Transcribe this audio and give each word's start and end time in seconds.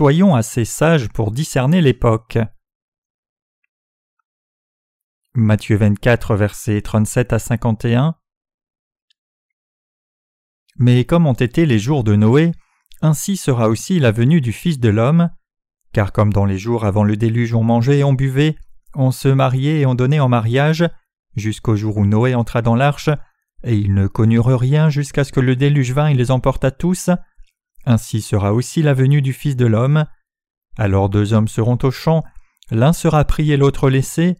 soyons 0.00 0.34
assez 0.34 0.64
sages 0.64 1.10
pour 1.10 1.30
discerner 1.30 1.82
l'époque. 1.82 2.38
Matthieu 5.34 5.76
24, 5.76 6.36
versets 6.36 6.80
37 6.80 7.34
à 7.34 7.38
51. 7.38 8.14
Mais 10.78 11.04
comme 11.04 11.26
ont 11.26 11.34
été 11.34 11.66
les 11.66 11.78
jours 11.78 12.02
de 12.02 12.16
Noé, 12.16 12.52
ainsi 13.02 13.36
sera 13.36 13.68
aussi 13.68 14.00
la 14.00 14.10
venue 14.10 14.40
du 14.40 14.54
Fils 14.54 14.80
de 14.80 14.88
l'homme. 14.88 15.28
Car 15.92 16.12
comme 16.12 16.32
dans 16.32 16.46
les 16.46 16.56
jours 16.56 16.86
avant 16.86 17.04
le 17.04 17.18
déluge 17.18 17.52
on 17.52 17.62
mangeait 17.62 17.98
et 17.98 18.04
on 18.04 18.14
buvait, 18.14 18.56
on 18.94 19.10
se 19.10 19.28
mariait 19.28 19.80
et 19.80 19.86
on 19.86 19.94
donnait 19.94 20.18
en 20.18 20.30
mariage, 20.30 20.88
jusqu'au 21.36 21.76
jour 21.76 21.98
où 21.98 22.06
Noé 22.06 22.34
entra 22.34 22.62
dans 22.62 22.74
l'arche, 22.74 23.10
et 23.64 23.76
ils 23.76 23.92
ne 23.92 24.06
connurent 24.06 24.58
rien 24.58 24.88
jusqu'à 24.88 25.24
ce 25.24 25.32
que 25.32 25.40
le 25.40 25.56
déluge 25.56 25.92
vînt 25.92 26.06
et 26.06 26.14
les 26.14 26.30
emporta 26.30 26.70
tous, 26.70 27.10
ainsi 27.84 28.20
sera 28.20 28.52
aussi 28.52 28.82
la 28.82 28.94
venue 28.94 29.22
du 29.22 29.32
Fils 29.32 29.56
de 29.56 29.66
l'homme. 29.66 30.06
Alors 30.78 31.08
deux 31.08 31.32
hommes 31.32 31.48
seront 31.48 31.78
au 31.82 31.90
champ, 31.90 32.22
l'un 32.70 32.92
sera 32.92 33.24
pris 33.24 33.52
et 33.52 33.56
l'autre 33.56 33.90
laissé, 33.90 34.36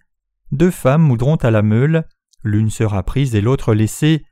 deux 0.52 0.70
femmes 0.70 1.02
moudront 1.02 1.36
à 1.36 1.50
la 1.50 1.62
meule, 1.62 2.06
l'une 2.42 2.70
sera 2.70 3.02
prise 3.02 3.34
et 3.34 3.40
l'autre 3.40 3.74
laissée. 3.74 4.24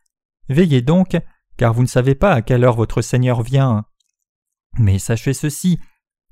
Veillez 0.48 0.82
donc, 0.82 1.16
car 1.56 1.74
vous 1.74 1.82
ne 1.82 1.88
savez 1.88 2.14
pas 2.14 2.32
à 2.32 2.42
quelle 2.42 2.64
heure 2.64 2.76
votre 2.76 3.02
Seigneur 3.02 3.42
vient. 3.42 3.84
Mais 4.78 4.98
sachez 4.98 5.34
ceci, 5.34 5.78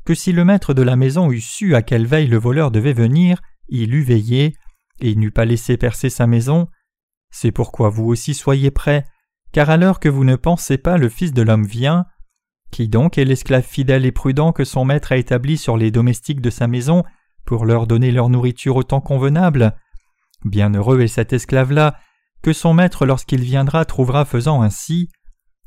que 0.05 0.15
si 0.15 0.33
le 0.33 0.45
maître 0.45 0.75
de 0.75 0.83
la 0.83 0.97
maison 0.97 1.31
eût 1.31 1.41
su 1.41 1.75
à 1.75 1.83
quelle 1.83 2.07
veille 2.07 2.29
le 2.29 2.39
voleur 2.39 2.71
devait 2.71 2.93
venir, 2.93 3.41
il 3.69 3.95
eût 3.95 4.03
veillé, 4.03 4.57
et 5.01 5.15
n'eût 5.15 5.33
pas 5.33 5.45
laissé 5.45 5.77
percer 5.77 6.11
sa 6.11 6.27
maison. 6.27 6.69
C'est 7.31 7.53
pourquoi 7.53 7.91
vous 7.91 8.05
aussi 8.05 8.35
soyez 8.35 8.71
prêts, 8.71 9.05
car 9.53 9.69
à 9.71 9.77
l'heure 9.77 10.01
que 10.01 10.09
vous 10.09 10.25
ne 10.25 10.37
pensez 10.37 10.79
pas 10.79 10.97
le 10.97 11.09
Fils 11.09 11.33
de 11.33 11.43
l'homme 11.43 11.67
vient. 11.67 12.07
Qui 12.71 12.89
donc 12.89 13.19
est 13.19 13.25
l'esclave 13.25 13.65
fidèle 13.65 14.07
et 14.07 14.13
prudent 14.13 14.53
que 14.53 14.65
son 14.65 14.85
maître 14.85 15.13
a 15.13 15.17
établi 15.17 15.57
sur 15.57 15.77
les 15.77 15.91
domestiques 15.91 16.41
de 16.41 16.51
sa 16.51 16.67
maison 16.67 17.05
pour 17.45 17.65
leur 17.65 17.87
donner 17.87 18.11
leur 18.11 18.29
nourriture 18.29 18.77
au 18.77 18.83
temps 18.83 19.01
convenable 19.01 19.75
Bienheureux 20.45 21.01
est 21.01 21.09
cet 21.09 21.33
esclave-là, 21.33 21.99
que 22.43 22.53
son 22.53 22.75
maître 22.75 23.07
lorsqu'il 23.07 23.41
viendra 23.41 23.85
trouvera 23.85 24.25
faisant 24.25 24.63
ainsi. 24.63 25.09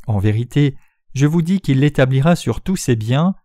En 0.08 0.20
vérité, 0.20 0.77
je 1.14 1.25
vous 1.25 1.42
dis 1.42 1.59
qu'il 1.59 1.80
l'établira 1.80 2.36
sur 2.36 2.61
tous 2.61 2.75
ses 2.75 2.95
biens. 2.95 3.36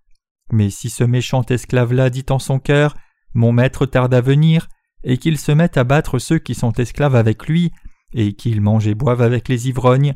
Mais 0.53 0.71
si 0.71 0.91
ce 0.91 1.03
méchant 1.03 1.43
esclave-là 1.43 2.11
dit 2.11 2.27
en 2.31 2.39
son 2.39 2.59
cœur 2.59 2.95
Mon 3.33 3.53
maître 3.53 3.87
tarde 3.87 4.15
à 4.15 4.21
venir, 4.21 4.69
et 5.03 5.19
qu'il 5.19 5.39
se 5.39 5.53
mette 5.53 5.77
à 5.77 5.85
battre 5.85 6.19
ceux 6.19 6.39
qui 6.39 6.55
sont 6.55 6.73
esclaves 6.73 7.17
avec 7.17 7.47
lui, 7.47 7.73
et 8.13 8.35
qu'il 8.35 8.61
mange 8.61 8.87
et 8.87 8.95
boive 8.95 9.23
avec 9.23 9.49
les 9.49 9.69
ivrognes, 9.69 10.15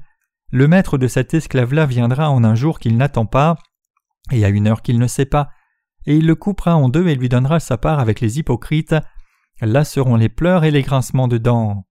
le 0.50 0.68
maître 0.68 0.98
de 0.98 1.08
cet 1.08 1.34
esclave-là 1.34 1.86
viendra 1.86 2.30
en 2.30 2.44
un 2.44 2.54
jour 2.54 2.78
qu'il 2.78 2.96
n'attend 2.96 3.26
pas, 3.26 3.56
et 4.30 4.44
à 4.44 4.48
une 4.48 4.66
heure 4.66 4.82
qu'il 4.82 4.98
ne 4.98 5.06
sait 5.06 5.26
pas, 5.26 5.50
et 6.06 6.16
il 6.16 6.26
le 6.26 6.34
coupera 6.34 6.74
en 6.76 6.88
deux 6.88 7.06
et 7.08 7.14
lui 7.14 7.28
donnera 7.28 7.60
sa 7.60 7.76
part 7.76 8.00
avec 8.00 8.20
les 8.20 8.38
hypocrites. 8.38 8.94
Là 9.60 9.84
seront 9.84 10.16
les 10.16 10.28
pleurs 10.28 10.64
et 10.64 10.70
les 10.70 10.82
grincements 10.82 11.28
de 11.28 11.36
dents. 11.36 11.84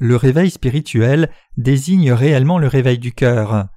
Le 0.00 0.16
réveil 0.16 0.50
spirituel 0.50 1.30
désigne 1.56 2.12
réellement 2.12 2.58
le 2.58 2.66
réveil 2.66 2.98
du 2.98 3.12
cœur. 3.12 3.68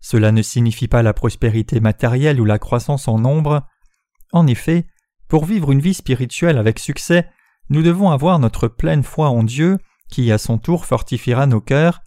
Cela 0.00 0.32
ne 0.32 0.42
signifie 0.42 0.86
pas 0.86 1.02
la 1.02 1.14
prospérité 1.14 1.80
matérielle 1.80 2.40
ou 2.40 2.44
la 2.44 2.58
croissance 2.58 3.08
en 3.08 3.18
nombre. 3.18 3.66
En 4.32 4.46
effet, 4.46 4.86
pour 5.28 5.44
vivre 5.44 5.72
une 5.72 5.80
vie 5.80 5.94
spirituelle 5.94 6.58
avec 6.58 6.78
succès, 6.78 7.28
nous 7.68 7.82
devons 7.82 8.10
avoir 8.10 8.38
notre 8.38 8.68
pleine 8.68 9.02
foi 9.02 9.28
en 9.28 9.42
Dieu, 9.42 9.78
qui 10.10 10.30
à 10.30 10.38
son 10.38 10.58
tour 10.58 10.86
fortifiera 10.86 11.46
nos 11.46 11.60
cœurs. 11.60 12.00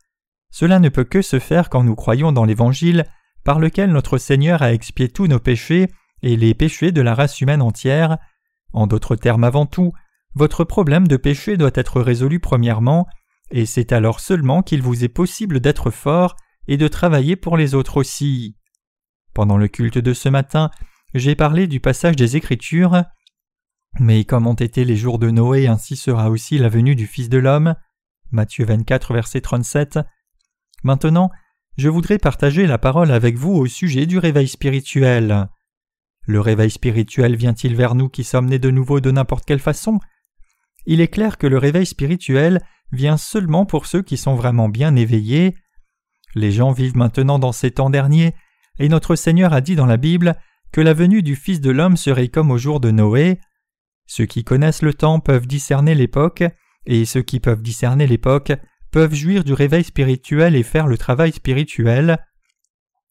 Cela 0.51 0.79
ne 0.79 0.89
peut 0.89 1.03
que 1.03 1.22
se 1.22 1.39
faire 1.39 1.69
quand 1.69 1.83
nous 1.83 1.95
croyons 1.95 2.31
dans 2.31 2.45
l'Évangile, 2.45 3.06
par 3.44 3.59
lequel 3.59 3.91
notre 3.91 4.17
Seigneur 4.17 4.61
a 4.61 4.73
expié 4.73 5.09
tous 5.09 5.28
nos 5.28 5.39
péchés 5.39 5.88
et 6.22 6.35
les 6.35 6.53
péchés 6.53 6.91
de 6.91 7.01
la 7.01 7.16
race 7.16 7.41
humaine 7.41 7.61
entière. 7.61 8.17
En 8.73 8.88
d'autres 8.88 9.16
termes 9.16 9.44
avant 9.44 9.66
tout, 9.66 9.94
votre 10.35 10.63
problème 10.63 11.07
de 11.07 11.17
péché 11.17 11.57
doit 11.57 11.72
être 11.73 12.01
résolu 12.01 12.39
premièrement, 12.39 13.07
et 13.51 13.66
c'est 13.66 13.91
alors 13.91 14.19
seulement 14.19 14.62
qu'il 14.62 14.81
vous 14.81 15.03
est 15.03 15.09
possible 15.09 15.59
d'être 15.59 15.91
fort 15.91 16.35
et 16.67 16.78
de 16.78 16.88
travailler 16.88 17.35
pour 17.35 17.57
les 17.57 17.73
autres 17.73 17.97
aussi. 17.97 18.56
Pendant 19.33 19.57
le 19.57 19.67
culte 19.67 19.97
de 19.97 20.13
ce 20.13 20.29
matin, 20.29 20.69
j'ai 21.13 21.35
parlé 21.35 21.67
du 21.67 21.79
passage 21.79 22.16
des 22.16 22.35
Écritures. 22.35 23.03
Mais 23.99 24.23
comme 24.23 24.47
ont 24.47 24.53
été 24.53 24.85
les 24.85 24.95
jours 24.95 25.19
de 25.19 25.29
Noé, 25.29 25.67
ainsi 25.67 25.97
sera 25.97 26.29
aussi 26.29 26.57
la 26.57 26.69
venue 26.69 26.95
du 26.95 27.05
Fils 27.05 27.27
de 27.27 27.37
l'homme. 27.37 27.75
Matthieu 28.31 28.63
24, 28.63 29.13
verset 29.13 29.41
37. 29.41 29.99
Maintenant, 30.83 31.29
je 31.77 31.89
voudrais 31.89 32.17
partager 32.17 32.65
la 32.65 32.77
parole 32.77 33.11
avec 33.11 33.35
vous 33.35 33.51
au 33.51 33.65
sujet 33.65 34.05
du 34.05 34.17
réveil 34.17 34.47
spirituel. 34.47 35.49
Le 36.25 36.39
réveil 36.39 36.69
spirituel 36.69 37.35
vient-il 37.35 37.75
vers 37.75 37.93
nous 37.93 38.07
qui 38.07 38.23
sommes 38.23 38.45
nés 38.45 38.59
de 38.59 38.71
nouveau 38.71 39.01
de 39.01 39.11
n'importe 39.11 39.45
quelle 39.45 39.59
façon? 39.59 39.99
Il 40.85 41.01
est 41.01 41.09
clair 41.09 41.38
que 41.38 41.47
le 41.47 41.57
réveil 41.57 41.85
spirituel 41.85 42.61
vient 42.93 43.17
seulement 43.17 43.65
pour 43.65 43.85
ceux 43.85 44.01
qui 44.01 44.15
sont 44.15 44.35
vraiment 44.35 44.69
bien 44.69 44.95
éveillés. 44.95 45.57
Les 46.35 46.53
gens 46.53 46.71
vivent 46.71 46.95
maintenant 46.95 47.38
dans 47.38 47.51
ces 47.51 47.71
temps 47.71 47.89
derniers, 47.89 48.33
et 48.77 48.88
notre 48.88 49.17
Seigneur 49.17 49.51
a 49.51 49.59
dit 49.59 49.75
dans 49.75 49.85
la 49.85 49.97
Bible 49.97 50.35
que 50.71 50.79
la 50.79 50.93
venue 50.93 51.21
du 51.21 51.35
Fils 51.35 51.59
de 51.59 51.71
l'homme 51.71 51.97
serait 51.97 52.29
comme 52.29 52.51
au 52.51 52.57
jour 52.57 52.79
de 52.79 52.91
Noé. 52.91 53.41
Ceux 54.09 54.25
qui 54.25 54.43
connaissent 54.43 54.81
le 54.81 54.95
temps 54.95 55.19
peuvent 55.19 55.45
discerner 55.45 55.93
l'époque, 55.93 56.43
et 56.87 57.05
ceux 57.05 57.21
qui 57.21 57.39
peuvent 57.39 57.61
discerner 57.61 58.07
l'époque 58.07 58.51
peuvent 58.91 59.13
jouir 59.13 59.43
du 59.43 59.53
réveil 59.53 59.83
spirituel 59.83 60.55
et 60.55 60.63
faire 60.63 60.87
le 60.87 60.97
travail 60.97 61.31
spirituel. 61.31 62.17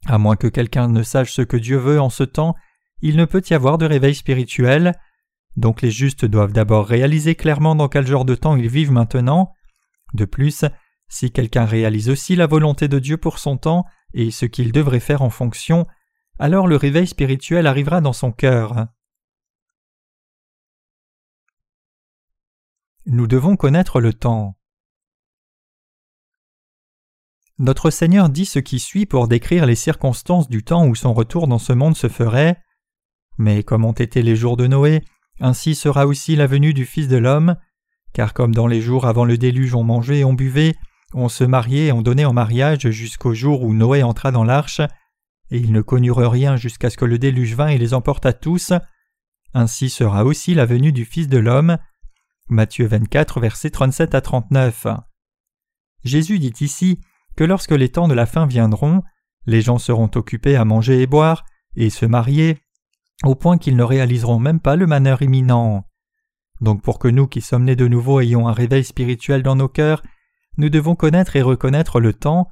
À 0.06 0.18
moins 0.18 0.34
que 0.34 0.48
quelqu'un 0.48 0.88
ne 0.88 1.04
sache 1.04 1.32
ce 1.32 1.42
que 1.42 1.56
Dieu 1.56 1.76
veut 1.76 2.00
en 2.00 2.10
ce 2.10 2.24
temps, 2.24 2.56
il 3.00 3.16
ne 3.16 3.26
peut 3.26 3.44
y 3.48 3.54
avoir 3.54 3.78
de 3.78 3.86
réveil 3.86 4.16
spirituel. 4.16 4.92
Donc 5.56 5.82
les 5.82 5.92
justes 5.92 6.24
doivent 6.24 6.52
d'abord 6.52 6.88
réaliser 6.88 7.36
clairement 7.36 7.76
dans 7.76 7.88
quel 7.88 8.04
genre 8.04 8.24
de 8.24 8.34
temps 8.34 8.56
ils 8.56 8.68
vivent 8.68 8.90
maintenant. 8.90 9.52
De 10.14 10.24
plus, 10.24 10.64
si 11.08 11.30
quelqu'un 11.30 11.64
réalise 11.64 12.10
aussi 12.10 12.34
la 12.34 12.48
volonté 12.48 12.88
de 12.88 12.98
Dieu 12.98 13.18
pour 13.18 13.38
son 13.38 13.56
temps 13.56 13.84
et 14.14 14.32
ce 14.32 14.46
qu'il 14.46 14.72
devrait 14.72 14.98
faire 14.98 15.22
en 15.22 15.30
fonction, 15.30 15.86
alors 16.40 16.66
le 16.66 16.74
réveil 16.74 17.06
spirituel 17.06 17.68
arrivera 17.68 18.00
dans 18.00 18.12
son 18.12 18.32
cœur. 18.32 18.88
Nous 23.10 23.26
devons 23.26 23.56
connaître 23.56 24.02
le 24.02 24.12
temps. 24.12 24.58
Notre 27.58 27.88
Seigneur 27.88 28.28
dit 28.28 28.44
ce 28.44 28.58
qui 28.58 28.78
suit 28.78 29.06
pour 29.06 29.28
décrire 29.28 29.64
les 29.64 29.76
circonstances 29.76 30.50
du 30.50 30.62
temps 30.62 30.86
où 30.86 30.94
son 30.94 31.14
retour 31.14 31.48
dans 31.48 31.58
ce 31.58 31.72
monde 31.72 31.96
se 31.96 32.08
ferait. 32.10 32.58
Mais 33.38 33.62
comme 33.62 33.86
ont 33.86 33.92
été 33.92 34.20
les 34.20 34.36
jours 34.36 34.58
de 34.58 34.66
Noé, 34.66 35.02
ainsi 35.40 35.74
sera 35.74 36.06
aussi 36.06 36.36
la 36.36 36.46
venue 36.46 36.74
du 36.74 36.84
Fils 36.84 37.08
de 37.08 37.16
l'homme, 37.16 37.56
car 38.12 38.34
comme 38.34 38.54
dans 38.54 38.66
les 38.66 38.82
jours 38.82 39.06
avant 39.06 39.24
le 39.24 39.38
déluge 39.38 39.74
on 39.74 39.84
mangeait 39.84 40.18
et 40.18 40.24
on 40.24 40.34
buvait, 40.34 40.74
on 41.14 41.30
se 41.30 41.44
mariait 41.44 41.86
et 41.86 41.92
on 41.92 42.02
donnait 42.02 42.26
en 42.26 42.34
mariage 42.34 42.90
jusqu'au 42.90 43.32
jour 43.32 43.62
où 43.62 43.72
Noé 43.72 44.02
entra 44.02 44.32
dans 44.32 44.44
l'arche, 44.44 44.82
et 45.50 45.56
ils 45.56 45.72
ne 45.72 45.80
connurent 45.80 46.30
rien 46.30 46.56
jusqu'à 46.56 46.90
ce 46.90 46.98
que 46.98 47.06
le 47.06 47.18
déluge 47.18 47.54
vînt 47.54 47.68
et 47.68 47.78
les 47.78 47.94
emporta 47.94 48.34
tous, 48.34 48.74
ainsi 49.54 49.88
sera 49.88 50.26
aussi 50.26 50.52
la 50.52 50.66
venue 50.66 50.92
du 50.92 51.06
Fils 51.06 51.28
de 51.28 51.38
l'homme. 51.38 51.78
Matthieu 52.50 52.86
24, 52.86 53.40
versets 53.40 53.70
37 53.70 54.14
à 54.14 54.22
39. 54.22 54.86
Jésus 56.02 56.38
dit 56.38 56.54
ici 56.60 56.98
que 57.36 57.44
lorsque 57.44 57.72
les 57.72 57.90
temps 57.90 58.08
de 58.08 58.14
la 58.14 58.24
fin 58.24 58.46
viendront, 58.46 59.02
les 59.46 59.60
gens 59.60 59.76
seront 59.76 60.10
occupés 60.14 60.56
à 60.56 60.64
manger 60.64 61.02
et 61.02 61.06
boire, 61.06 61.44
et 61.76 61.90
se 61.90 62.06
marier, 62.06 62.58
au 63.22 63.34
point 63.34 63.58
qu'ils 63.58 63.76
ne 63.76 63.82
réaliseront 63.82 64.38
même 64.38 64.60
pas 64.60 64.76
le 64.76 64.86
malheur 64.86 65.20
imminent. 65.20 65.84
Donc 66.62 66.82
pour 66.82 66.98
que 66.98 67.08
nous 67.08 67.26
qui 67.26 67.42
sommes 67.42 67.64
nés 67.64 67.76
de 67.76 67.86
nouveau 67.86 68.20
ayons 68.20 68.48
un 68.48 68.52
réveil 68.52 68.82
spirituel 68.82 69.42
dans 69.42 69.56
nos 69.56 69.68
cœurs, 69.68 70.02
nous 70.56 70.70
devons 70.70 70.94
connaître 70.96 71.36
et 71.36 71.42
reconnaître 71.42 72.00
le 72.00 72.14
temps. 72.14 72.48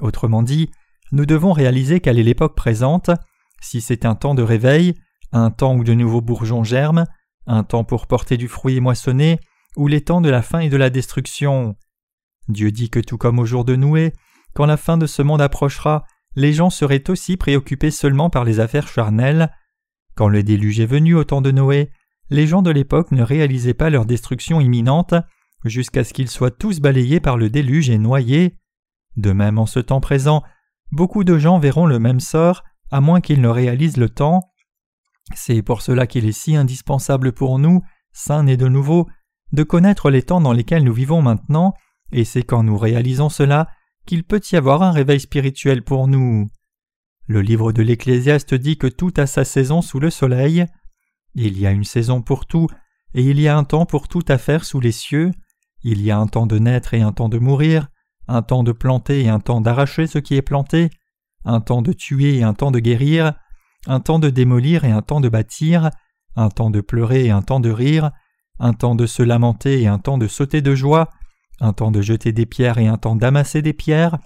Autrement 0.00 0.42
dit, 0.42 0.70
nous 1.12 1.24
devons 1.24 1.52
réaliser 1.52 2.00
quelle 2.00 2.18
est 2.18 2.24
l'époque 2.24 2.56
présente, 2.56 3.10
si 3.60 3.80
c'est 3.80 4.04
un 4.04 4.16
temps 4.16 4.34
de 4.34 4.42
réveil, 4.42 4.94
un 5.30 5.52
temps 5.52 5.76
où 5.76 5.84
de 5.84 5.94
nouveaux 5.94 6.20
bourgeons 6.20 6.64
germent, 6.64 7.06
un 7.46 7.64
temps 7.64 7.84
pour 7.84 8.06
porter 8.06 8.36
du 8.36 8.48
fruit 8.48 8.76
et 8.76 8.80
moissonner, 8.80 9.38
ou 9.76 9.88
les 9.88 10.00
temps 10.00 10.20
de 10.20 10.30
la 10.30 10.42
fin 10.42 10.60
et 10.60 10.68
de 10.68 10.76
la 10.76 10.90
destruction. 10.90 11.76
Dieu 12.48 12.70
dit 12.70 12.90
que 12.90 13.00
tout 13.00 13.18
comme 13.18 13.38
au 13.38 13.44
jour 13.44 13.64
de 13.64 13.76
Noué, 13.76 14.12
quand 14.54 14.66
la 14.66 14.76
fin 14.76 14.96
de 14.96 15.06
ce 15.06 15.22
monde 15.22 15.42
approchera, 15.42 16.04
les 16.34 16.52
gens 16.52 16.70
seraient 16.70 17.10
aussi 17.10 17.36
préoccupés 17.36 17.90
seulement 17.90 18.30
par 18.30 18.44
les 18.44 18.60
affaires 18.60 18.88
charnelles. 18.88 19.50
Quand 20.14 20.28
le 20.28 20.42
déluge 20.42 20.80
est 20.80 20.86
venu 20.86 21.14
au 21.14 21.24
temps 21.24 21.40
de 21.40 21.50
Noé, 21.50 21.90
les 22.30 22.46
gens 22.46 22.62
de 22.62 22.70
l'époque 22.70 23.12
ne 23.12 23.22
réalisaient 23.22 23.74
pas 23.74 23.90
leur 23.90 24.06
destruction 24.06 24.60
imminente 24.60 25.14
jusqu'à 25.64 26.04
ce 26.04 26.12
qu'ils 26.12 26.30
soient 26.30 26.50
tous 26.50 26.80
balayés 26.80 27.20
par 27.20 27.36
le 27.36 27.50
déluge 27.50 27.90
et 27.90 27.98
noyés. 27.98 28.56
De 29.16 29.32
même 29.32 29.58
en 29.58 29.66
ce 29.66 29.80
temps 29.80 30.00
présent, 30.00 30.42
beaucoup 30.92 31.24
de 31.24 31.38
gens 31.38 31.58
verront 31.58 31.86
le 31.86 31.98
même 31.98 32.20
sort, 32.20 32.64
à 32.90 33.00
moins 33.00 33.20
qu'ils 33.20 33.40
ne 33.40 33.48
réalisent 33.48 33.96
le 33.96 34.08
temps. 34.08 34.52
C'est 35.34 35.62
pour 35.62 35.82
cela 35.82 36.06
qu'il 36.06 36.26
est 36.26 36.32
si 36.32 36.56
indispensable 36.56 37.32
pour 37.32 37.58
nous, 37.58 37.82
saints 38.12 38.44
nés 38.44 38.56
de 38.56 38.68
nouveau, 38.68 39.08
de 39.52 39.62
connaître 39.62 40.10
les 40.10 40.22
temps 40.22 40.40
dans 40.40 40.52
lesquels 40.52 40.84
nous 40.84 40.92
vivons 40.92 41.22
maintenant, 41.22 41.74
et 42.12 42.24
c'est 42.24 42.42
quand 42.42 42.62
nous 42.62 42.78
réalisons 42.78 43.28
cela 43.28 43.68
qu'il 44.06 44.24
peut 44.24 44.40
y 44.52 44.56
avoir 44.56 44.82
un 44.82 44.92
réveil 44.92 45.20
spirituel 45.20 45.82
pour 45.82 46.06
nous. 46.08 46.46
Le 47.26 47.42
livre 47.42 47.72
de 47.72 47.82
l'Ecclésiaste 47.82 48.54
dit 48.54 48.78
que 48.78 48.86
tout 48.86 49.12
a 49.16 49.26
sa 49.26 49.44
saison 49.44 49.82
sous 49.82 49.98
le 49.98 50.10
soleil. 50.10 50.64
Il 51.34 51.58
y 51.58 51.66
a 51.66 51.72
une 51.72 51.84
saison 51.84 52.22
pour 52.22 52.46
tout, 52.46 52.68
et 53.14 53.22
il 53.22 53.40
y 53.40 53.48
a 53.48 53.56
un 53.56 53.64
temps 53.64 53.86
pour 53.86 54.06
toute 54.06 54.30
affaire 54.30 54.64
sous 54.64 54.78
les 54.78 54.92
cieux. 54.92 55.32
Il 55.82 56.02
y 56.02 56.10
a 56.10 56.18
un 56.18 56.28
temps 56.28 56.46
de 56.46 56.58
naître 56.58 56.94
et 56.94 57.02
un 57.02 57.12
temps 57.12 57.28
de 57.28 57.38
mourir, 57.38 57.88
un 58.28 58.42
temps 58.42 58.62
de 58.62 58.72
planter 58.72 59.22
et 59.24 59.28
un 59.28 59.40
temps 59.40 59.60
d'arracher 59.60 60.06
ce 60.06 60.18
qui 60.18 60.36
est 60.36 60.42
planté, 60.42 60.90
un 61.44 61.60
temps 61.60 61.82
de 61.82 61.92
tuer 61.92 62.36
et 62.36 62.42
un 62.44 62.54
temps 62.54 62.70
de 62.70 62.78
guérir, 62.78 63.34
un 63.86 64.00
temps 64.00 64.18
de 64.18 64.30
démolir 64.30 64.84
et 64.84 64.90
un 64.90 65.02
temps 65.02 65.20
de 65.20 65.28
bâtir, 65.28 65.90
un 66.34 66.48
temps 66.48 66.70
de 66.70 66.80
pleurer 66.80 67.26
et 67.26 67.30
un 67.30 67.42
temps 67.42 67.60
de 67.60 67.70
rire, 67.70 68.10
un 68.58 68.72
temps 68.72 68.94
de 68.94 69.06
se 69.06 69.22
lamenter 69.22 69.82
et 69.82 69.86
un 69.86 69.98
temps 69.98 70.18
de 70.18 70.28
sauter 70.28 70.62
de 70.62 70.74
joie, 70.74 71.10
un 71.60 71.72
temps 71.72 71.90
de 71.90 72.02
jeter 72.02 72.32
des 72.32 72.46
pierres 72.46 72.78
et 72.78 72.86
un 72.86 72.98
temps 72.98 73.16
d'amasser 73.16 73.62
des 73.62 73.72
pierres, 73.72 74.18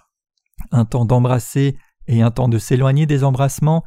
un 0.73 0.85
temps 0.85 1.05
d'embrasser 1.05 1.77
et 2.07 2.23
un 2.23 2.31
temps 2.31 2.49
de 2.49 2.59
s'éloigner 2.59 3.07
des 3.07 3.25
embrassements, 3.25 3.85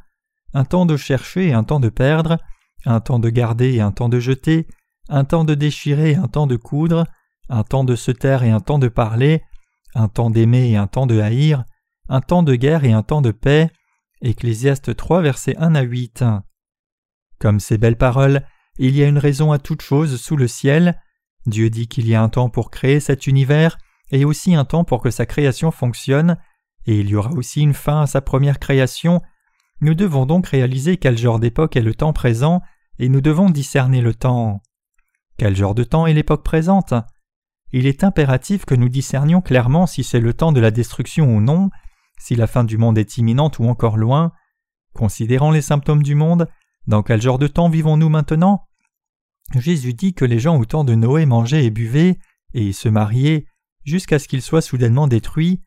un 0.54 0.66
temps 0.66 0.86
de 0.86 0.98
chercher 0.98 1.48
et 1.50 1.54
un 1.54 1.64
temps 1.64 1.80
de 1.80 1.90
perdre, 1.90 2.38
un 2.86 3.00
temps 3.00 3.20
de 3.20 3.30
garder 3.30 3.74
et 3.74 3.82
un 3.82 3.92
temps 3.92 4.10
de 4.10 4.20
jeter, 4.20 4.68
un 5.10 5.24
temps 5.26 5.44
de 5.44 5.56
déchirer 5.56 6.12
et 6.12 6.16
un 6.16 6.28
temps 6.28 6.48
de 6.48 6.56
coudre, 6.56 7.06
un 7.50 7.64
temps 7.64 7.84
de 7.84 7.96
se 7.96 8.12
taire 8.12 8.44
et 8.44 8.52
un 8.52 8.60
temps 8.60 8.80
de 8.80 8.88
parler, 8.88 9.42
un 9.96 10.08
temps 10.08 10.30
d'aimer 10.30 10.72
et 10.72 10.78
un 10.78 10.88
temps 10.88 11.06
de 11.06 11.20
haïr, 11.20 11.64
un 12.10 12.22
temps 12.22 12.44
de 12.44 12.56
guerre 12.56 12.86
et 12.86 12.94
un 12.94 13.04
temps 13.04 13.22
de 13.22 13.32
paix. 13.32 13.70
Ecclésiaste 14.26 14.96
3, 14.96 15.22
versets 15.22 15.58
1 15.58 15.76
à 15.76 15.82
8. 15.82 16.24
Comme 17.40 17.60
ces 17.60 17.78
belles 17.78 17.98
paroles, 17.98 18.42
il 18.80 18.96
y 18.96 19.04
a 19.04 19.08
une 19.08 19.18
raison 19.18 19.52
à 19.52 19.60
toute 19.60 19.82
chose 19.82 20.20
sous 20.20 20.38
le 20.38 20.48
ciel. 20.48 20.98
Dieu 21.46 21.70
dit 21.70 21.90
qu'il 21.90 22.08
y 22.08 22.16
a 22.16 22.24
un 22.24 22.30
temps 22.30 22.50
pour 22.50 22.72
créer 22.72 23.02
cet 23.02 23.28
univers 23.28 23.78
et 24.12 24.24
aussi 24.24 24.56
un 24.56 24.64
temps 24.64 24.86
pour 24.86 25.02
que 25.02 25.12
sa 25.12 25.26
création 25.26 25.72
fonctionne, 25.72 26.38
et 26.86 27.00
il 27.00 27.10
y 27.10 27.16
aura 27.16 27.32
aussi 27.32 27.62
une 27.62 27.74
fin 27.74 28.04
à 28.04 28.08
sa 28.08 28.22
première 28.22 28.60
création. 28.60 29.22
Nous 29.82 29.94
devons 29.94 30.26
donc 30.26 30.48
réaliser 30.48 30.96
quel 30.96 31.18
genre 31.18 31.40
d'époque 31.40 31.76
est 31.76 31.82
le 31.82 31.94
temps 31.94 32.14
présent, 32.14 32.62
et 33.00 33.10
nous 33.10 33.22
devons 33.22 33.50
discerner 33.50 34.00
le 34.00 34.14
temps. 34.14 34.62
Quel 35.38 35.54
genre 35.54 35.76
de 35.76 35.84
temps 35.84 36.08
est 36.08 36.14
l'époque 36.14 36.44
présente? 36.44 36.94
Il 37.74 37.88
est 37.88 38.06
impératif 38.06 38.64
que 38.64 38.76
nous 38.76 38.88
discernions 38.88 39.42
clairement 39.42 39.86
si 39.86 40.06
c'est 40.06 40.22
le 40.22 40.34
temps 40.34 40.54
de 40.54 40.62
la 40.62 40.72
destruction 40.72 41.36
ou 41.36 41.42
non, 41.42 41.72
si 42.24 42.36
la 42.36 42.48
fin 42.48 42.64
du 42.64 42.78
monde 42.78 42.98
est 42.98 43.18
imminente 43.18 43.60
ou 43.60 43.66
encore 43.66 43.98
loin. 43.98 44.32
Considérant 44.94 45.52
les 45.52 45.62
symptômes 45.62 46.04
du 46.04 46.16
monde, 46.16 46.48
dans 46.88 47.04
quel 47.04 47.22
genre 47.22 47.38
de 47.38 47.48
temps 47.48 47.68
vivons-nous 47.68 48.08
maintenant? 48.08 48.66
Jésus 49.60 49.94
dit 49.94 50.14
que 50.14 50.24
les 50.24 50.40
gens 50.40 50.58
au 50.58 50.64
temps 50.64 50.86
de 50.86 50.96
Noé 50.96 51.26
mangeaient 51.26 51.66
et 51.66 51.70
buvaient, 51.70 52.18
et 52.54 52.72
se 52.72 52.88
mariaient, 52.88 53.46
jusqu'à 53.84 54.20
ce 54.20 54.30
qu'ils 54.30 54.42
soient 54.42 54.62
soudainement 54.62 55.08
détruits. 55.08 55.64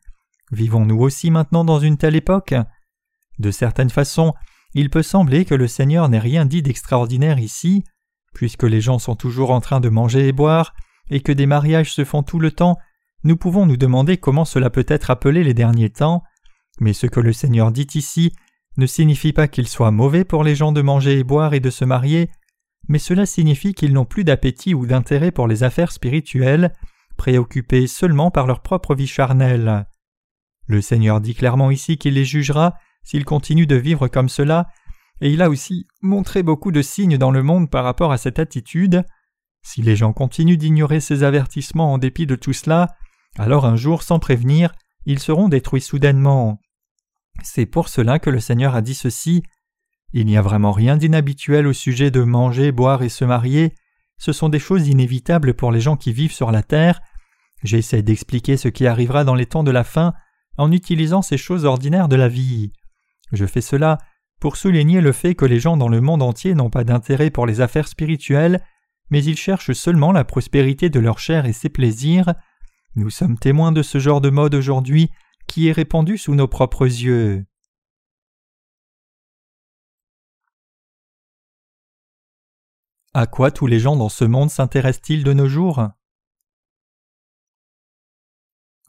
Vivons-nous 0.51 0.99
aussi 0.99 1.29
maintenant 1.29 1.63
dans 1.63 1.79
une 1.79 1.97
telle 1.97 2.15
époque? 2.15 2.55
De 3.37 3.51
certaines 3.51 3.91
façons, 3.91 4.33
il 4.73 4.89
peut 4.89 5.03
sembler 5.03 5.45
que 5.45 5.53
le 5.53 5.67
Seigneur 5.67 6.09
n'ait 6.09 6.17
rien 6.17 6.45
dit 6.45 6.63
d'extraordinaire 6.63 7.37
ici, 7.37 7.83
puisque 8.33 8.63
les 8.63 8.81
gens 8.81 8.97
sont 8.97 9.15
toujours 9.15 9.51
en 9.51 9.61
train 9.61 9.79
de 9.79 9.89
manger 9.89 10.27
et 10.27 10.31
boire, 10.31 10.73
et 11.11 11.21
que 11.21 11.31
des 11.31 11.45
mariages 11.45 11.93
se 11.93 12.03
font 12.03 12.23
tout 12.23 12.39
le 12.39 12.49
temps, 12.49 12.79
nous 13.23 13.37
pouvons 13.37 13.67
nous 13.67 13.77
demander 13.77 14.17
comment 14.17 14.45
cela 14.45 14.71
peut 14.71 14.85
être 14.87 15.11
appelé 15.11 15.43
les 15.43 15.53
derniers 15.53 15.91
temps, 15.91 16.23
mais 16.79 16.93
ce 16.93 17.07
que 17.07 17.19
le 17.19 17.33
Seigneur 17.33 17.71
dit 17.71 17.87
ici 17.95 18.33
ne 18.77 18.85
signifie 18.85 19.33
pas 19.33 19.47
qu'il 19.47 19.67
soit 19.67 19.91
mauvais 19.91 20.23
pour 20.23 20.43
les 20.43 20.55
gens 20.55 20.71
de 20.71 20.81
manger 20.81 21.19
et 21.19 21.23
boire 21.23 21.53
et 21.53 21.59
de 21.59 21.69
se 21.69 21.83
marier, 21.83 22.29
mais 22.87 22.99
cela 22.99 23.25
signifie 23.25 23.73
qu'ils 23.73 23.93
n'ont 23.93 24.05
plus 24.05 24.23
d'appétit 24.23 24.73
ou 24.73 24.85
d'intérêt 24.85 25.31
pour 25.31 25.47
les 25.47 25.63
affaires 25.63 25.91
spirituelles, 25.91 26.73
préoccupés 27.17 27.87
seulement 27.87 28.31
par 28.31 28.45
leur 28.47 28.61
propre 28.61 28.95
vie 28.95 29.07
charnelle. 29.07 29.85
Le 30.67 30.81
Seigneur 30.81 31.21
dit 31.21 31.33
clairement 31.33 31.71
ici 31.71 31.97
qu'il 31.97 32.13
les 32.13 32.25
jugera 32.25 32.75
s'ils 33.03 33.25
continuent 33.25 33.67
de 33.67 33.75
vivre 33.75 34.07
comme 34.07 34.29
cela, 34.29 34.67
et 35.21 35.31
il 35.31 35.41
a 35.41 35.49
aussi 35.49 35.87
montré 36.01 36.43
beaucoup 36.43 36.71
de 36.71 36.81
signes 36.81 37.17
dans 37.17 37.31
le 37.31 37.41
monde 37.41 37.69
par 37.69 37.83
rapport 37.83 38.11
à 38.11 38.17
cette 38.17 38.37
attitude. 38.37 39.03
Si 39.63 39.81
les 39.81 39.95
gens 39.95 40.13
continuent 40.13 40.57
d'ignorer 40.57 40.99
ces 40.99 41.23
avertissements 41.23 41.93
en 41.93 41.97
dépit 41.97 42.27
de 42.27 42.35
tout 42.35 42.53
cela, 42.53 42.87
alors 43.37 43.65
un 43.65 43.75
jour, 43.75 44.03
sans 44.03 44.19
prévenir, 44.19 44.73
ils 45.05 45.19
seront 45.19 45.47
détruits 45.47 45.81
soudainement. 45.81 46.59
C'est 47.43 47.65
pour 47.65 47.89
cela 47.89 48.19
que 48.19 48.29
le 48.29 48.39
Seigneur 48.39 48.75
a 48.75 48.81
dit 48.81 48.95
ceci. 48.95 49.43
Il 50.13 50.25
n'y 50.25 50.37
a 50.37 50.41
vraiment 50.41 50.71
rien 50.71 50.97
d'inhabituel 50.97 51.67
au 51.67 51.73
sujet 51.73 52.11
de 52.11 52.21
manger, 52.21 52.71
boire 52.71 53.03
et 53.03 53.09
se 53.09 53.25
marier, 53.25 53.73
ce 54.17 54.31
sont 54.33 54.49
des 54.49 54.59
choses 54.59 54.87
inévitables 54.87 55.53
pour 55.53 55.71
les 55.71 55.81
gens 55.81 55.95
qui 55.95 56.11
vivent 56.11 56.33
sur 56.33 56.51
la 56.51 56.63
terre. 56.63 57.01
J'essaie 57.63 58.01
d'expliquer 58.01 58.57
ce 58.57 58.67
qui 58.67 58.87
arrivera 58.87 59.23
dans 59.23 59.35
les 59.35 59.45
temps 59.45 59.63
de 59.63 59.71
la 59.71 59.83
fin 59.83 60.13
en 60.57 60.71
utilisant 60.71 61.21
ces 61.21 61.37
choses 61.37 61.65
ordinaires 61.65 62.07
de 62.07 62.15
la 62.15 62.27
vie. 62.27 62.71
Je 63.31 63.45
fais 63.45 63.61
cela 63.61 63.99
pour 64.39 64.57
souligner 64.57 65.01
le 65.01 65.11
fait 65.11 65.35
que 65.35 65.45
les 65.45 65.59
gens 65.59 65.77
dans 65.77 65.89
le 65.89 66.01
monde 66.01 66.23
entier 66.23 66.55
n'ont 66.55 66.69
pas 66.69 66.83
d'intérêt 66.83 67.29
pour 67.29 67.45
les 67.45 67.61
affaires 67.61 67.87
spirituelles, 67.87 68.63
mais 69.09 69.23
ils 69.23 69.37
cherchent 69.37 69.73
seulement 69.73 70.11
la 70.11 70.23
prospérité 70.23 70.89
de 70.89 70.99
leur 70.99 71.19
chair 71.19 71.45
et 71.45 71.53
ses 71.53 71.69
plaisirs. 71.69 72.33
Nous 72.95 73.09
sommes 73.09 73.37
témoins 73.37 73.71
de 73.71 73.83
ce 73.83 73.99
genre 73.99 74.21
de 74.21 74.29
mode 74.29 74.55
aujourd'hui 74.55 75.09
qui 75.47 75.67
est 75.67 75.71
répandu 75.71 76.17
sous 76.17 76.35
nos 76.35 76.47
propres 76.47 76.85
yeux. 76.85 77.45
À 83.13 83.25
quoi 83.25 83.49
tous 83.49 83.65
les 83.65 83.79
gens 83.79 83.95
dans 83.95 84.09
ce 84.09 84.25
monde 84.25 84.51
s'intéressent-ils 84.51 85.23
de 85.23 85.33
nos 85.33 85.47
jours? 85.47 85.87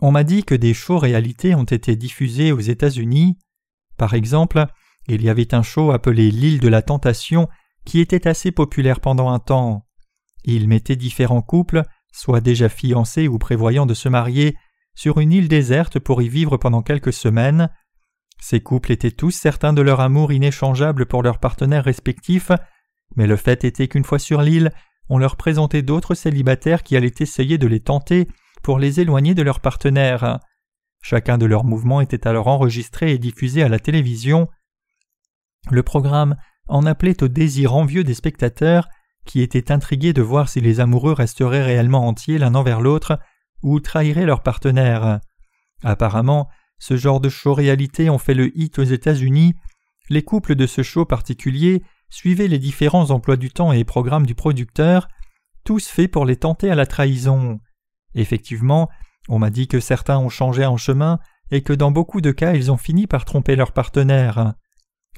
On 0.01 0.13
m'a 0.13 0.23
dit 0.23 0.45
que 0.45 0.55
des 0.55 0.75
shows 0.75 0.99
réalités 0.99 1.55
ont 1.55 1.65
été 1.65 1.97
diffusés 1.97 2.53
aux 2.53 2.61
États-Unis. 2.61 3.39
Par 3.97 4.15
exemple, 4.15 4.67
il 5.09 5.23
y 5.23 5.29
avait 5.29 5.55
un 5.55 5.63
show 5.63 5.91
appelé 5.91 6.31
L'île 6.31 6.61
de 6.61 6.69
la 6.69 6.83
tentation 6.83 7.49
qui 7.85 8.01
était 8.01 8.29
assez 8.29 8.53
populaire 8.53 9.01
pendant 9.01 9.31
un 9.31 9.39
temps. 9.39 9.87
Il 10.45 10.69
mettait 10.69 10.95
différents 10.95 11.43
couples, 11.43 11.83
soit 12.13 12.41
déjà 12.41 12.69
fiancés 12.69 13.29
ou 13.29 13.39
prévoyant 13.39 13.87
de 13.87 13.95
se 13.95 14.09
marier, 14.09 14.57
sur 14.99 15.21
une 15.21 15.31
île 15.31 15.47
déserte 15.47 16.01
pour 16.01 16.23
y 16.23 16.29
vivre 16.29 16.57
pendant 16.57 16.83
quelques 16.83 17.13
semaines. 17.13 17.71
Ces 18.41 18.59
couples 18.59 18.91
étaient 18.91 19.13
tous 19.13 19.31
certains 19.31 19.73
de 19.73 19.81
leur 19.81 20.01
amour 20.01 20.33
inéchangeable 20.33 21.07
pour 21.07 21.23
leurs 21.23 21.39
partenaires 21.39 21.85
respectifs, 21.85 22.51
mais 23.15 23.29
le 23.29 23.37
fait 23.37 23.63
était 23.63 23.87
qu'une 23.87 24.03
fois 24.03 24.19
sur 24.19 24.43
l'île, 24.43 24.73
on 25.09 25.19
leur 25.19 25.37
présentait 25.37 25.83
d'autres 25.83 26.17
célibataires 26.17 26.83
qui 26.83 26.97
allaient 26.97 27.15
essayer 27.21 27.59
de 27.59 27.69
les 27.69 27.79
tenter 27.79 28.27
pour 28.65 28.81
les 28.81 28.99
éloigner 28.99 29.37
de 29.37 29.43
leurs 29.43 29.61
partenaires. 29.61 30.41
Chacun 31.01 31.39
de 31.39 31.47
leurs 31.47 31.65
mouvements 31.65 32.01
était 32.01 32.27
alors 32.27 32.49
enregistré 32.49 33.13
et 33.13 33.19
diffusé 33.19 33.63
à 33.63 33.69
la 33.69 33.79
télévision. 33.79 34.49
Le 35.71 35.85
programme 35.85 36.35
en 36.67 36.85
appelait 36.87 37.23
au 37.23 37.29
désir 37.29 37.77
envieux 37.77 38.03
des 38.03 38.15
spectateurs 38.15 38.89
qui 39.25 39.43
étaient 39.43 39.71
intrigués 39.71 40.13
de 40.13 40.23
voir 40.23 40.49
si 40.49 40.61
les 40.61 40.81
amoureux 40.81 41.13
resteraient 41.13 41.63
réellement 41.63 42.05
entiers 42.05 42.39
l'un 42.39 42.57
envers 42.57 42.81
l'autre 42.81 43.21
ou 43.63 43.81
trahiraient 43.81 44.27
leur 44.27 44.43
partenaire. 44.43 45.21
Apparemment, 45.83 46.49
ce 46.79 46.97
genre 46.97 47.21
de 47.21 47.29
show 47.29 47.55
réalité 47.55 48.11
ont 48.11 48.19
fait 48.19 48.35
le 48.35 48.57
hit 48.57 48.79
aux 48.79 48.85
États-Unis. 48.85 49.55
Les 50.11 50.23
couples 50.23 50.55
de 50.55 50.67
ce 50.67 50.83
show 50.83 51.05
particulier 51.05 51.83
suivaient 52.09 52.49
les 52.49 52.59
différents 52.59 53.11
emplois 53.11 53.37
du 53.37 53.51
temps 53.51 53.73
et 53.73 53.85
programmes 53.85 54.27
du 54.27 54.35
producteur, 54.35 55.09
tous 55.65 55.89
faits 55.89 56.11
pour 56.11 56.25
les 56.25 56.37
tenter 56.37 56.71
à 56.71 56.75
la 56.75 56.87
trahison. 56.87 57.61
Effectivement, 58.15 58.89
on 59.29 59.39
m'a 59.39 59.51
dit 59.51 59.69
que 59.69 59.81
certains 59.81 60.19
ont 60.19 60.31
changé 60.31 60.65
en 60.65 60.77
chemin 60.77 61.19
et 61.51 61.63
que 61.63 61.73
dans 61.73 61.91
beaucoup 61.91 62.21
de 62.21 62.31
cas 62.31 62.55
ils 62.55 62.71
ont 62.71 62.77
fini 62.77 63.07
par 63.07 63.25
tromper 63.25 63.57
leur 63.57 63.73
partenaire. 63.73 64.55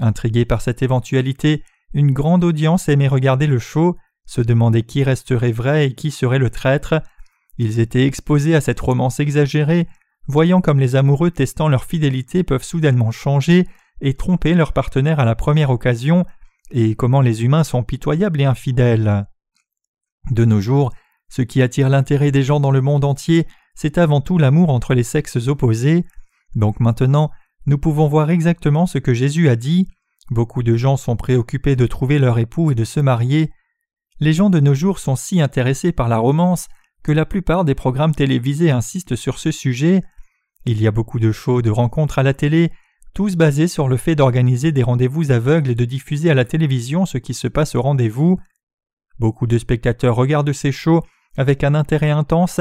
Intrigués 0.00 0.44
par 0.44 0.62
cette 0.62 0.82
éventualité, 0.82 1.62
une 1.92 2.12
grande 2.12 2.44
audience 2.44 2.88
aimait 2.88 3.08
regarder 3.08 3.46
le 3.46 3.58
show, 3.58 3.96
se 4.26 4.40
demandait 4.40 4.82
qui 4.82 5.02
resterait 5.02 5.52
vrai 5.52 5.86
et 5.86 5.94
qui 5.94 6.10
serait 6.10 6.38
le 6.38 6.50
traître, 6.50 6.94
ils 7.62 7.78
étaient 7.78 8.06
exposés 8.06 8.54
à 8.54 8.62
cette 8.62 8.80
romance 8.80 9.20
exagérée, 9.20 9.86
voyant 10.26 10.62
comme 10.62 10.80
les 10.80 10.96
amoureux 10.96 11.30
testant 11.30 11.68
leur 11.68 11.84
fidélité 11.84 12.42
peuvent 12.42 12.62
soudainement 12.62 13.10
changer 13.10 13.66
et 14.00 14.14
tromper 14.14 14.54
leur 14.54 14.72
partenaire 14.72 15.20
à 15.20 15.26
la 15.26 15.34
première 15.34 15.68
occasion, 15.68 16.24
et 16.70 16.94
comment 16.94 17.20
les 17.20 17.44
humains 17.44 17.62
sont 17.62 17.82
pitoyables 17.82 18.40
et 18.40 18.46
infidèles. 18.46 19.26
De 20.30 20.46
nos 20.46 20.62
jours, 20.62 20.94
ce 21.28 21.42
qui 21.42 21.60
attire 21.60 21.90
l'intérêt 21.90 22.30
des 22.30 22.42
gens 22.42 22.60
dans 22.60 22.70
le 22.70 22.80
monde 22.80 23.04
entier, 23.04 23.46
c'est 23.74 23.98
avant 23.98 24.22
tout 24.22 24.38
l'amour 24.38 24.70
entre 24.70 24.94
les 24.94 25.02
sexes 25.02 25.46
opposés. 25.46 26.06
Donc 26.54 26.80
maintenant, 26.80 27.30
nous 27.66 27.76
pouvons 27.76 28.08
voir 28.08 28.30
exactement 28.30 28.86
ce 28.86 28.96
que 28.96 29.12
Jésus 29.12 29.50
a 29.50 29.56
dit. 29.56 29.86
Beaucoup 30.30 30.62
de 30.62 30.76
gens 30.76 30.96
sont 30.96 31.16
préoccupés 31.16 31.76
de 31.76 31.86
trouver 31.86 32.18
leur 32.18 32.38
époux 32.38 32.70
et 32.70 32.74
de 32.74 32.84
se 32.84 33.00
marier. 33.00 33.52
Les 34.18 34.32
gens 34.32 34.48
de 34.48 34.60
nos 34.60 34.74
jours 34.74 34.98
sont 34.98 35.14
si 35.14 35.42
intéressés 35.42 35.92
par 35.92 36.08
la 36.08 36.16
romance 36.16 36.68
que 37.02 37.12
la 37.12 37.24
plupart 37.24 37.64
des 37.64 37.74
programmes 37.74 38.14
télévisés 38.14 38.70
insistent 38.70 39.16
sur 39.16 39.38
ce 39.38 39.50
sujet. 39.50 40.02
Il 40.66 40.80
y 40.80 40.86
a 40.86 40.90
beaucoup 40.90 41.18
de 41.18 41.32
shows 41.32 41.62
de 41.62 41.70
rencontres 41.70 42.18
à 42.18 42.22
la 42.22 42.34
télé, 42.34 42.70
tous 43.14 43.36
basés 43.36 43.68
sur 43.68 43.88
le 43.88 43.96
fait 43.96 44.14
d'organiser 44.14 44.72
des 44.72 44.82
rendez-vous 44.82 45.30
aveugles 45.30 45.70
et 45.70 45.74
de 45.74 45.84
diffuser 45.84 46.30
à 46.30 46.34
la 46.34 46.44
télévision 46.44 47.06
ce 47.06 47.18
qui 47.18 47.34
se 47.34 47.48
passe 47.48 47.74
au 47.74 47.82
rendez-vous. 47.82 48.38
Beaucoup 49.18 49.46
de 49.46 49.58
spectateurs 49.58 50.14
regardent 50.14 50.52
ces 50.52 50.72
shows 50.72 51.02
avec 51.36 51.64
un 51.64 51.74
intérêt 51.74 52.10
intense, 52.10 52.60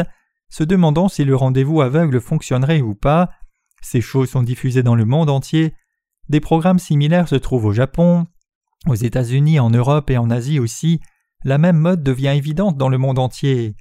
se 0.50 0.63
demandant 0.63 1.08
si 1.08 1.24
le 1.25 1.36
rendez-vous 1.36 1.81
aveugle 1.81 2.19
fonctionnerait 2.19 2.81
ou 2.81 2.96
pas. 2.96 3.29
Ces 3.81 4.01
choses 4.01 4.29
sont 4.29 4.43
diffusées 4.43 4.84
dans 4.84 4.96
le 4.96 5.05
monde 5.05 5.29
entier. 5.29 5.74
Des 6.27 6.39
programmes 6.39 6.79
similaires 6.79 7.27
se 7.27 7.36
trouvent 7.36 7.65
au 7.65 7.72
Japon, 7.72 8.27
aux 8.88 8.96
États-Unis, 8.96 9.60
en 9.60 9.69
Europe 9.69 10.10
et 10.10 10.17
en 10.17 10.29
Asie 10.29 10.60
aussi. 10.60 11.00
La 11.43 11.58
même 11.58 11.77
mode 11.77 12.03
devient 12.03 12.34
évidente 12.36 12.77
dans 12.77 12.89
le 12.89 12.98
monde 12.98 13.19
entier. 13.19 13.75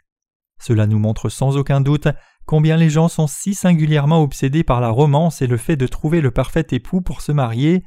Cela 0.59 0.87
nous 0.87 0.99
montre 0.99 1.29
sans 1.29 1.57
aucun 1.57 1.81
doute 1.81 2.09
combien 2.47 2.77
les 2.77 2.91
gens 2.91 3.09
sont 3.09 3.27
si 3.27 3.55
singulièrement 3.55 4.23
obsédés 4.23 4.65
par 4.65 4.81
la 4.81 4.89
romance 4.89 5.43
et 5.43 5.47
le 5.47 5.57
fait 5.57 5.77
de 5.77 5.87
trouver 5.87 6.21
le 6.21 6.31
parfait 6.31 6.67
époux 6.71 7.01
pour 7.01 7.21
se 7.21 7.33
marier. 7.33 7.85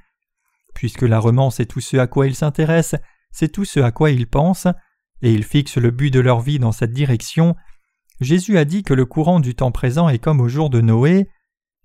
Puisque 0.73 1.01
la 1.01 1.19
romance 1.19 1.59
est 1.59 1.65
tout 1.65 1.81
ce 1.81 1.97
à 1.97 2.07
quoi 2.07 2.27
ils 2.27 2.35
s'intéressent, 2.35 3.01
c'est 3.31 3.51
tout 3.51 3.65
ce 3.65 3.79
à 3.79 3.91
quoi 3.91 4.11
ils 4.11 4.27
pensent, 4.27 4.67
et 5.21 5.33
ils 5.33 5.43
fixent 5.43 5.77
le 5.77 5.91
but 5.91 6.11
de 6.11 6.19
leur 6.19 6.41
vie 6.41 6.59
dans 6.59 6.71
cette 6.71 6.93
direction, 6.93 7.55
Jésus 8.21 8.59
a 8.59 8.65
dit 8.65 8.83
que 8.83 8.93
le 8.93 9.05
courant 9.05 9.39
du 9.39 9.55
temps 9.55 9.71
présent 9.71 10.07
est 10.07 10.19
comme 10.19 10.41
aux 10.41 10.47
jours 10.47 10.69
de 10.69 10.79
Noé. 10.79 11.27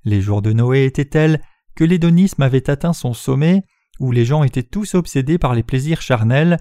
Les 0.04 0.20
jours 0.20 0.42
de 0.42 0.52
Noé 0.52 0.84
étaient 0.84 1.06
tels 1.06 1.40
que 1.74 1.84
l'hédonisme 1.84 2.42
avait 2.42 2.68
atteint 2.68 2.92
son 2.92 3.14
sommet, 3.14 3.64
où 4.00 4.12
les 4.12 4.26
gens 4.26 4.44
étaient 4.44 4.62
tous 4.62 4.94
obsédés 4.94 5.38
par 5.38 5.54
les 5.54 5.62
plaisirs 5.62 6.02
charnels, 6.02 6.58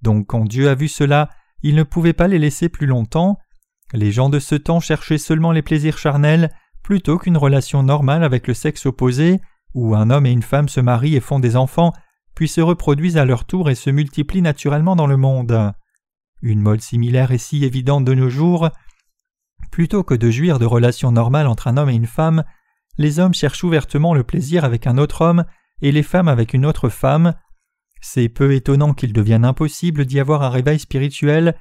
donc 0.00 0.28
quand 0.28 0.44
Dieu 0.44 0.68
a 0.68 0.76
vu 0.76 0.86
cela, 0.86 1.28
il 1.62 1.74
ne 1.74 1.82
pouvait 1.82 2.12
pas 2.12 2.28
les 2.28 2.38
laisser 2.38 2.68
plus 2.68 2.86
longtemps. 2.86 3.38
Les 3.92 4.12
gens 4.12 4.28
de 4.28 4.38
ce 4.38 4.54
temps 4.54 4.80
cherchaient 4.80 5.18
seulement 5.18 5.52
les 5.52 5.62
plaisirs 5.62 5.98
charnels 5.98 6.50
plutôt 6.82 7.18
qu'une 7.18 7.36
relation 7.36 7.82
normale 7.82 8.24
avec 8.24 8.46
le 8.46 8.54
sexe 8.54 8.86
opposé, 8.86 9.40
où 9.74 9.94
un 9.94 10.10
homme 10.10 10.26
et 10.26 10.30
une 10.30 10.42
femme 10.42 10.68
se 10.68 10.80
marient 10.80 11.16
et 11.16 11.20
font 11.20 11.40
des 11.40 11.56
enfants, 11.56 11.92
puis 12.34 12.48
se 12.48 12.60
reproduisent 12.60 13.16
à 13.16 13.24
leur 13.24 13.44
tour 13.44 13.70
et 13.70 13.74
se 13.74 13.90
multiplient 13.90 14.42
naturellement 14.42 14.94
dans 14.94 15.06
le 15.06 15.16
monde. 15.16 15.72
Une 16.42 16.60
mode 16.60 16.80
similaire 16.80 17.32
est 17.32 17.38
si 17.38 17.64
évidente 17.64 18.04
de 18.04 18.14
nos 18.14 18.28
jours. 18.28 18.70
Plutôt 19.72 20.04
que 20.04 20.14
de 20.14 20.30
jouir 20.30 20.58
de 20.58 20.66
relations 20.66 21.10
normales 21.10 21.46
entre 21.46 21.66
un 21.66 21.76
homme 21.76 21.90
et 21.90 21.94
une 21.94 22.06
femme, 22.06 22.44
les 22.98 23.18
hommes 23.18 23.34
cherchent 23.34 23.64
ouvertement 23.64 24.14
le 24.14 24.22
plaisir 24.22 24.64
avec 24.64 24.86
un 24.86 24.98
autre 24.98 25.22
homme 25.22 25.44
et 25.82 25.92
les 25.92 26.02
femmes 26.02 26.28
avec 26.28 26.54
une 26.54 26.66
autre 26.66 26.88
femme. 26.88 27.34
C'est 28.00 28.28
peu 28.28 28.54
étonnant 28.54 28.94
qu'il 28.94 29.12
devienne 29.12 29.44
impossible 29.44 30.06
d'y 30.06 30.20
avoir 30.20 30.42
un 30.42 30.50
réveil 30.50 30.78
spirituel. 30.78 31.56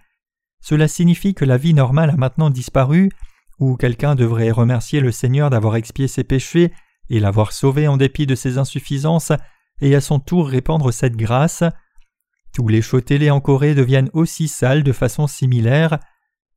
Cela 0.67 0.88
signifie 0.88 1.36
que 1.36 1.45
la 1.45 1.57
vie 1.57 1.75
normale 1.75 2.10
a 2.10 2.15
maintenant 2.15 2.50
disparu, 2.50 3.12
ou 3.60 3.77
quelqu'un 3.77 4.15
devrait 4.15 4.50
remercier 4.50 5.00
le 5.00 5.12
Seigneur 5.12 5.51
d'avoir 5.51 5.75
expié 5.75 6.07
ses 6.07 6.24
péchés 6.24 6.74
et 7.12 7.19
l'avoir 7.19 7.51
sauvé 7.51 7.88
en 7.88 7.98
dépit 7.98 8.25
de 8.25 8.34
ses 8.34 8.57
insuffisances, 8.57 9.31
et 9.79 9.93
à 9.93 10.01
son 10.01 10.19
tour 10.19 10.48
répandre 10.48 10.91
cette 10.91 11.15
grâce. 11.15 11.63
Tous 12.51 12.67
les 12.67 12.81
shows 12.81 13.01
télé 13.01 13.29
en 13.29 13.41
Corée 13.41 13.75
deviennent 13.75 14.10
aussi 14.13 14.48
sales 14.48 14.81
de 14.81 14.91
façon 14.91 15.27
similaire. 15.27 16.00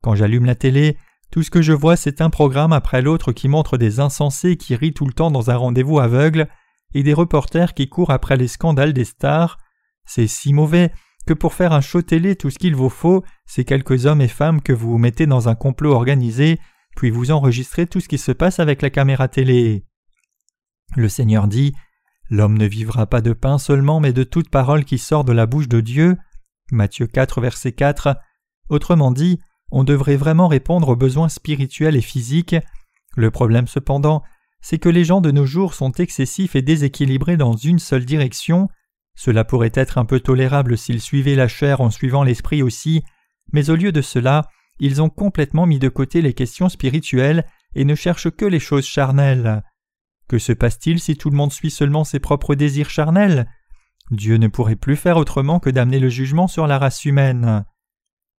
Quand 0.01 0.15
j'allume 0.15 0.45
la 0.45 0.55
télé, 0.55 0.97
tout 1.29 1.43
ce 1.43 1.51
que 1.51 1.61
je 1.61 1.73
vois 1.73 1.95
c'est 1.95 2.19
un 2.19 2.31
programme 2.31 2.73
après 2.73 3.03
l'autre 3.03 3.31
qui 3.31 3.47
montre 3.47 3.77
des 3.77 3.99
insensés 3.99 4.57
qui 4.57 4.75
rient 4.75 4.95
tout 4.95 5.05
le 5.05 5.13
temps 5.13 5.29
dans 5.29 5.51
un 5.51 5.55
rendez-vous 5.55 5.99
aveugle, 5.99 6.47
et 6.95 7.03
des 7.03 7.13
reporters 7.13 7.75
qui 7.75 7.89
courent 7.89 8.09
après 8.09 8.37
les 8.37 8.47
scandales 8.47 8.93
des 8.93 9.05
stars. 9.05 9.59
C'est 10.07 10.25
si 10.25 10.51
mauvais 10.51 10.91
pour 11.33 11.53
faire 11.53 11.73
un 11.73 11.81
show 11.81 12.01
télé 12.01 12.35
tout 12.35 12.49
ce 12.49 12.59
qu'il 12.59 12.75
vous 12.75 12.89
faut, 12.89 13.23
c'est 13.45 13.65
quelques 13.65 14.05
hommes 14.05 14.21
et 14.21 14.27
femmes 14.27 14.61
que 14.61 14.73
vous 14.73 14.97
mettez 14.97 15.25
dans 15.25 15.49
un 15.49 15.55
complot 15.55 15.93
organisé, 15.93 16.59
puis 16.95 17.09
vous 17.09 17.31
enregistrez 17.31 17.87
tout 17.87 17.99
ce 17.99 18.07
qui 18.07 18.17
se 18.17 18.31
passe 18.31 18.59
avec 18.59 18.81
la 18.81 18.89
caméra 18.89 19.27
télé. 19.27 19.85
Le 20.95 21.09
Seigneur 21.09 21.47
dit 21.47 21.73
L'homme 22.29 22.57
ne 22.57 22.65
vivra 22.65 23.07
pas 23.07 23.21
de 23.21 23.33
pain 23.33 23.57
seulement, 23.57 23.99
mais 23.99 24.13
de 24.13 24.23
toute 24.23 24.49
parole 24.49 24.85
qui 24.85 24.97
sort 24.97 25.23
de 25.23 25.33
la 25.33 25.45
bouche 25.45 25.67
de 25.67 25.81
Dieu. 25.81 26.17
Matthieu 26.71 27.07
4, 27.07 27.41
verset 27.41 27.71
4. 27.71 28.17
Autrement 28.69 29.11
dit, 29.11 29.39
on 29.71 29.83
devrait 29.83 30.15
vraiment 30.15 30.47
répondre 30.47 30.89
aux 30.89 30.95
besoins 30.95 31.29
spirituels 31.29 31.95
et 31.95 32.01
physiques. 32.01 32.55
Le 33.15 33.31
problème 33.31 33.67
cependant, 33.67 34.23
c'est 34.61 34.77
que 34.77 34.89
les 34.89 35.05
gens 35.05 35.21
de 35.21 35.31
nos 35.31 35.45
jours 35.45 35.73
sont 35.73 35.91
excessifs 35.93 36.55
et 36.55 36.61
déséquilibrés 36.61 37.37
dans 37.37 37.55
une 37.55 37.79
seule 37.79 38.05
direction. 38.05 38.69
Cela 39.19 39.43
pourrait 39.43 39.73
être 39.73 39.97
un 39.97 40.05
peu 40.05 40.21
tolérable 40.21 40.77
s'ils 40.77 41.01
suivaient 41.01 41.35
la 41.35 41.49
chair 41.49 41.81
en 41.81 41.89
suivant 41.89 42.23
l'esprit 42.23 42.63
aussi, 42.63 43.03
mais 43.51 43.69
au 43.69 43.75
lieu 43.75 43.91
de 43.91 44.01
cela, 44.01 44.47
ils 44.79 45.01
ont 45.01 45.09
complètement 45.09 45.65
mis 45.65 45.77
de 45.77 45.89
côté 45.89 46.21
les 46.21 46.33
questions 46.33 46.69
spirituelles 46.69 47.45
et 47.75 47.83
ne 47.83 47.95
cherchent 47.95 48.31
que 48.31 48.45
les 48.45 48.61
choses 48.61 48.85
charnelles. 48.85 49.61
Que 50.29 50.39
se 50.39 50.53
passe-t-il 50.53 51.01
si 51.01 51.17
tout 51.17 51.29
le 51.29 51.35
monde 51.35 51.51
suit 51.51 51.69
seulement 51.69 52.05
ses 52.05 52.21
propres 52.21 52.55
désirs 52.55 52.89
charnels? 52.89 53.51
Dieu 54.09 54.37
ne 54.37 54.47
pourrait 54.47 54.77
plus 54.77 54.95
faire 54.95 55.17
autrement 55.17 55.59
que 55.59 55.69
d'amener 55.69 55.99
le 55.99 56.07
jugement 56.07 56.47
sur 56.47 56.65
la 56.65 56.79
race 56.79 57.03
humaine. 57.03 57.65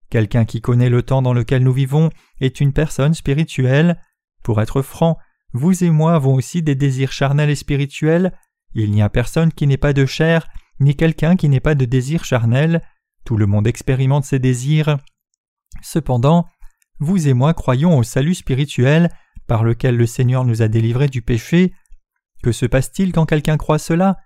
Quelqu'un 0.09 0.45
qui 0.45 0.61
connaît 0.61 0.89
le 0.89 1.03
temps 1.03 1.21
dans 1.21 1.33
lequel 1.33 1.61
nous 1.61 1.73
vivons 1.73 2.09
est 2.39 2.59
une 2.59 2.73
personne 2.73 3.13
spirituelle. 3.13 4.01
Pour 4.41 4.59
être 4.63 4.81
franc, 4.81 5.19
vous 5.53 5.83
et 5.83 5.91
moi 5.91 6.15
avons 6.15 6.33
aussi 6.33 6.63
des 6.63 6.73
désirs 6.73 7.11
charnels 7.11 7.51
et 7.51 7.55
spirituels. 7.55 8.35
Il 8.73 8.89
n'y 8.89 9.03
a 9.03 9.09
personne 9.09 9.53
qui 9.53 9.67
n'ait 9.67 9.77
pas 9.77 9.93
de 9.93 10.07
chair, 10.07 10.47
ni 10.81 10.95
quelqu'un 10.95 11.35
qui 11.37 11.47
n'ait 11.47 11.59
pas 11.61 11.75
de 11.75 11.85
désirs 11.85 12.25
charnels. 12.25 12.81
Tout 13.23 13.37
le 13.37 13.45
monde 13.45 13.67
expérimente 13.67 14.25
ces 14.25 14.39
désirs. 14.39 14.97
Cependant, 15.81 16.47
vous 16.99 17.27
et 17.27 17.33
moi 17.33 17.53
croyons 17.53 17.97
au 17.97 18.03
salut 18.03 18.35
spirituel 18.35 19.09
par 19.47 19.63
lequel 19.63 19.95
le 19.95 20.05
Seigneur 20.05 20.43
nous 20.43 20.61
a 20.61 20.67
délivrés 20.67 21.07
du 21.07 21.21
péché. 21.21 21.73
Que 22.43 22.51
se 22.51 22.65
passe-t-il 22.65 23.11
quand 23.13 23.25
quelqu'un 23.25 23.57
croit 23.57 23.79
cela? 23.79 24.17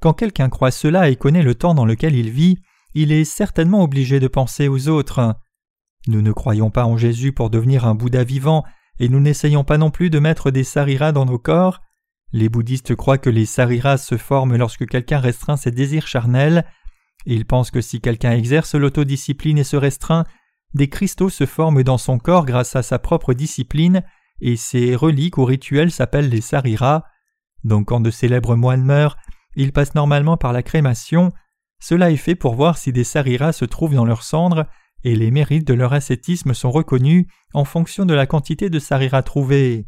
Quand 0.00 0.12
quelqu'un 0.12 0.48
croit 0.48 0.70
cela 0.70 1.08
et 1.08 1.16
connaît 1.16 1.42
le 1.42 1.54
temps 1.54 1.74
dans 1.74 1.84
lequel 1.84 2.14
il 2.14 2.30
vit, 2.30 2.58
il 2.94 3.10
est 3.10 3.24
certainement 3.24 3.82
obligé 3.82 4.20
de 4.20 4.28
penser 4.28 4.68
aux 4.68 4.88
autres. 4.88 5.36
Nous 6.06 6.22
ne 6.22 6.32
croyons 6.32 6.70
pas 6.70 6.84
en 6.84 6.96
Jésus 6.96 7.32
pour 7.32 7.50
devenir 7.50 7.86
un 7.86 7.94
Bouddha 7.94 8.24
vivant 8.24 8.64
et 8.98 9.08
nous 9.08 9.20
n'essayons 9.20 9.64
pas 9.64 9.78
non 9.78 9.90
plus 9.90 10.10
de 10.10 10.18
mettre 10.18 10.50
des 10.50 10.64
sariras 10.64 11.12
dans 11.12 11.24
nos 11.24 11.38
corps. 11.38 11.80
Les 12.32 12.48
bouddhistes 12.48 12.94
croient 12.94 13.18
que 13.18 13.30
les 13.30 13.46
sariras 13.46 13.98
se 13.98 14.16
forment 14.16 14.56
lorsque 14.56 14.86
quelqu'un 14.86 15.18
restreint 15.18 15.56
ses 15.56 15.70
désirs 15.70 16.06
charnels. 16.06 16.64
Ils 17.26 17.46
pensent 17.46 17.70
que 17.70 17.80
si 17.80 18.00
quelqu'un 18.00 18.32
exerce 18.32 18.74
l'autodiscipline 18.74 19.58
et 19.58 19.64
se 19.64 19.76
restreint, 19.76 20.24
des 20.74 20.88
cristaux 20.88 21.30
se 21.30 21.46
forment 21.46 21.82
dans 21.82 21.98
son 21.98 22.18
corps 22.18 22.44
grâce 22.44 22.76
à 22.76 22.82
sa 22.82 22.98
propre 22.98 23.32
discipline, 23.32 24.02
et 24.40 24.56
ces 24.56 24.94
reliques 24.94 25.38
ou 25.38 25.44
rituels 25.44 25.90
s'appellent 25.90 26.28
les 26.28 26.42
sariras. 26.42 27.04
Donc 27.64 27.88
quand 27.88 28.00
de 28.00 28.10
célèbres 28.10 28.56
moines 28.56 28.84
meurent, 28.84 29.16
ils 29.56 29.72
passent 29.72 29.94
normalement 29.94 30.36
par 30.36 30.52
la 30.52 30.62
crémation. 30.62 31.32
Cela 31.80 32.10
est 32.10 32.16
fait 32.16 32.34
pour 32.34 32.54
voir 32.54 32.76
si 32.76 32.92
des 32.92 33.04
sariras 33.04 33.52
se 33.52 33.64
trouvent 33.64 33.94
dans 33.94 34.04
leurs 34.04 34.22
cendres 34.22 34.66
et 35.04 35.14
les 35.14 35.30
mérites 35.30 35.66
de 35.66 35.74
leur 35.74 35.92
ascétisme 35.92 36.54
sont 36.54 36.70
reconnus 36.70 37.26
en 37.54 37.64
fonction 37.64 38.04
de 38.04 38.14
la 38.14 38.26
quantité 38.26 38.68
de 38.68 38.78
sarira 38.78 39.22
trouvée. 39.22 39.86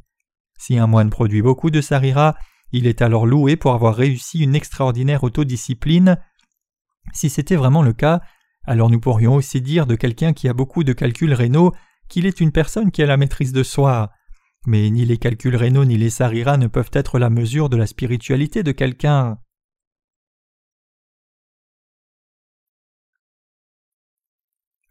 Si 0.60 0.76
un 0.76 0.86
moine 0.86 1.08
produit 1.08 1.40
beaucoup 1.40 1.70
de 1.70 1.80
sarira, 1.80 2.36
il 2.70 2.86
est 2.86 3.00
alors 3.00 3.26
loué 3.26 3.56
pour 3.56 3.72
avoir 3.72 3.96
réussi 3.96 4.40
une 4.40 4.54
extraordinaire 4.54 5.24
autodiscipline. 5.24 6.18
Si 7.14 7.30
c'était 7.30 7.56
vraiment 7.56 7.82
le 7.82 7.94
cas, 7.94 8.20
alors 8.66 8.90
nous 8.90 9.00
pourrions 9.00 9.36
aussi 9.36 9.62
dire 9.62 9.86
de 9.86 9.94
quelqu'un 9.94 10.34
qui 10.34 10.50
a 10.50 10.52
beaucoup 10.52 10.84
de 10.84 10.92
calculs 10.92 11.32
rénaux 11.32 11.72
qu'il 12.10 12.26
est 12.26 12.42
une 12.42 12.52
personne 12.52 12.90
qui 12.90 13.02
a 13.02 13.06
la 13.06 13.16
maîtrise 13.16 13.54
de 13.54 13.62
soi. 13.62 14.10
Mais 14.66 14.90
ni 14.90 15.06
les 15.06 15.16
calculs 15.16 15.56
rénaux 15.56 15.86
ni 15.86 15.96
les 15.96 16.10
sariras 16.10 16.58
ne 16.58 16.66
peuvent 16.66 16.90
être 16.92 17.18
la 17.18 17.30
mesure 17.30 17.70
de 17.70 17.78
la 17.78 17.86
spiritualité 17.86 18.62
de 18.62 18.72
quelqu'un. 18.72 19.38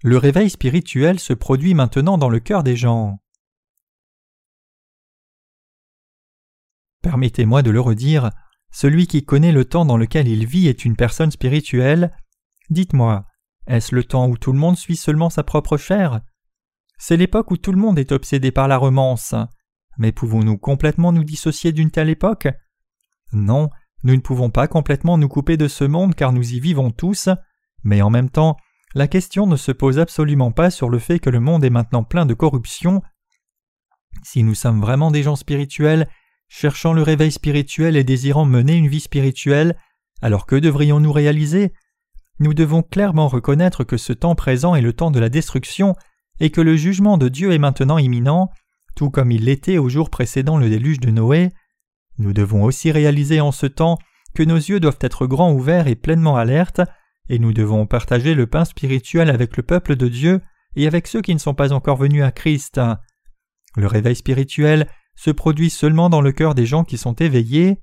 Le 0.02 0.18
réveil 0.18 0.50
spirituel 0.50 1.20
se 1.20 1.34
produit 1.34 1.76
maintenant 1.76 2.18
dans 2.18 2.30
le 2.30 2.40
cœur 2.40 2.64
des 2.64 2.76
gens. 2.76 3.20
Permettez-moi 7.02 7.62
de 7.62 7.72
le 7.72 7.80
redire, 7.80 8.32
celui 8.72 9.08
qui 9.08 9.24
connaît 9.24 9.52
le 9.52 9.66
temps 9.66 9.86
dans 9.86 9.98
lequel 9.98 10.28
il 10.28 10.46
vit 10.46 10.68
est 10.68 10.86
une 10.86 10.96
personne 10.96 11.32
spirituelle. 11.32 12.16
Dites-moi, 12.70 13.26
est-ce 13.68 13.96
le 13.96 14.04
temps 14.04 14.28
où 14.28 14.38
tout 14.38 14.52
le 14.52 14.60
monde 14.60 14.78
suit 14.78 14.96
seulement 14.96 15.30
sa 15.30 15.44
propre 15.44 15.78
chair? 15.78 16.22
C'est 16.98 17.18
l'époque 17.18 17.52
où 17.52 17.58
tout 17.58 17.72
le 17.72 17.80
monde 17.80 17.98
est 17.98 18.12
obsédé 18.12 18.52
par 18.52 18.68
la 18.68 18.78
romance. 18.78 19.34
Mais 19.98 20.12
pouvons-nous 20.12 20.58
complètement 20.58 21.12
nous 21.12 21.24
dissocier 21.24 21.72
d'une 21.72 21.92
telle 21.92 22.10
époque? 22.10 22.48
Non, 23.32 23.70
nous 24.04 24.16
ne 24.16 24.22
pouvons 24.22 24.50
pas 24.50 24.68
complètement 24.68 25.18
nous 25.18 25.28
couper 25.28 25.58
de 25.58 25.68
ce 25.68 25.84
monde 25.84 26.16
car 26.16 26.32
nous 26.34 26.54
y 26.54 26.60
vivons 26.60 26.92
tous, 26.92 27.30
mais 27.84 28.02
en 28.02 28.10
même 28.10 28.30
temps, 28.30 28.58
la 28.96 29.08
question 29.08 29.46
ne 29.46 29.56
se 29.56 29.72
pose 29.72 30.00
absolument 30.00 30.52
pas 30.52 30.72
sur 30.72 30.90
le 30.90 31.00
fait 31.00 31.20
que 31.20 31.30
le 31.30 31.40
monde 31.40 31.64
est 31.64 31.70
maintenant 31.70 32.04
plein 32.04 32.26
de 32.26 32.34
corruption. 32.34 33.02
Si 34.24 34.44
nous 34.44 34.56
sommes 34.56 34.82
vraiment 34.82 35.12
des 35.12 35.24
gens 35.24 35.36
spirituels, 35.36 36.10
cherchant 36.50 36.94
le 36.94 37.04
réveil 37.04 37.32
spirituel 37.32 37.96
et 37.96 38.04
désirant 38.04 38.46
mener 38.46 38.76
une 38.76 38.88
vie 38.88 39.00
spirituelle, 39.00 39.78
alors 40.22 40.46
que 40.46 40.56
devrions-nous 40.56 41.12
réaliser? 41.12 41.72
Nous 42.40 42.54
devons 42.54 42.84
clairement 42.84 43.28
reconnaître 43.28 43.84
que 43.84 43.98
ce 43.98 44.14
temps 44.14 44.36
présent 44.36 44.76
est 44.76 44.82
le 44.82 44.94
temps 44.94 45.12
de 45.12 45.20
la 45.20 45.30
destruction 45.30 45.96
et 46.40 46.50
que 46.50 46.62
le 46.62 46.76
jugement 46.76 47.18
de 47.18 47.30
Dieu 47.30 47.52
est 47.52 47.60
maintenant 47.60 47.98
imminent, 47.98 48.50
tout 48.96 49.10
comme 49.10 49.32
il 49.32 49.46
l'était 49.46 49.78
au 49.78 49.90
jour 49.90 50.10
précédent 50.10 50.58
le 50.58 50.70
déluge 50.70 51.00
de 51.00 51.12
Noé. 51.12 51.50
Nous 52.18 52.34
devons 52.34 52.64
aussi 52.64 52.92
réaliser 52.92 53.40
en 53.40 53.52
ce 53.52 53.66
temps 53.66 53.98
que 54.34 54.44
nos 54.44 54.56
yeux 54.56 54.80
doivent 54.80 55.00
être 55.02 55.28
grands 55.28 55.54
ouverts 55.54 55.88
et 55.88 55.96
pleinement 55.96 56.36
alertes 56.36 56.82
et 57.30 57.40
nous 57.40 57.54
devons 57.54 57.86
partager 57.86 58.34
le 58.34 58.48
pain 58.48 58.66
spirituel 58.66 59.30
avec 59.30 59.56
le 59.56 59.64
peuple 59.64 59.96
de 59.96 60.08
Dieu 60.08 60.42
et 60.76 60.88
avec 60.88 61.08
ceux 61.08 61.22
qui 61.22 61.34
ne 61.34 61.40
sont 61.40 61.54
pas 61.54 61.74
encore 61.74 61.98
venus 61.98 62.24
à 62.24 62.32
Christ. 62.32 62.82
Le 63.76 63.88
réveil 63.88 64.16
spirituel 64.16 64.88
se 65.20 65.32
produit 65.32 65.70
seulement 65.70 66.10
dans 66.10 66.22
le 66.22 66.32
cœur 66.32 66.56
des 66.56 66.66
gens 66.66 66.86
qui 66.86 66.98
sont 66.98 67.14
éveillés. 67.16 67.82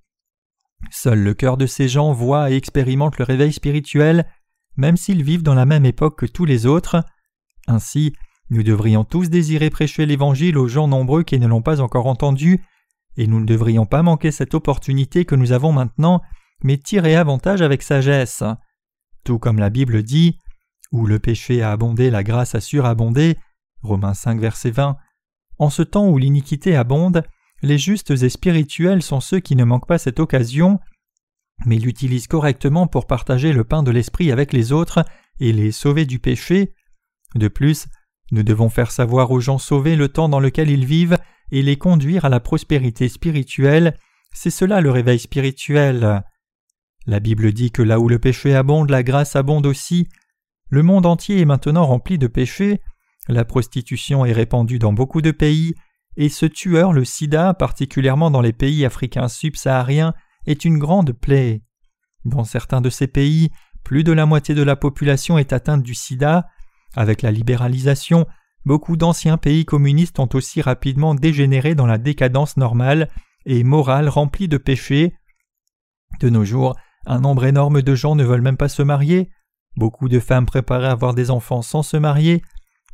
Seul 0.91 1.19
le 1.23 1.35
cœur 1.35 1.59
de 1.59 1.67
ces 1.67 1.87
gens 1.87 2.15
voit 2.15 2.51
et 2.51 2.57
expérimente 2.57 3.19
le 3.19 3.25
réveil 3.25 3.53
spirituel, 3.53 4.27
même 4.79 4.97
s'ils 4.97 5.23
vivent 5.23 5.43
dans 5.43 5.55
la 5.55 5.67
même 5.67 5.85
époque 5.85 6.19
que 6.19 6.25
tous 6.25 6.47
les 6.47 6.65
autres. 6.65 7.05
Ainsi, 7.67 8.15
nous 8.49 8.63
devrions 8.63 9.05
tous 9.05 9.29
désirer 9.29 9.69
prêcher 9.69 10.07
l'Évangile 10.07 10.57
aux 10.57 10.67
gens 10.67 10.89
nombreux 10.89 11.25
qui 11.25 11.39
ne 11.39 11.47
l'ont 11.47 11.61
pas 11.61 11.83
encore 11.83 12.07
entendu, 12.07 12.65
et 13.19 13.27
nous 13.27 13.41
ne 13.41 13.45
devrions 13.45 13.85
pas 13.85 14.03
manquer 14.03 14.31
cette 14.31 14.55
opportunité 14.55 15.27
que 15.27 15.35
nous 15.35 15.53
avons 15.53 15.73
maintenant, 15.73 16.23
mais 16.63 16.79
tirer 16.79 17.17
avantage 17.17 17.61
avec 17.61 17.83
sagesse. 17.83 18.45
Tout 19.25 19.39
comme 19.39 19.59
la 19.59 19.69
Bible 19.69 20.03
dit, 20.03 20.39
où 20.91 21.05
le 21.05 21.19
péché 21.19 21.61
a 21.61 21.71
abondé, 21.71 22.09
la 22.09 22.23
grâce 22.23 22.55
a 22.55 22.63
surabondé. 22.63 23.37
Romains 23.83 24.15
5, 24.15 24.41
verset 24.41 24.71
20. 24.71 24.97
En 25.59 25.71
ce 25.71 25.83
temps 25.83 26.09
où 26.09 26.19
l'iniquité 26.19 26.77
abonde, 26.77 27.23
les 27.63 27.79
justes 27.79 28.11
et 28.11 28.29
spirituels 28.29 29.03
sont 29.03 29.21
ceux 29.21 29.41
qui 29.41 29.57
ne 29.57 29.65
manquent 29.65 29.89
pas 29.89 29.99
cette 29.99 30.21
occasion, 30.21 30.79
mais 31.65 31.79
l'utilisent 31.79 32.27
correctement 32.27 32.87
pour 32.87 33.07
partager 33.07 33.53
le 33.53 33.65
pain 33.65 33.83
de 33.83 33.91
l'esprit 33.91 34.31
avec 34.31 34.53
les 34.53 34.73
autres 34.73 35.05
et 35.41 35.53
les 35.53 35.73
sauver 35.73 36.05
du 36.05 36.19
péché. 36.19 36.75
De 37.35 37.49
plus, 37.49 37.87
nous 38.33 38.43
devons 38.43 38.69
faire 38.69 38.91
savoir 38.91 39.31
aux 39.31 39.41
gens 39.41 39.59
sauvés 39.59 39.97
le 39.97 40.09
temps 40.09 40.29
dans 40.29 40.41
lequel 40.41 40.69
ils 40.69 40.85
vivent 40.85 41.19
et 41.51 41.63
les 41.63 41.77
conduire 41.77 42.25
à 42.25 42.29
la 42.29 42.41
prospérité 42.41 43.09
spirituelle. 43.09 43.97
C'est 44.33 44.51
cela 44.51 44.81
le 44.81 44.91
réveil 44.91 45.19
spirituel. 45.19 46.23
La 47.07 47.21
Bible 47.21 47.53
dit 47.53 47.71
que 47.71 47.83
là 47.83 48.01
où 48.01 48.09
le 48.09 48.19
péché 48.19 48.55
abonde, 48.55 48.91
la 48.91 49.03
grâce 49.03 49.37
abonde 49.37 49.67
aussi. 49.67 50.09
Le 50.69 50.83
monde 50.83 51.07
entier 51.07 51.41
est 51.41 51.45
maintenant 51.45 51.87
rempli 51.87 52.19
de 52.19 52.27
péchés, 52.27 52.81
la 53.29 53.45
prostitution 53.45 54.25
est 54.25 54.33
répandue 54.33 54.79
dans 54.79 54.93
beaucoup 54.93 55.23
de 55.23 55.31
pays, 55.31 55.75
et 56.17 56.29
ce 56.29 56.47
tueur, 56.47 56.93
le 56.93 57.05
sida, 57.05 57.55
particulièrement 57.55 58.31
dans 58.31 58.41
les 58.41 58.53
pays 58.53 58.85
africains 58.85 59.29
subsahariens, 59.29 60.15
est 60.47 60.65
une 60.65 60.79
grande 60.79 61.13
plaie. 61.13 61.63
Dans 62.25 62.45
certains 62.45 62.81
de 62.81 62.91
ces 62.91 63.07
pays, 63.07 63.51
plus 63.85 64.03
de 64.03 64.13
la 64.13 64.27
moitié 64.27 64.55
de 64.55 64.63
la 64.63 64.77
population 64.77 65.39
est 65.39 65.53
atteinte 65.53 65.83
du 65.83 65.95
sida. 65.95 66.49
Avec 66.95 67.23
la 67.23 67.31
libéralisation, 67.31 68.27
beaucoup 68.65 68.97
d'anciens 68.97 69.37
pays 69.37 69.65
communistes 69.65 70.19
ont 70.19 70.29
aussi 70.35 70.63
rapidement 70.63 71.15
dégénéré 71.15 71.75
dans 71.75 71.87
la 71.87 71.99
décadence 71.99 72.57
normale 72.57 73.09
et 73.45 73.63
morale 73.63 74.09
remplie 74.09 74.49
de 74.49 74.57
péchés. 74.57 75.15
De 76.21 76.31
nos 76.31 76.45
jours, 76.45 76.77
un 77.05 77.21
nombre 77.21 77.45
énorme 77.45 77.83
de 77.83 77.95
gens 77.95 78.17
ne 78.17 78.25
veulent 78.25 78.43
même 78.43 78.57
pas 78.57 78.69
se 78.69 78.83
marier. 78.83 79.31
Beaucoup 79.77 80.09
de 80.09 80.19
femmes 80.19 80.47
préparent 80.47 80.85
à 80.85 80.91
avoir 80.91 81.15
des 81.15 81.31
enfants 81.31 81.63
sans 81.63 81.83
se 81.83 81.97
marier. 81.97 82.43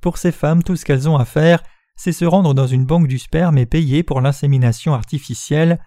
Pour 0.02 0.18
ces 0.18 0.32
femmes, 0.32 0.64
tout 0.64 0.74
ce 0.74 0.84
qu'elles 0.84 1.08
ont 1.08 1.16
à 1.16 1.24
faire, 1.24 1.62
c'est 1.94 2.12
se 2.12 2.24
rendre 2.24 2.54
dans 2.54 2.66
une 2.66 2.84
banque 2.84 3.06
du 3.06 3.20
sperme 3.20 3.56
et 3.56 3.66
payer 3.66 4.02
pour 4.02 4.20
l'insémination 4.20 4.94
artificielle. 4.94 5.78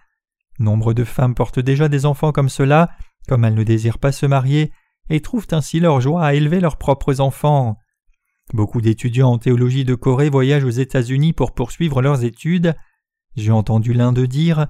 Nombre 0.58 0.94
de 0.94 1.04
femmes 1.04 1.34
portent 1.34 1.60
déjà 1.60 1.88
des 1.88 2.06
enfants 2.06 2.32
comme 2.32 2.48
cela, 2.48 2.88
comme 3.28 3.44
elles 3.44 3.54
ne 3.54 3.62
désirent 3.62 3.98
pas 3.98 4.12
se 4.12 4.24
marier, 4.24 4.72
et 5.10 5.20
trouvent 5.20 5.48
ainsi 5.50 5.80
leur 5.80 6.00
joie 6.00 6.24
à 6.24 6.32
élever 6.32 6.60
leurs 6.60 6.78
propres 6.78 7.20
enfants. 7.20 7.76
Beaucoup 8.54 8.80
d'étudiants 8.80 9.32
en 9.32 9.38
théologie 9.38 9.84
de 9.84 9.94
Corée 9.94 10.30
voyagent 10.30 10.64
aux 10.64 10.70
États-Unis 10.70 11.34
pour 11.34 11.52
poursuivre 11.52 12.00
leurs 12.00 12.24
études. 12.24 12.74
J'ai 13.36 13.52
entendu 13.52 13.92
l'un 13.92 14.12
d'eux 14.12 14.28
dire 14.28 14.66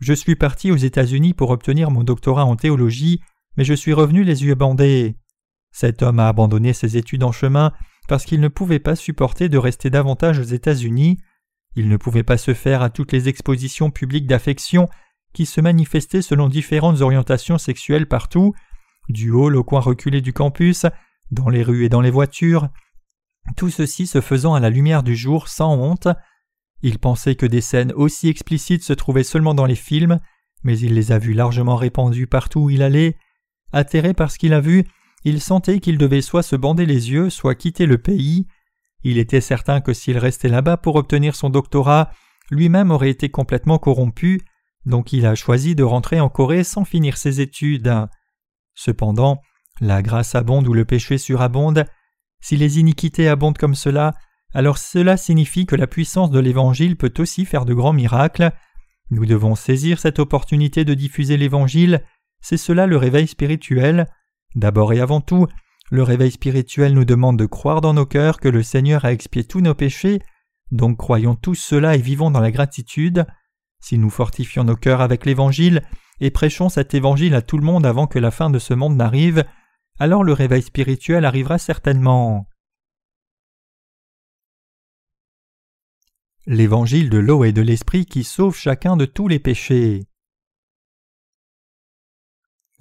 Je 0.00 0.12
suis 0.12 0.36
parti 0.36 0.70
aux 0.70 0.76
États-Unis 0.76 1.34
pour 1.34 1.50
obtenir 1.50 1.90
mon 1.90 2.04
doctorat 2.04 2.44
en 2.44 2.54
théologie, 2.54 3.20
mais 3.56 3.64
je 3.64 3.74
suis 3.74 3.92
revenu 3.92 4.22
les 4.22 4.44
yeux 4.44 4.54
bandés. 4.54 5.16
Cet 5.72 6.04
homme 6.04 6.20
a 6.20 6.28
abandonné 6.28 6.72
ses 6.72 6.96
études 6.96 7.24
en 7.24 7.32
chemin 7.32 7.72
parce 8.08 8.24
qu'il 8.24 8.40
ne 8.40 8.48
pouvait 8.48 8.78
pas 8.78 8.96
supporter 8.96 9.48
de 9.48 9.58
rester 9.58 9.90
davantage 9.90 10.38
aux 10.38 10.42
États-Unis. 10.42 11.18
Il 11.76 11.88
ne 11.88 11.96
pouvait 11.96 12.22
pas 12.22 12.38
se 12.38 12.54
faire 12.54 12.82
à 12.82 12.90
toutes 12.90 13.12
les 13.12 13.28
expositions 13.28 13.90
publiques 13.90 14.26
d'affection 14.26 14.88
qui 15.32 15.46
se 15.46 15.60
manifestaient 15.60 16.22
selon 16.22 16.48
différentes 16.48 17.00
orientations 17.00 17.58
sexuelles 17.58 18.06
partout, 18.06 18.54
du 19.08 19.30
hall 19.30 19.56
au 19.56 19.64
coin 19.64 19.80
reculé 19.80 20.20
du 20.20 20.32
campus, 20.32 20.86
dans 21.30 21.48
les 21.48 21.62
rues 21.62 21.84
et 21.84 21.88
dans 21.88 22.00
les 22.00 22.10
voitures, 22.10 22.68
tout 23.56 23.70
ceci 23.70 24.06
se 24.06 24.20
faisant 24.20 24.54
à 24.54 24.60
la 24.60 24.70
lumière 24.70 25.02
du 25.02 25.14
jour 25.14 25.48
sans 25.48 25.74
honte. 25.76 26.08
Il 26.82 26.98
pensait 26.98 27.34
que 27.34 27.46
des 27.46 27.60
scènes 27.60 27.92
aussi 27.92 28.28
explicites 28.28 28.82
se 28.82 28.92
trouvaient 28.92 29.24
seulement 29.24 29.54
dans 29.54 29.66
les 29.66 29.74
films, 29.74 30.20
mais 30.62 30.78
il 30.78 30.94
les 30.94 31.12
a 31.12 31.18
vues 31.18 31.34
largement 31.34 31.76
répandues 31.76 32.26
partout 32.26 32.60
où 32.60 32.70
il 32.70 32.82
allait. 32.82 33.16
Atterré 33.72 34.14
par 34.14 34.30
ce 34.30 34.38
qu'il 34.38 34.54
a 34.54 34.60
vu, 34.60 34.84
il 35.24 35.40
sentait 35.40 35.80
qu'il 35.80 35.98
devait 35.98 36.20
soit 36.20 36.42
se 36.42 36.56
bander 36.56 36.86
les 36.86 37.10
yeux, 37.10 37.30
soit 37.30 37.54
quitter 37.54 37.86
le 37.86 37.98
pays. 37.98 38.46
Il 39.02 39.18
était 39.18 39.40
certain 39.40 39.80
que 39.80 39.92
s'il 39.92 40.18
restait 40.18 40.48
là-bas 40.48 40.76
pour 40.76 40.96
obtenir 40.96 41.34
son 41.34 41.50
doctorat, 41.50 42.10
lui-même 42.50 42.90
aurait 42.90 43.10
été 43.10 43.30
complètement 43.30 43.78
corrompu, 43.78 44.42
donc 44.86 45.12
il 45.12 45.26
a 45.26 45.34
choisi 45.34 45.74
de 45.74 45.82
rentrer 45.82 46.20
en 46.20 46.28
Corée 46.28 46.64
sans 46.64 46.84
finir 46.84 47.16
ses 47.16 47.40
études. 47.40 47.92
Cependant, 48.74 49.40
la 49.80 50.02
grâce 50.02 50.34
abonde 50.34 50.68
ou 50.68 50.74
le 50.74 50.84
péché 50.84 51.18
surabonde. 51.18 51.86
Si 52.40 52.56
les 52.56 52.78
iniquités 52.78 53.28
abondent 53.28 53.56
comme 53.56 53.74
cela, 53.74 54.14
alors 54.52 54.78
cela 54.78 55.16
signifie 55.16 55.66
que 55.66 55.76
la 55.76 55.86
puissance 55.86 56.30
de 56.30 56.38
l'Évangile 56.38 56.96
peut 56.96 57.14
aussi 57.18 57.44
faire 57.44 57.64
de 57.64 57.74
grands 57.74 57.92
miracles. 57.92 58.52
Nous 59.10 59.26
devons 59.26 59.54
saisir 59.54 59.98
cette 59.98 60.18
opportunité 60.18 60.84
de 60.84 60.94
diffuser 60.94 61.36
l'Évangile, 61.36 62.04
c'est 62.40 62.56
cela 62.56 62.86
le 62.86 62.96
réveil 62.96 63.26
spirituel. 63.26 64.06
D'abord 64.54 64.92
et 64.92 65.00
avant 65.00 65.20
tout, 65.20 65.46
le 65.90 66.02
réveil 66.02 66.30
spirituel 66.30 66.94
nous 66.94 67.04
demande 67.04 67.38
de 67.38 67.46
croire 67.46 67.80
dans 67.80 67.94
nos 67.94 68.06
cœurs 68.06 68.40
que 68.40 68.48
le 68.48 68.62
Seigneur 68.62 69.04
a 69.04 69.12
expié 69.12 69.44
tous 69.44 69.60
nos 69.60 69.74
péchés, 69.74 70.20
donc 70.70 70.96
croyons 70.96 71.34
tous 71.34 71.56
cela 71.56 71.94
et 71.94 72.00
vivons 72.00 72.30
dans 72.30 72.40
la 72.40 72.50
gratitude. 72.50 73.26
Si 73.80 73.98
nous 73.98 74.10
fortifions 74.10 74.64
nos 74.64 74.76
cœurs 74.76 75.00
avec 75.00 75.26
l'Évangile 75.26 75.82
et 76.20 76.30
prêchons 76.30 76.68
cet 76.68 76.94
Évangile 76.94 77.34
à 77.34 77.42
tout 77.42 77.58
le 77.58 77.64
monde 77.64 77.84
avant 77.84 78.06
que 78.06 78.18
la 78.18 78.30
fin 78.30 78.48
de 78.48 78.58
ce 78.58 78.74
monde 78.74 78.96
n'arrive, 78.96 79.44
alors 79.98 80.24
le 80.24 80.32
réveil 80.32 80.62
spirituel 80.62 81.24
arrivera 81.24 81.58
certainement. 81.58 82.48
L'Évangile 86.46 87.10
de 87.10 87.18
l'eau 87.18 87.44
et 87.44 87.52
de 87.52 87.62
l'Esprit 87.62 88.06
qui 88.06 88.24
sauve 88.24 88.56
chacun 88.56 88.96
de 88.96 89.06
tous 89.06 89.28
les 89.28 89.38
péchés. 89.38 90.06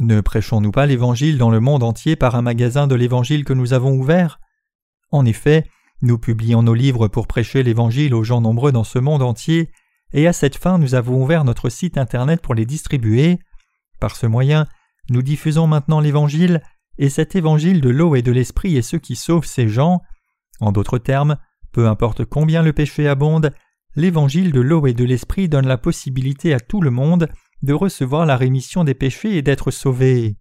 Ne 0.03 0.19
prêchons-nous 0.19 0.71
pas 0.71 0.85
l'Évangile 0.85 1.37
dans 1.37 1.49
le 1.49 1.61
monde 1.61 1.81
entier 1.81 2.17
par 2.17 2.35
un 2.35 2.41
magasin 2.41 2.87
de 2.87 2.95
l'Évangile 2.95 3.45
que 3.45 3.53
nous 3.53 3.71
avons 3.71 3.93
ouvert? 3.93 4.41
En 5.11 5.25
effet, 5.25 5.65
nous 6.01 6.17
publions 6.17 6.61
nos 6.61 6.73
livres 6.73 7.07
pour 7.07 7.25
prêcher 7.25 7.63
l'Évangile 7.63 8.13
aux 8.13 8.25
gens 8.25 8.41
nombreux 8.41 8.73
dans 8.73 8.83
ce 8.83 8.99
monde 8.99 9.21
entier, 9.21 9.71
et 10.11 10.27
à 10.27 10.33
cette 10.33 10.57
fin 10.57 10.77
nous 10.77 10.93
avons 10.93 11.23
ouvert 11.23 11.45
notre 11.45 11.69
site 11.69 11.97
Internet 11.97 12.41
pour 12.41 12.53
les 12.53 12.65
distribuer. 12.65 13.39
Par 14.01 14.17
ce 14.17 14.27
moyen, 14.27 14.67
nous 15.09 15.21
diffusons 15.21 15.67
maintenant 15.67 16.01
l'Évangile, 16.01 16.61
et 16.97 17.09
cet 17.09 17.37
Évangile 17.37 17.79
de 17.79 17.89
l'eau 17.89 18.17
et 18.17 18.21
de 18.21 18.33
l'Esprit 18.33 18.75
est 18.75 18.81
ce 18.81 18.97
qui 18.97 19.15
sauve 19.15 19.45
ces 19.45 19.69
gens. 19.69 20.01
En 20.59 20.73
d'autres 20.73 20.97
termes, 20.97 21.37
peu 21.71 21.87
importe 21.87 22.25
combien 22.25 22.61
le 22.61 22.73
péché 22.73 23.07
abonde, 23.07 23.53
l'Évangile 23.95 24.51
de 24.51 24.59
l'eau 24.59 24.85
et 24.85 24.93
de 24.93 25.05
l'Esprit 25.05 25.47
donne 25.47 25.67
la 25.67 25.77
possibilité 25.77 26.53
à 26.53 26.59
tout 26.59 26.81
le 26.81 26.91
monde 26.91 27.29
de 27.63 27.73
recevoir 27.73 28.25
la 28.25 28.37
rémission 28.37 28.83
des 28.83 28.93
péchés 28.93 29.37
et 29.37 29.41
d'être 29.41 29.71
sauvé. 29.71 30.35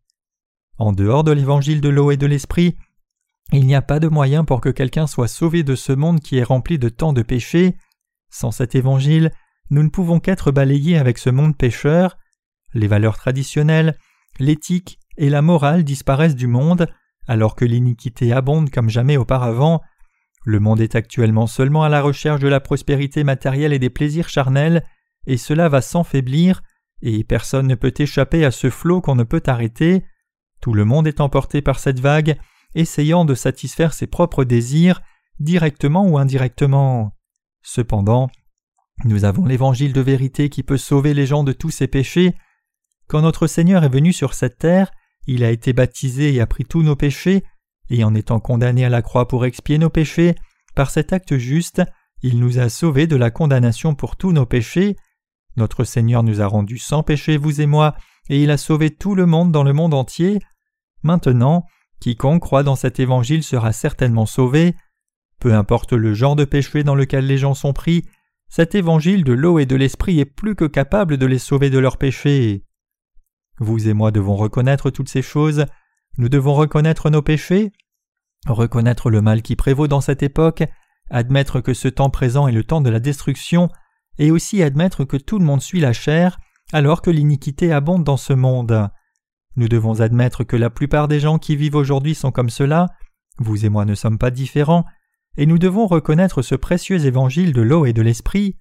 En 0.79 0.93
dehors 0.93 1.25
de 1.25 1.33
l'évangile 1.33 1.81
de 1.81 1.89
l'eau 1.89 2.11
et 2.11 2.17
de 2.17 2.27
l'esprit, 2.27 2.77
il 3.53 3.67
n'y 3.67 3.75
a 3.75 3.83
pas 3.83 4.01
de 4.01 4.09
moyen 4.09 4.45
pour 4.45 4.61
que 4.61 4.69
quelqu'un 4.69 5.07
soit 5.07 5.29
sauvé 5.29 5.63
de 5.63 5.75
ce 5.75 5.93
monde 5.93 6.21
qui 6.21 6.39
est 6.39 6.43
rempli 6.43 6.79
de 6.79 6.89
tant 6.89 7.13
de 7.13 7.23
péchés. 7.23 7.77
Sans 8.31 8.51
cet 8.51 8.75
évangile, 8.75 9.31
nous 9.71 9.83
ne 9.83 9.89
pouvons 9.89 10.21
qu'être 10.21 10.51
balayés 10.51 10.99
avec 10.99 11.19
ce 11.19 11.31
monde 11.31 11.57
pécheur. 11.57 12.19
Les 12.75 12.89
valeurs 12.89 13.17
traditionnelles, 13.17 13.97
l'éthique 14.41 14.99
et 15.17 15.31
la 15.31 15.43
morale 15.43 15.85
disparaissent 15.85 16.35
du 16.35 16.47
monde, 16.47 16.89
alors 17.29 17.55
que 17.55 17.65
l'iniquité 17.65 18.33
abonde 18.33 18.71
comme 18.71 18.89
jamais 18.89 19.17
auparavant. 19.17 19.81
Le 20.45 20.59
monde 20.59 20.81
est 20.81 20.97
actuellement 20.97 21.47
seulement 21.47 21.85
à 21.85 21.89
la 21.89 22.01
recherche 22.01 22.41
de 22.41 22.49
la 22.49 22.61
prospérité 22.61 23.23
matérielle 23.23 23.73
et 23.73 23.79
des 23.79 23.91
plaisirs 23.91 24.29
charnels, 24.29 24.83
et 25.27 25.37
cela 25.37 25.69
va 25.69 25.83
s'enfaiblir 25.83 26.63
et 27.03 27.25
personne 27.25 27.67
ne 27.67 27.75
peut 27.75 27.93
échapper 27.97 28.45
à 28.45 28.51
ce 28.51 28.71
flot 28.71 29.01
qu'on 29.01 29.17
ne 29.17 29.25
peut 29.25 29.43
arrêter. 29.47 30.05
Tout 30.61 30.73
le 30.73 30.85
monde 30.85 31.07
est 31.07 31.21
emporté 31.21 31.61
par 31.61 31.79
cette 31.79 32.01
vague, 32.01 32.39
essayant 32.75 33.25
de 33.25 33.35
satisfaire 33.35 33.93
ses 33.93 34.07
propres 34.07 34.45
désirs, 34.45 35.03
directement 35.41 36.07
ou 36.07 36.17
indirectement. 36.17 37.17
Cependant, 37.63 38.31
nous 39.05 39.25
avons 39.25 39.45
l'évangile 39.45 39.93
de 39.93 40.01
vérité 40.01 40.49
qui 40.49 40.63
peut 40.63 40.77
sauver 40.77 41.13
les 41.13 41.27
gens 41.27 41.45
de 41.45 41.53
tous 41.53 41.71
ces 41.71 41.89
péchés. 41.89 42.35
Quand 43.09 43.23
notre 43.23 43.49
Seigneur 43.49 43.83
est 43.85 43.89
venu 43.89 44.13
sur 44.13 44.35
cette 44.35 44.59
terre, 44.59 44.93
il 45.27 45.45
a 45.45 45.51
été 45.51 45.73
baptisé 45.73 46.33
et 46.33 46.41
a 46.41 46.47
pris 46.47 46.65
tous 46.65 46.83
nos 46.83 46.97
péchés, 46.97 47.43
et 47.91 48.05
en 48.05 48.15
étant 48.15 48.41
condamné 48.41 48.85
à 48.85 48.89
la 48.89 49.03
croix 49.03 49.27
pour 49.27 49.45
expier 49.45 49.79
nos 49.79 49.91
péchés, 49.91 50.35
par 50.75 50.91
cet 50.91 51.13
acte 51.13 51.37
juste, 51.37 51.83
il 52.23 52.39
nous 52.39 52.59
a 52.59 52.69
sauvés 52.69 53.07
de 53.07 53.17
la 53.17 53.31
condamnation 53.31 53.95
pour 53.95 54.17
tous 54.17 54.33
nos 54.33 54.47
péchés, 54.47 54.97
notre 55.57 55.85
Seigneur 55.85 56.23
nous 56.23 56.41
a 56.41 56.47
rendus 56.47 56.79
sans 56.79 57.03
péché, 57.03 57.37
vous 57.37 57.61
et 57.61 57.67
moi, 57.67 57.95
et 58.29 58.43
il 58.43 58.51
a 58.51 58.57
sauvé 58.57 58.91
tout 58.91 59.15
le 59.15 59.27
monde 59.27 59.53
dans 59.53 59.65
le 59.65 59.73
monde 59.73 59.95
entier. 59.95 60.39
Maintenant, 61.03 61.65
quiconque 62.01 62.43
croit 62.43 62.63
dans 62.63 62.77
cet 62.77 63.01
évangile 63.01 63.43
sera 63.43 63.73
certainement 63.73 64.27
sauvé. 64.27 64.75
Peu 65.41 65.55
importe 65.55 65.93
le 65.93 66.15
genre 66.15 66.37
de 66.37 66.45
péché 66.45 66.85
dans 66.85 66.95
lequel 66.95 67.27
les 67.27 67.39
gens 67.39 67.55
sont 67.55 67.73
pris, 67.73 68.05
cet 68.49 68.75
évangile 68.75 69.25
de 69.25 69.33
l'eau 69.33 69.59
et 69.59 69.67
de 69.67 69.77
l'esprit 69.77 70.21
est 70.21 70.27
plus 70.27 70.55
que 70.55 70.67
capable 70.67 71.17
de 71.17 71.27
les 71.27 71.39
sauver 71.39 71.71
de 71.71 71.79
leurs 71.79 71.97
péchés. 71.97 72.65
Vous 73.59 73.89
et 73.89 73.95
moi 73.95 74.11
devons 74.11 74.37
reconnaître 74.37 74.91
toutes 74.91 75.09
ces 75.09 75.23
choses, 75.23 75.65
nous 76.19 76.29
devons 76.29 76.55
reconnaître 76.55 77.11
nos 77.11 77.23
péchés, 77.23 77.73
reconnaître 78.47 79.11
le 79.11 79.23
mal 79.23 79.43
qui 79.43 79.57
prévaut 79.57 79.89
dans 79.89 80.01
cette 80.01 80.23
époque, 80.23 80.65
admettre 81.11 81.61
que 81.61 81.75
ce 81.75 81.89
temps 81.89 82.11
présent 82.11 82.47
est 82.47 82.53
le 82.53 82.65
temps 82.65 82.81
de 82.81 82.91
la 82.91 83.01
destruction, 83.01 83.71
et 84.19 84.31
aussi 84.31 84.63
admettre 84.63 85.05
que 85.05 85.17
tout 85.17 85.39
le 85.39 85.45
monde 85.45 85.63
suit 85.63 85.81
la 85.81 85.93
chair, 85.93 86.39
alors 86.73 87.03
que 87.03 87.11
l'iniquité 87.11 87.73
abonde 87.73 88.05
dans 88.05 88.17
ce 88.17 88.33
monde. 88.33 88.89
Nous 89.57 89.69
devons 89.69 90.01
admettre 90.01 90.45
que 90.45 90.57
la 90.57 90.71
plupart 90.71 91.09
des 91.09 91.21
gens 91.21 91.39
qui 91.39 91.57
vivent 91.57 91.75
aujourd'hui 91.75 92.15
sont 92.15 92.33
comme 92.33 92.51
cela, 92.51 92.89
vous 93.39 93.65
et 93.65 93.69
moi 93.69 93.85
ne 93.85 93.95
sommes 93.95 94.19
pas 94.19 94.31
différents, 94.31 94.85
et 95.37 95.47
nous 95.47 95.59
devons 95.59 95.87
reconnaître 95.87 96.43
ce 96.43 96.55
précieux 96.55 97.05
évangile 97.05 97.53
de 97.53 97.63
l'eau 97.63 97.87
et 97.87 97.93
de 97.93 98.03
l'esprit. 98.03 98.57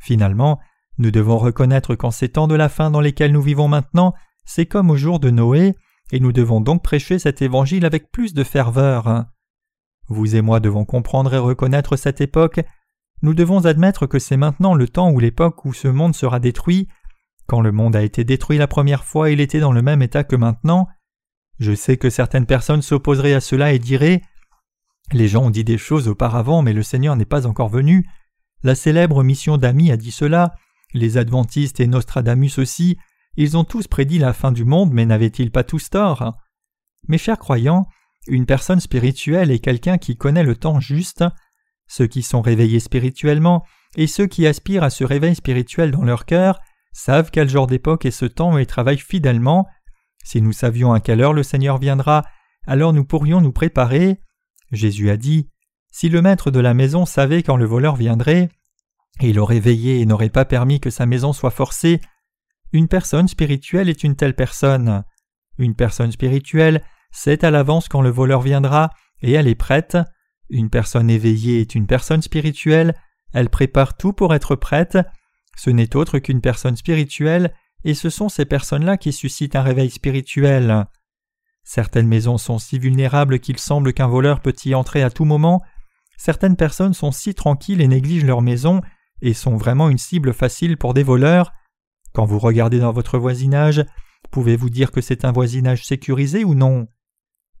Finalement, 0.00 0.60
nous 0.98 1.10
devons 1.10 1.38
reconnaître 1.38 1.94
qu'en 1.94 2.10
ces 2.10 2.28
temps 2.28 2.48
de 2.48 2.54
la 2.54 2.68
fin 2.68 2.90
dans 2.90 3.00
lesquels 3.00 3.32
nous 3.32 3.42
vivons 3.42 3.68
maintenant, 3.68 4.14
c'est 4.44 4.66
comme 4.66 4.90
au 4.90 4.96
jour 4.96 5.20
de 5.20 5.30
Noé, 5.30 5.74
et 6.10 6.20
nous 6.20 6.32
devons 6.32 6.60
donc 6.60 6.82
prêcher 6.82 7.18
cet 7.18 7.42
évangile 7.42 7.84
avec 7.84 8.10
plus 8.10 8.34
de 8.34 8.44
ferveur. 8.44 9.26
Vous 10.08 10.36
et 10.36 10.42
moi 10.42 10.60
devons 10.60 10.84
comprendre 10.84 11.32
et 11.34 11.38
reconnaître 11.38 11.96
cette 11.96 12.20
époque. 12.20 12.60
Nous 13.22 13.34
devons 13.34 13.66
admettre 13.66 14.06
que 14.06 14.18
c'est 14.18 14.36
maintenant 14.36 14.74
le 14.74 14.88
temps 14.88 15.10
ou 15.10 15.20
l'époque 15.20 15.64
où 15.64 15.72
ce 15.72 15.88
monde 15.88 16.14
sera 16.14 16.40
détruit. 16.40 16.88
Quand 17.46 17.60
le 17.60 17.70
monde 17.70 17.94
a 17.94 18.02
été 18.02 18.24
détruit 18.24 18.58
la 18.58 18.66
première 18.66 19.04
fois, 19.04 19.30
il 19.30 19.40
était 19.40 19.60
dans 19.60 19.72
le 19.72 19.82
même 19.82 20.02
état 20.02 20.24
que 20.24 20.36
maintenant. 20.36 20.88
Je 21.60 21.72
sais 21.72 21.96
que 21.96 22.10
certaines 22.10 22.46
personnes 22.46 22.82
s'opposeraient 22.82 23.34
à 23.34 23.40
cela 23.40 23.72
et 23.72 23.78
diraient 23.78 24.22
Les 25.12 25.28
gens 25.28 25.44
ont 25.44 25.50
dit 25.50 25.64
des 25.64 25.78
choses 25.78 26.08
auparavant, 26.08 26.62
mais 26.62 26.72
le 26.72 26.82
Seigneur 26.82 27.14
n'est 27.14 27.24
pas 27.24 27.46
encore 27.46 27.68
venu. 27.68 28.08
La 28.64 28.74
célèbre 28.74 29.22
mission 29.22 29.56
d'Ami 29.56 29.92
a 29.92 29.96
dit 29.96 30.10
cela, 30.10 30.54
les 30.92 31.16
adventistes 31.16 31.80
et 31.80 31.86
Nostradamus 31.86 32.58
aussi, 32.58 32.98
ils 33.36 33.56
ont 33.56 33.64
tous 33.64 33.86
prédit 33.86 34.18
la 34.18 34.32
fin 34.32 34.52
du 34.52 34.64
monde, 34.64 34.92
mais 34.92 35.06
n'avaient-ils 35.06 35.50
pas 35.50 35.64
tous 35.64 35.90
tort? 35.90 36.36
Mes 37.08 37.18
chers 37.18 37.38
croyants, 37.38 37.86
une 38.26 38.46
personne 38.46 38.80
spirituelle 38.80 39.50
est 39.50 39.58
quelqu'un 39.58 39.98
qui 39.98 40.16
connaît 40.16 40.44
le 40.44 40.56
temps 40.56 40.80
juste. 40.80 41.24
Ceux 41.94 42.06
qui 42.06 42.22
sont 42.22 42.40
réveillés 42.40 42.80
spirituellement 42.80 43.66
et 43.96 44.06
ceux 44.06 44.26
qui 44.26 44.46
aspirent 44.46 44.82
à 44.82 44.88
ce 44.88 45.04
réveil 45.04 45.34
spirituel 45.34 45.90
dans 45.90 46.04
leur 46.04 46.24
cœur 46.24 46.58
savent 46.94 47.30
quel 47.30 47.50
genre 47.50 47.66
d'époque 47.66 48.06
est 48.06 48.10
ce 48.10 48.24
temps 48.24 48.56
et 48.56 48.64
travaillent 48.64 48.96
fidèlement. 48.96 49.68
Si 50.24 50.40
nous 50.40 50.52
savions 50.52 50.94
à 50.94 51.00
quelle 51.00 51.20
heure 51.20 51.34
le 51.34 51.42
Seigneur 51.42 51.76
viendra, 51.76 52.24
alors 52.66 52.94
nous 52.94 53.04
pourrions 53.04 53.42
nous 53.42 53.52
préparer. 53.52 54.22
Jésus 54.70 55.10
a 55.10 55.18
dit 55.18 55.50
Si 55.90 56.08
le 56.08 56.22
maître 56.22 56.50
de 56.50 56.60
la 56.60 56.72
maison 56.72 57.04
savait 57.04 57.42
quand 57.42 57.58
le 57.58 57.66
voleur 57.66 57.96
viendrait, 57.96 58.48
il 59.20 59.38
aurait 59.38 59.60
veillé 59.60 60.00
et 60.00 60.06
n'aurait 60.06 60.30
pas 60.30 60.46
permis 60.46 60.80
que 60.80 60.88
sa 60.88 61.04
maison 61.04 61.34
soit 61.34 61.50
forcée, 61.50 62.00
une 62.72 62.88
personne 62.88 63.28
spirituelle 63.28 63.90
est 63.90 64.02
une 64.02 64.16
telle 64.16 64.34
personne. 64.34 65.04
Une 65.58 65.74
personne 65.74 66.10
spirituelle 66.10 66.82
sait 67.10 67.44
à 67.44 67.50
l'avance 67.50 67.90
quand 67.90 68.00
le 68.00 68.08
voleur 68.08 68.40
viendra 68.40 68.88
et 69.20 69.32
elle 69.32 69.46
est 69.46 69.54
prête. 69.54 69.98
Une 70.52 70.68
personne 70.68 71.08
éveillée 71.08 71.62
est 71.62 71.74
une 71.74 71.86
personne 71.86 72.20
spirituelle, 72.20 72.94
elle 73.32 73.48
prépare 73.48 73.96
tout 73.96 74.12
pour 74.12 74.34
être 74.34 74.54
prête. 74.54 74.98
Ce 75.56 75.70
n'est 75.70 75.96
autre 75.96 76.18
qu'une 76.18 76.42
personne 76.42 76.76
spirituelle, 76.76 77.54
et 77.84 77.94
ce 77.94 78.10
sont 78.10 78.28
ces 78.28 78.44
personnes-là 78.44 78.98
qui 78.98 79.14
suscitent 79.14 79.56
un 79.56 79.62
réveil 79.62 79.88
spirituel. 79.88 80.84
Certaines 81.64 82.06
maisons 82.06 82.36
sont 82.36 82.58
si 82.58 82.78
vulnérables 82.78 83.40
qu'il 83.40 83.58
semble 83.58 83.94
qu'un 83.94 84.08
voleur 84.08 84.40
peut 84.40 84.54
y 84.66 84.74
entrer 84.74 85.02
à 85.02 85.08
tout 85.08 85.24
moment. 85.24 85.62
Certaines 86.18 86.56
personnes 86.56 86.92
sont 86.92 87.12
si 87.12 87.34
tranquilles 87.34 87.80
et 87.80 87.88
négligent 87.88 88.26
leur 88.26 88.42
maison 88.42 88.82
et 89.22 89.32
sont 89.32 89.56
vraiment 89.56 89.88
une 89.88 89.96
cible 89.96 90.34
facile 90.34 90.76
pour 90.76 90.92
des 90.92 91.02
voleurs. 91.02 91.54
Quand 92.12 92.26
vous 92.26 92.38
regardez 92.38 92.78
dans 92.78 92.92
votre 92.92 93.16
voisinage, 93.16 93.86
pouvez-vous 94.30 94.68
dire 94.68 94.90
que 94.90 95.00
c'est 95.00 95.24
un 95.24 95.32
voisinage 95.32 95.86
sécurisé 95.86 96.44
ou 96.44 96.54
non? 96.54 96.88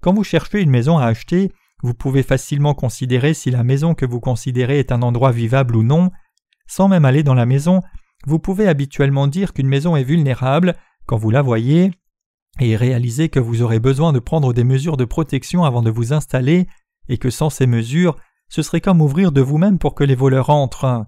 Quand 0.02 0.12
vous 0.12 0.24
cherchez 0.24 0.60
une 0.60 0.68
maison 0.70 0.98
à 0.98 1.06
acheter, 1.06 1.52
vous 1.82 1.94
pouvez 1.94 2.22
facilement 2.22 2.74
considérer 2.74 3.34
si 3.34 3.50
la 3.50 3.64
maison 3.64 3.94
que 3.94 4.06
vous 4.06 4.20
considérez 4.20 4.78
est 4.78 4.92
un 4.92 5.02
endroit 5.02 5.32
vivable 5.32 5.76
ou 5.76 5.82
non. 5.82 6.10
Sans 6.66 6.88
même 6.88 7.04
aller 7.04 7.22
dans 7.24 7.34
la 7.34 7.46
maison, 7.46 7.82
vous 8.24 8.38
pouvez 8.38 8.68
habituellement 8.68 9.26
dire 9.26 9.52
qu'une 9.52 9.68
maison 9.68 9.96
est 9.96 10.04
vulnérable 10.04 10.76
quand 11.06 11.16
vous 11.16 11.30
la 11.30 11.42
voyez 11.42 11.90
et 12.60 12.76
réaliser 12.76 13.28
que 13.28 13.40
vous 13.40 13.62
aurez 13.62 13.80
besoin 13.80 14.12
de 14.12 14.20
prendre 14.20 14.52
des 14.52 14.64
mesures 14.64 14.96
de 14.96 15.04
protection 15.04 15.64
avant 15.64 15.82
de 15.82 15.90
vous 15.90 16.12
installer 16.12 16.68
et 17.08 17.18
que 17.18 17.30
sans 17.30 17.50
ces 17.50 17.66
mesures, 17.66 18.16
ce 18.48 18.62
serait 18.62 18.80
comme 18.80 19.00
ouvrir 19.00 19.32
de 19.32 19.40
vous-même 19.40 19.78
pour 19.78 19.94
que 19.94 20.04
les 20.04 20.14
voleurs 20.14 20.50
entrent. 20.50 21.06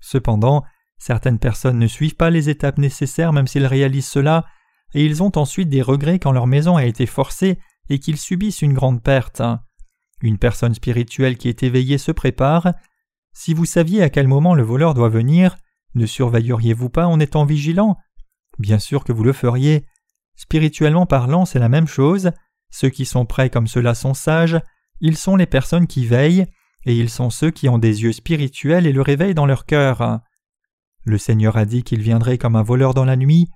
Cependant, 0.00 0.64
certaines 0.98 1.38
personnes 1.38 1.78
ne 1.78 1.86
suivent 1.86 2.16
pas 2.16 2.30
les 2.30 2.48
étapes 2.48 2.78
nécessaires 2.78 3.32
même 3.32 3.46
s'ils 3.46 3.66
réalisent 3.66 4.08
cela, 4.08 4.46
et 4.94 5.04
ils 5.04 5.22
ont 5.22 5.32
ensuite 5.36 5.68
des 5.68 5.82
regrets 5.82 6.18
quand 6.18 6.32
leur 6.32 6.48
maison 6.48 6.76
a 6.76 6.84
été 6.84 7.06
forcée 7.06 7.60
et 7.90 8.00
qu'ils 8.00 8.16
subissent 8.16 8.62
une 8.62 8.74
grande 8.74 9.02
perte. 9.02 9.42
Une 10.22 10.38
personne 10.38 10.74
spirituelle 10.74 11.36
qui 11.36 11.48
est 11.48 11.62
éveillée 11.62 11.98
se 11.98 12.12
prépare. 12.12 12.74
Si 13.32 13.54
vous 13.54 13.64
saviez 13.64 14.02
à 14.02 14.10
quel 14.10 14.28
moment 14.28 14.54
le 14.54 14.62
voleur 14.62 14.94
doit 14.94 15.08
venir, 15.08 15.56
ne 15.94 16.06
surveilleriez-vous 16.06 16.90
pas 16.90 17.06
en 17.06 17.20
étant 17.20 17.44
vigilant? 17.44 17.96
Bien 18.58 18.78
sûr 18.78 19.04
que 19.04 19.12
vous 19.12 19.24
le 19.24 19.32
feriez. 19.32 19.86
Spirituellement 20.36 21.06
parlant, 21.06 21.44
c'est 21.44 21.58
la 21.58 21.68
même 21.68 21.88
chose. 21.88 22.30
Ceux 22.70 22.90
qui 22.90 23.04
sont 23.04 23.26
prêts 23.26 23.50
comme 23.50 23.66
cela 23.66 23.94
sont 23.94 24.14
sages, 24.14 24.60
ils 25.00 25.16
sont 25.16 25.36
les 25.36 25.46
personnes 25.46 25.86
qui 25.86 26.06
veillent, 26.06 26.46
et 26.84 26.94
ils 26.94 27.10
sont 27.10 27.30
ceux 27.30 27.50
qui 27.50 27.68
ont 27.68 27.78
des 27.78 28.02
yeux 28.02 28.12
spirituels 28.12 28.86
et 28.86 28.92
le 28.92 29.02
réveil 29.02 29.34
dans 29.34 29.46
leur 29.46 29.66
cœur. 29.66 30.20
Le 31.04 31.18
Seigneur 31.18 31.56
a 31.56 31.64
dit 31.64 31.82
qu'il 31.82 32.02
viendrait 32.02 32.38
comme 32.38 32.56
un 32.56 32.62
voleur 32.62 32.94
dans 32.94 33.04
la 33.04 33.16
nuit. 33.16 33.48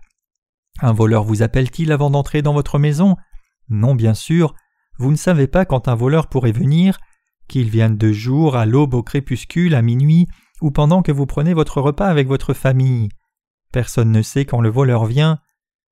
Un 0.80 0.92
voleur 0.92 1.24
vous 1.24 1.42
appelle-t-il 1.42 1.92
avant 1.92 2.10
d'entrer 2.10 2.42
dans 2.42 2.54
votre 2.54 2.78
maison? 2.78 3.16
Non, 3.68 3.94
bien 3.94 4.14
sûr. 4.14 4.54
Vous 4.98 5.10
ne 5.10 5.16
savez 5.16 5.46
pas 5.46 5.64
quand 5.64 5.88
un 5.88 5.94
voleur 5.94 6.28
pourrait 6.28 6.52
venir, 6.52 6.98
qu'il 7.48 7.68
vienne 7.68 7.96
de 7.96 8.12
jour, 8.12 8.56
à 8.56 8.66
l'aube, 8.66 8.94
au 8.94 9.02
crépuscule, 9.02 9.74
à 9.74 9.82
minuit, 9.82 10.26
ou 10.60 10.70
pendant 10.70 11.02
que 11.02 11.12
vous 11.12 11.26
prenez 11.26 11.54
votre 11.54 11.80
repas 11.80 12.06
avec 12.06 12.28
votre 12.28 12.54
famille. 12.54 13.08
Personne 13.72 14.12
ne 14.12 14.22
sait 14.22 14.44
quand 14.44 14.60
le 14.60 14.70
voleur 14.70 15.04
vient. 15.04 15.38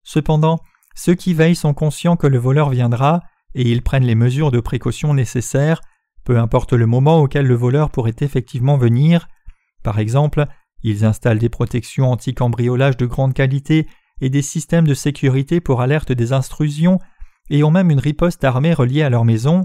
Cependant, 0.05 0.61
ceux 0.95 1.15
qui 1.15 1.35
veillent 1.35 1.57
sont 1.57 1.75
conscients 1.75 2.17
que 2.17 2.27
le 2.27 2.39
voleur 2.39 2.71
viendra, 2.71 3.23
et 3.55 3.71
ils 3.71 3.83
prennent 3.83 4.07
les 4.07 4.15
mesures 4.15 4.51
de 4.51 4.61
précaution 4.61 5.15
nécessaires, 5.15 5.81
peu 6.25 6.39
importe 6.39 6.73
le 6.73 6.87
moment 6.87 7.19
auquel 7.19 7.47
le 7.47 7.55
voleur 7.55 7.91
pourrait 7.91 8.15
effectivement 8.21 8.77
venir. 8.77 9.29
Par 9.83 9.99
exemple, 9.99 10.47
ils 10.83 11.05
installent 11.05 11.39
des 11.39 11.49
protections 11.49 12.11
anti-cambriolage 12.11 12.97
de 12.97 13.07
grande 13.07 13.35
qualité 13.35 13.89
et 14.21 14.31
des 14.31 14.43
systèmes 14.43 14.87
de 14.87 14.95
sécurité 14.95 15.61
pour 15.61 15.81
alerte 15.81 16.13
des 16.13 16.33
intrusions, 16.33 16.99
et 17.51 17.63
ont 17.65 17.71
même 17.71 17.91
une 17.91 18.01
riposte 18.01 18.45
armée 18.45 18.75
reliée 18.75 19.03
à 19.03 19.11
leur 19.11 19.25
maison. 19.25 19.65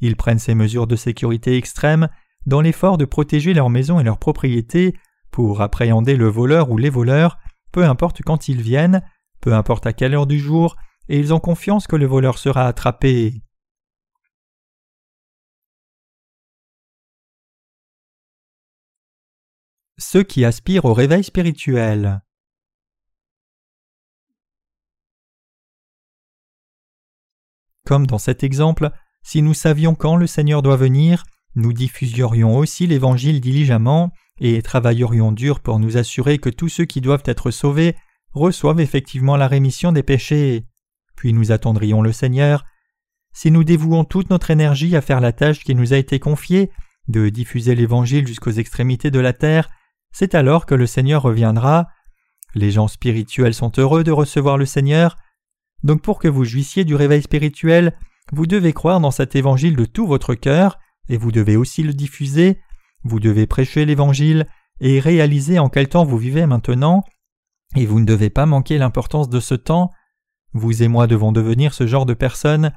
Ils 0.00 0.16
prennent 0.16 0.38
ces 0.38 0.54
mesures 0.54 0.86
de 0.86 0.96
sécurité 0.96 1.56
extrêmes 1.56 2.08
dans 2.46 2.60
l'effort 2.60 2.98
de 2.98 3.04
protéger 3.04 3.54
leur 3.54 3.70
maison 3.70 3.98
et 3.98 4.04
leurs 4.04 4.18
propriétés 4.18 4.94
pour 5.30 5.60
appréhender 5.60 6.16
le 6.16 6.28
voleur 6.28 6.70
ou 6.70 6.78
les 6.78 6.90
voleurs, 6.90 7.38
peu 7.72 7.84
importe 7.84 8.22
quand 8.22 8.48
ils 8.48 8.62
viennent, 8.62 9.02
peu 9.40 9.52
importe 9.52 9.86
à 9.86 9.92
quelle 9.92 10.14
heure 10.14 10.26
du 10.26 10.38
jour, 10.38 10.76
et 11.08 11.18
ils 11.18 11.34
ont 11.34 11.40
confiance 11.40 11.86
que 11.86 11.96
le 11.96 12.06
voleur 12.06 12.38
sera 12.38 12.66
attrapé. 12.66 13.42
Ceux 19.98 20.22
qui 20.22 20.44
aspirent 20.44 20.84
au 20.84 20.94
réveil 20.94 21.24
spirituel. 21.24 22.22
Comme 27.86 28.06
dans 28.06 28.18
cet 28.18 28.42
exemple, 28.42 28.90
si 29.22 29.42
nous 29.42 29.54
savions 29.54 29.94
quand 29.94 30.16
le 30.16 30.26
Seigneur 30.26 30.60
doit 30.60 30.76
venir, 30.76 31.22
nous 31.54 31.72
diffuserions 31.72 32.56
aussi 32.56 32.86
l'Évangile 32.86 33.40
diligemment 33.40 34.10
et 34.40 34.60
travaillerions 34.60 35.30
dur 35.32 35.60
pour 35.60 35.78
nous 35.78 35.96
assurer 35.96 36.38
que 36.38 36.50
tous 36.50 36.68
ceux 36.68 36.84
qui 36.84 37.00
doivent 37.00 37.22
être 37.26 37.52
sauvés 37.52 37.96
reçoivent 38.32 38.80
effectivement 38.80 39.36
la 39.36 39.48
rémission 39.48 39.92
des 39.92 40.02
péchés. 40.02 40.66
Puis 41.16 41.32
nous 41.32 41.52
attendrions 41.52 42.02
le 42.02 42.12
Seigneur. 42.12 42.64
Si 43.32 43.52
nous 43.52 43.64
dévouons 43.64 44.04
toute 44.04 44.30
notre 44.30 44.50
énergie 44.50 44.96
à 44.96 45.00
faire 45.00 45.20
la 45.20 45.32
tâche 45.32 45.60
qui 45.60 45.74
nous 45.74 45.94
a 45.94 45.96
été 45.96 46.18
confiée, 46.18 46.70
de 47.08 47.28
diffuser 47.28 47.76
l'Évangile 47.76 48.26
jusqu'aux 48.26 48.50
extrémités 48.50 49.12
de 49.12 49.20
la 49.20 49.32
terre, 49.32 49.68
c'est 50.10 50.34
alors 50.34 50.66
que 50.66 50.74
le 50.74 50.86
Seigneur 50.86 51.22
reviendra. 51.22 51.86
Les 52.54 52.72
gens 52.72 52.88
spirituels 52.88 53.54
sont 53.54 53.72
heureux 53.78 54.02
de 54.02 54.10
recevoir 54.10 54.58
le 54.58 54.66
Seigneur. 54.66 55.16
Donc 55.82 56.02
pour 56.02 56.18
que 56.18 56.28
vous 56.28 56.44
jouissiez 56.44 56.84
du 56.84 56.94
réveil 56.94 57.22
spirituel, 57.22 57.92
vous 58.32 58.46
devez 58.46 58.72
croire 58.72 59.00
dans 59.00 59.10
cet 59.10 59.36
Évangile 59.36 59.76
de 59.76 59.84
tout 59.84 60.06
votre 60.06 60.34
cœur, 60.34 60.78
et 61.08 61.16
vous 61.16 61.32
devez 61.32 61.56
aussi 61.56 61.82
le 61.82 61.92
diffuser, 61.92 62.60
vous 63.04 63.20
devez 63.20 63.46
prêcher 63.46 63.84
l'Évangile 63.84 64.46
et 64.80 65.00
réaliser 65.00 65.58
en 65.58 65.68
quel 65.68 65.88
temps 65.88 66.04
vous 66.04 66.18
vivez 66.18 66.46
maintenant, 66.46 67.04
et 67.76 67.86
vous 67.86 68.00
ne 68.00 68.04
devez 68.04 68.30
pas 68.30 68.46
manquer 68.46 68.78
l'importance 68.78 69.28
de 69.28 69.40
ce 69.40 69.54
temps. 69.54 69.92
Vous 70.52 70.82
et 70.82 70.88
moi 70.88 71.06
devons 71.06 71.32
devenir 71.32 71.74
ce 71.74 71.86
genre 71.86 72.06
de 72.06 72.14
personnes. 72.14 72.72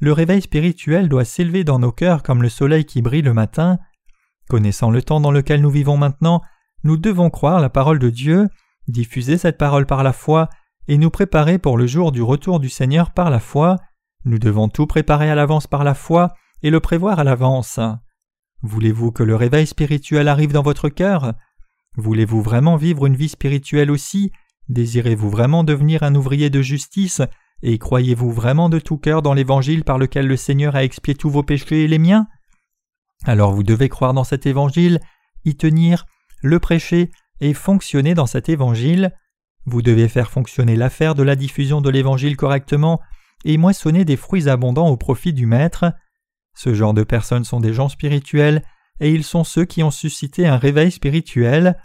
Le 0.00 0.12
réveil 0.12 0.42
spirituel 0.42 1.08
doit 1.08 1.24
s'élever 1.24 1.64
dans 1.64 1.78
nos 1.78 1.92
cœurs 1.92 2.22
comme 2.22 2.42
le 2.42 2.48
soleil 2.48 2.84
qui 2.84 3.02
brille 3.02 3.22
le 3.22 3.34
matin. 3.34 3.78
Connaissant 4.48 4.90
le 4.90 5.02
temps 5.02 5.20
dans 5.20 5.32
lequel 5.32 5.60
nous 5.60 5.70
vivons 5.70 5.96
maintenant, 5.96 6.42
nous 6.84 6.96
devons 6.96 7.30
croire 7.30 7.60
la 7.60 7.70
parole 7.70 7.98
de 7.98 8.10
Dieu, 8.10 8.48
diffuser 8.86 9.36
cette 9.36 9.58
parole 9.58 9.86
par 9.86 10.02
la 10.02 10.12
foi, 10.12 10.48
et 10.88 10.98
nous 10.98 11.10
préparer 11.10 11.58
pour 11.58 11.76
le 11.76 11.86
jour 11.86 12.10
du 12.10 12.22
retour 12.22 12.58
du 12.58 12.68
Seigneur 12.68 13.12
par 13.12 13.30
la 13.30 13.40
foi. 13.40 13.76
Nous 14.24 14.38
devons 14.38 14.68
tout 14.68 14.86
préparer 14.86 15.30
à 15.30 15.34
l'avance 15.34 15.66
par 15.66 15.84
la 15.84 15.94
foi 15.94 16.32
et 16.62 16.70
le 16.70 16.80
prévoir 16.80 17.20
à 17.20 17.24
l'avance. 17.24 17.78
Voulez-vous 18.62 19.12
que 19.12 19.22
le 19.22 19.36
réveil 19.36 19.66
spirituel 19.66 20.26
arrive 20.26 20.52
dans 20.52 20.62
votre 20.62 20.88
cœur? 20.88 21.34
Voulez-vous 21.96 22.42
vraiment 22.42 22.76
vivre 22.76 23.06
une 23.06 23.16
vie 23.16 23.28
spirituelle 23.28 23.90
aussi? 23.90 24.32
Désirez-vous 24.68 25.30
vraiment 25.30 25.62
devenir 25.62 26.02
un 26.02 26.14
ouvrier 26.14 26.50
de 26.50 26.62
justice? 26.62 27.22
Et 27.62 27.78
croyez-vous 27.78 28.32
vraiment 28.32 28.68
de 28.68 28.78
tout 28.78 28.98
cœur 28.98 29.22
dans 29.22 29.34
l'évangile 29.34 29.84
par 29.84 29.98
lequel 29.98 30.26
le 30.26 30.36
Seigneur 30.36 30.76
a 30.76 30.84
expié 30.84 31.14
tous 31.14 31.30
vos 31.30 31.42
péchés 31.42 31.84
et 31.84 31.88
les 31.88 31.98
miens? 31.98 32.26
Alors 33.24 33.52
vous 33.52 33.64
devez 33.64 33.88
croire 33.88 34.14
dans 34.14 34.24
cet 34.24 34.46
évangile, 34.46 35.00
y 35.44 35.56
tenir, 35.56 36.06
le 36.42 36.60
prêcher 36.60 37.10
et 37.40 37.54
fonctionner 37.54 38.14
dans 38.14 38.26
cet 38.26 38.48
évangile. 38.48 39.12
Vous 39.66 39.82
devez 39.82 40.08
faire 40.08 40.30
fonctionner 40.30 40.76
l'affaire 40.76 41.14
de 41.14 41.22
la 41.22 41.36
diffusion 41.36 41.80
de 41.80 41.90
l'évangile 41.90 42.36
correctement 42.36 43.00
et 43.44 43.56
moissonner 43.56 44.04
des 44.04 44.16
fruits 44.16 44.48
abondants 44.48 44.88
au 44.88 44.96
profit 44.96 45.32
du 45.32 45.46
Maître. 45.46 45.92
Ce 46.54 46.74
genre 46.74 46.94
de 46.94 47.04
personnes 47.04 47.44
sont 47.44 47.60
des 47.60 47.72
gens 47.72 47.88
spirituels, 47.88 48.62
et 49.00 49.12
ils 49.12 49.24
sont 49.24 49.44
ceux 49.44 49.64
qui 49.64 49.82
ont 49.82 49.90
suscité 49.90 50.46
un 50.46 50.56
réveil 50.56 50.90
spirituel. 50.90 51.76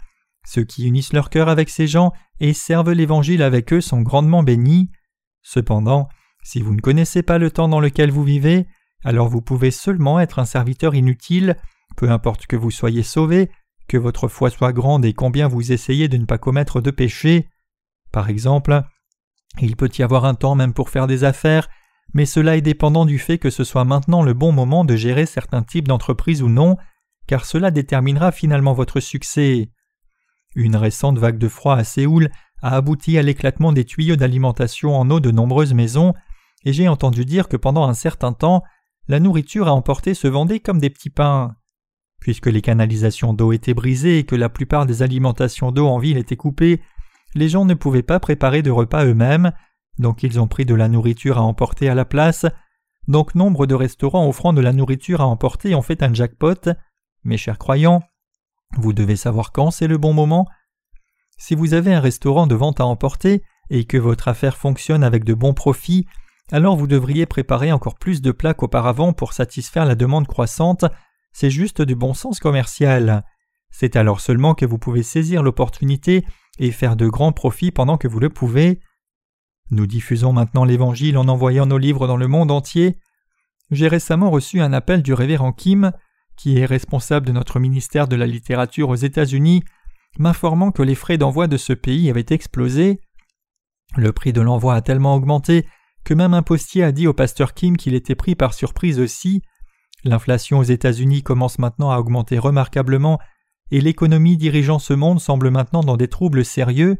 Ceux 0.46 0.64
qui 0.64 0.86
unissent 0.86 1.12
leur 1.12 1.30
cœur 1.30 1.48
avec 1.48 1.68
ces 1.68 1.86
gens 1.86 2.12
et 2.40 2.52
servent 2.52 2.92
l'Évangile 2.92 3.42
avec 3.42 3.72
eux 3.72 3.80
sont 3.80 4.02
grandement 4.02 4.42
bénis. 4.42 4.90
Cependant, 5.42 6.08
si 6.42 6.60
vous 6.60 6.74
ne 6.74 6.80
connaissez 6.80 7.22
pas 7.22 7.38
le 7.38 7.50
temps 7.50 7.68
dans 7.68 7.80
lequel 7.80 8.10
vous 8.10 8.24
vivez, 8.24 8.66
alors 9.04 9.28
vous 9.28 9.42
pouvez 9.42 9.70
seulement 9.70 10.18
être 10.20 10.38
un 10.38 10.44
serviteur 10.44 10.94
inutile, 10.94 11.56
peu 11.96 12.10
importe 12.10 12.46
que 12.46 12.56
vous 12.56 12.70
soyez 12.70 13.02
sauvé, 13.02 13.50
que 13.88 13.96
votre 13.96 14.28
foi 14.28 14.50
soit 14.50 14.72
grande 14.72 15.04
et 15.04 15.12
combien 15.12 15.46
vous 15.46 15.72
essayez 15.72 16.08
de 16.08 16.16
ne 16.16 16.24
pas 16.24 16.38
commettre 16.38 16.80
de 16.80 16.90
péché. 16.90 17.48
Par 18.14 18.30
exemple, 18.30 18.84
il 19.60 19.74
peut 19.74 19.90
y 19.98 20.02
avoir 20.02 20.24
un 20.24 20.36
temps 20.36 20.54
même 20.54 20.72
pour 20.72 20.88
faire 20.88 21.08
des 21.08 21.24
affaires, 21.24 21.68
mais 22.12 22.26
cela 22.26 22.56
est 22.56 22.60
dépendant 22.60 23.06
du 23.06 23.18
fait 23.18 23.38
que 23.38 23.50
ce 23.50 23.64
soit 23.64 23.84
maintenant 23.84 24.22
le 24.22 24.34
bon 24.34 24.52
moment 24.52 24.84
de 24.84 24.94
gérer 24.94 25.26
certains 25.26 25.64
types 25.64 25.88
d'entreprises 25.88 26.40
ou 26.40 26.48
non, 26.48 26.76
car 27.26 27.44
cela 27.44 27.72
déterminera 27.72 28.30
finalement 28.30 28.72
votre 28.72 29.00
succès. 29.00 29.68
Une 30.54 30.76
récente 30.76 31.18
vague 31.18 31.38
de 31.38 31.48
froid 31.48 31.74
à 31.74 31.82
Séoul 31.82 32.30
a 32.62 32.76
abouti 32.76 33.18
à 33.18 33.22
l'éclatement 33.22 33.72
des 33.72 33.84
tuyaux 33.84 34.14
d'alimentation 34.14 34.96
en 34.96 35.10
eau 35.10 35.18
de 35.18 35.32
nombreuses 35.32 35.74
maisons, 35.74 36.14
et 36.64 36.72
j'ai 36.72 36.86
entendu 36.86 37.24
dire 37.24 37.48
que 37.48 37.56
pendant 37.56 37.88
un 37.88 37.94
certain 37.94 38.32
temps, 38.32 38.62
la 39.08 39.18
nourriture 39.18 39.66
à 39.66 39.72
emporter 39.72 40.14
se 40.14 40.28
vendait 40.28 40.60
comme 40.60 40.78
des 40.78 40.90
petits 40.90 41.10
pains. 41.10 41.56
Puisque 42.20 42.46
les 42.46 42.62
canalisations 42.62 43.34
d'eau 43.34 43.50
étaient 43.50 43.74
brisées 43.74 44.20
et 44.20 44.24
que 44.24 44.36
la 44.36 44.48
plupart 44.48 44.86
des 44.86 45.02
alimentations 45.02 45.72
d'eau 45.72 45.88
en 45.88 45.98
ville 45.98 46.16
étaient 46.16 46.36
coupées, 46.36 46.80
les 47.34 47.48
gens 47.48 47.64
ne 47.64 47.74
pouvaient 47.74 48.02
pas 48.02 48.20
préparer 48.20 48.62
de 48.62 48.70
repas 48.70 49.04
eux-mêmes, 49.04 49.52
donc 49.98 50.22
ils 50.22 50.40
ont 50.40 50.48
pris 50.48 50.64
de 50.64 50.74
la 50.74 50.88
nourriture 50.88 51.38
à 51.38 51.42
emporter 51.42 51.88
à 51.88 51.94
la 51.94 52.04
place, 52.04 52.46
donc 53.08 53.34
nombre 53.34 53.66
de 53.66 53.74
restaurants 53.74 54.28
offrant 54.28 54.52
de 54.52 54.60
la 54.60 54.72
nourriture 54.72 55.20
à 55.20 55.26
emporter 55.26 55.74
ont 55.74 55.82
fait 55.82 56.02
un 56.02 56.12
jackpot. 56.12 56.70
Mes 57.24 57.36
chers 57.36 57.58
croyants, 57.58 58.02
vous 58.76 58.92
devez 58.92 59.16
savoir 59.16 59.52
quand 59.52 59.70
c'est 59.70 59.86
le 59.86 59.98
bon 59.98 60.12
moment. 60.12 60.46
Si 61.36 61.54
vous 61.54 61.74
avez 61.74 61.92
un 61.92 62.00
restaurant 62.00 62.46
de 62.46 62.54
vente 62.54 62.80
à 62.80 62.86
emporter 62.86 63.42
et 63.70 63.84
que 63.84 63.98
votre 63.98 64.28
affaire 64.28 64.56
fonctionne 64.56 65.04
avec 65.04 65.24
de 65.24 65.34
bons 65.34 65.54
profits, 65.54 66.06
alors 66.52 66.76
vous 66.76 66.86
devriez 66.86 67.26
préparer 67.26 67.72
encore 67.72 67.96
plus 67.96 68.20
de 68.22 68.30
plats 68.30 68.54
qu'auparavant 68.54 69.12
pour 69.12 69.32
satisfaire 69.32 69.86
la 69.86 69.94
demande 69.94 70.26
croissante, 70.26 70.84
c'est 71.32 71.50
juste 71.50 71.82
du 71.82 71.94
bon 71.94 72.14
sens 72.14 72.38
commercial. 72.38 73.24
C'est 73.70 73.96
alors 73.96 74.20
seulement 74.20 74.54
que 74.54 74.66
vous 74.66 74.78
pouvez 74.78 75.02
saisir 75.02 75.42
l'opportunité 75.42 76.24
et 76.58 76.70
faire 76.70 76.96
de 76.96 77.08
grands 77.08 77.32
profits 77.32 77.70
pendant 77.70 77.96
que 77.96 78.08
vous 78.08 78.20
le 78.20 78.30
pouvez. 78.30 78.80
Nous 79.70 79.86
diffusons 79.86 80.32
maintenant 80.32 80.64
l'Évangile 80.64 81.18
en 81.18 81.28
envoyant 81.28 81.66
nos 81.66 81.78
livres 81.78 82.06
dans 82.06 82.16
le 82.16 82.28
monde 82.28 82.50
entier. 82.50 82.96
J'ai 83.70 83.88
récemment 83.88 84.30
reçu 84.30 84.60
un 84.60 84.72
appel 84.72 85.02
du 85.02 85.14
révérend 85.14 85.52
Kim, 85.52 85.92
qui 86.36 86.58
est 86.58 86.66
responsable 86.66 87.26
de 87.26 87.32
notre 87.32 87.58
ministère 87.60 88.08
de 88.08 88.16
la 88.16 88.26
littérature 88.26 88.88
aux 88.88 88.94
États-Unis, 88.94 89.62
m'informant 90.18 90.70
que 90.70 90.82
les 90.82 90.94
frais 90.94 91.18
d'envoi 91.18 91.46
de 91.46 91.56
ce 91.56 91.72
pays 91.72 92.10
avaient 92.10 92.26
explosé. 92.30 93.00
Le 93.96 94.12
prix 94.12 94.32
de 94.32 94.40
l'envoi 94.40 94.74
a 94.74 94.82
tellement 94.82 95.14
augmenté 95.14 95.66
que 96.04 96.14
même 96.14 96.34
un 96.34 96.42
postier 96.42 96.84
a 96.84 96.92
dit 96.92 97.06
au 97.06 97.14
pasteur 97.14 97.54
Kim 97.54 97.76
qu'il 97.76 97.94
était 97.94 98.14
pris 98.14 98.34
par 98.34 98.52
surprise 98.52 99.00
aussi. 99.00 99.42
L'inflation 100.04 100.58
aux 100.58 100.64
États-Unis 100.64 101.22
commence 101.22 101.58
maintenant 101.58 101.90
à 101.90 101.98
augmenter 101.98 102.38
remarquablement 102.38 103.18
et 103.74 103.80
l'économie 103.80 104.36
dirigeant 104.36 104.78
ce 104.78 104.94
monde 104.94 105.18
semble 105.18 105.50
maintenant 105.50 105.82
dans 105.82 105.96
des 105.96 106.06
troubles 106.06 106.44
sérieux. 106.44 106.96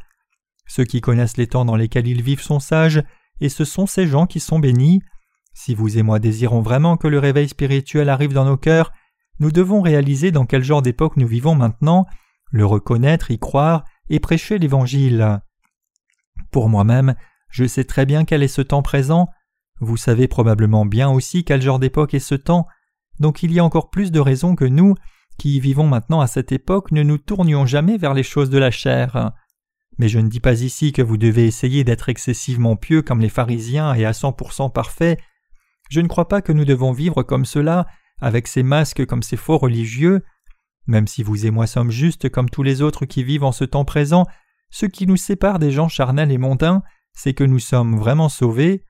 Ceux 0.66 0.82
qui 0.82 1.00
connaissent 1.00 1.36
les 1.36 1.46
temps 1.46 1.64
dans 1.64 1.76
lesquels 1.76 2.08
ils 2.08 2.20
vivent 2.20 2.42
sont 2.42 2.58
sages, 2.58 3.04
et 3.40 3.48
ce 3.48 3.64
sont 3.64 3.86
ces 3.86 4.08
gens 4.08 4.26
qui 4.26 4.40
sont 4.40 4.58
bénis. 4.58 5.00
Si 5.52 5.76
vous 5.76 5.98
et 5.98 6.02
moi 6.02 6.18
désirons 6.18 6.62
vraiment 6.62 6.96
que 6.96 7.06
le 7.06 7.20
réveil 7.20 7.48
spirituel 7.48 8.08
arrive 8.08 8.32
dans 8.32 8.44
nos 8.44 8.56
cœurs, 8.56 8.92
nous 9.38 9.52
devons 9.52 9.82
réaliser 9.82 10.32
dans 10.32 10.46
quel 10.46 10.64
genre 10.64 10.82
d'époque 10.82 11.16
nous 11.16 11.28
vivons 11.28 11.54
maintenant, 11.54 12.06
le 12.50 12.66
reconnaître, 12.66 13.30
y 13.30 13.38
croire 13.38 13.84
et 14.10 14.18
prêcher 14.18 14.58
l'Évangile. 14.58 15.38
Pour 16.50 16.68
moi-même, 16.68 17.14
je 17.50 17.66
sais 17.66 17.84
très 17.84 18.04
bien 18.04 18.24
quel 18.24 18.42
est 18.42 18.48
ce 18.48 18.62
temps 18.62 18.82
présent, 18.82 19.28
vous 19.78 19.96
savez 19.96 20.26
probablement 20.26 20.86
bien 20.86 21.08
aussi 21.08 21.44
quel 21.44 21.62
genre 21.62 21.78
d'époque 21.78 22.14
est 22.14 22.18
ce 22.18 22.34
temps, 22.34 22.66
donc 23.20 23.44
il 23.44 23.52
y 23.52 23.60
a 23.60 23.64
encore 23.64 23.90
plus 23.90 24.10
de 24.10 24.18
raisons 24.18 24.56
que 24.56 24.64
nous, 24.64 24.96
qui 25.38 25.60
vivons 25.60 25.86
maintenant 25.86 26.20
à 26.20 26.26
cette 26.26 26.52
époque, 26.52 26.92
ne 26.92 27.02
nous 27.02 27.18
tournions 27.18 27.66
jamais 27.66 27.98
vers 27.98 28.14
les 28.14 28.22
choses 28.22 28.50
de 28.50 28.58
la 28.58 28.70
chair. 28.70 29.32
Mais 29.98 30.08
je 30.08 30.18
ne 30.18 30.28
dis 30.28 30.40
pas 30.40 30.60
ici 30.62 30.92
que 30.92 31.02
vous 31.02 31.16
devez 31.16 31.46
essayer 31.46 31.84
d'être 31.84 32.08
excessivement 32.08 32.76
pieux 32.76 33.02
comme 33.02 33.20
les 33.20 33.28
pharisiens 33.28 33.94
et 33.94 34.04
à 34.04 34.12
cent 34.12 34.32
pour 34.32 34.52
cent 34.52 34.70
parfaits. 34.70 35.20
Je 35.90 36.00
ne 36.00 36.08
crois 36.08 36.28
pas 36.28 36.42
que 36.42 36.52
nous 36.52 36.64
devons 36.64 36.92
vivre 36.92 37.22
comme 37.22 37.44
cela, 37.44 37.86
avec 38.20 38.48
ces 38.48 38.62
masques 38.62 39.06
comme 39.06 39.22
ces 39.22 39.36
faux 39.36 39.58
religieux. 39.58 40.22
Même 40.86 41.06
si 41.06 41.22
vous 41.22 41.46
et 41.46 41.50
moi 41.50 41.66
sommes 41.66 41.90
justes 41.90 42.28
comme 42.28 42.50
tous 42.50 42.62
les 42.62 42.82
autres 42.82 43.06
qui 43.06 43.24
vivent 43.24 43.44
en 43.44 43.52
ce 43.52 43.64
temps 43.64 43.84
présent, 43.84 44.26
ce 44.70 44.86
qui 44.86 45.06
nous 45.06 45.16
sépare 45.16 45.58
des 45.58 45.70
gens 45.70 45.88
charnels 45.88 46.32
et 46.32 46.38
mondains, 46.38 46.82
c'est 47.12 47.34
que 47.34 47.44
nous 47.44 47.60
sommes 47.60 47.96
vraiment 47.96 48.28
sauvés. 48.28 48.84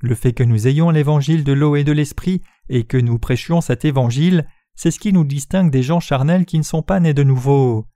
Le 0.00 0.14
fait 0.14 0.32
que 0.32 0.42
nous 0.42 0.66
ayons 0.66 0.90
l'évangile 0.90 1.44
de 1.44 1.52
l'eau 1.52 1.76
et 1.76 1.84
de 1.84 1.92
l'esprit 1.92 2.42
et 2.68 2.84
que 2.84 2.98
nous 2.98 3.18
prêchions 3.18 3.60
cet 3.60 3.84
évangile, 3.84 4.46
c'est 4.74 4.90
ce 4.90 4.98
qui 4.98 5.12
nous 5.12 5.24
distingue 5.24 5.70
des 5.70 5.82
gens 5.82 6.00
charnels 6.00 6.46
qui 6.46 6.58
ne 6.58 6.62
sont 6.62 6.82
pas 6.82 7.00
nés 7.00 7.14
de 7.14 7.22
nouveau. 7.22 7.86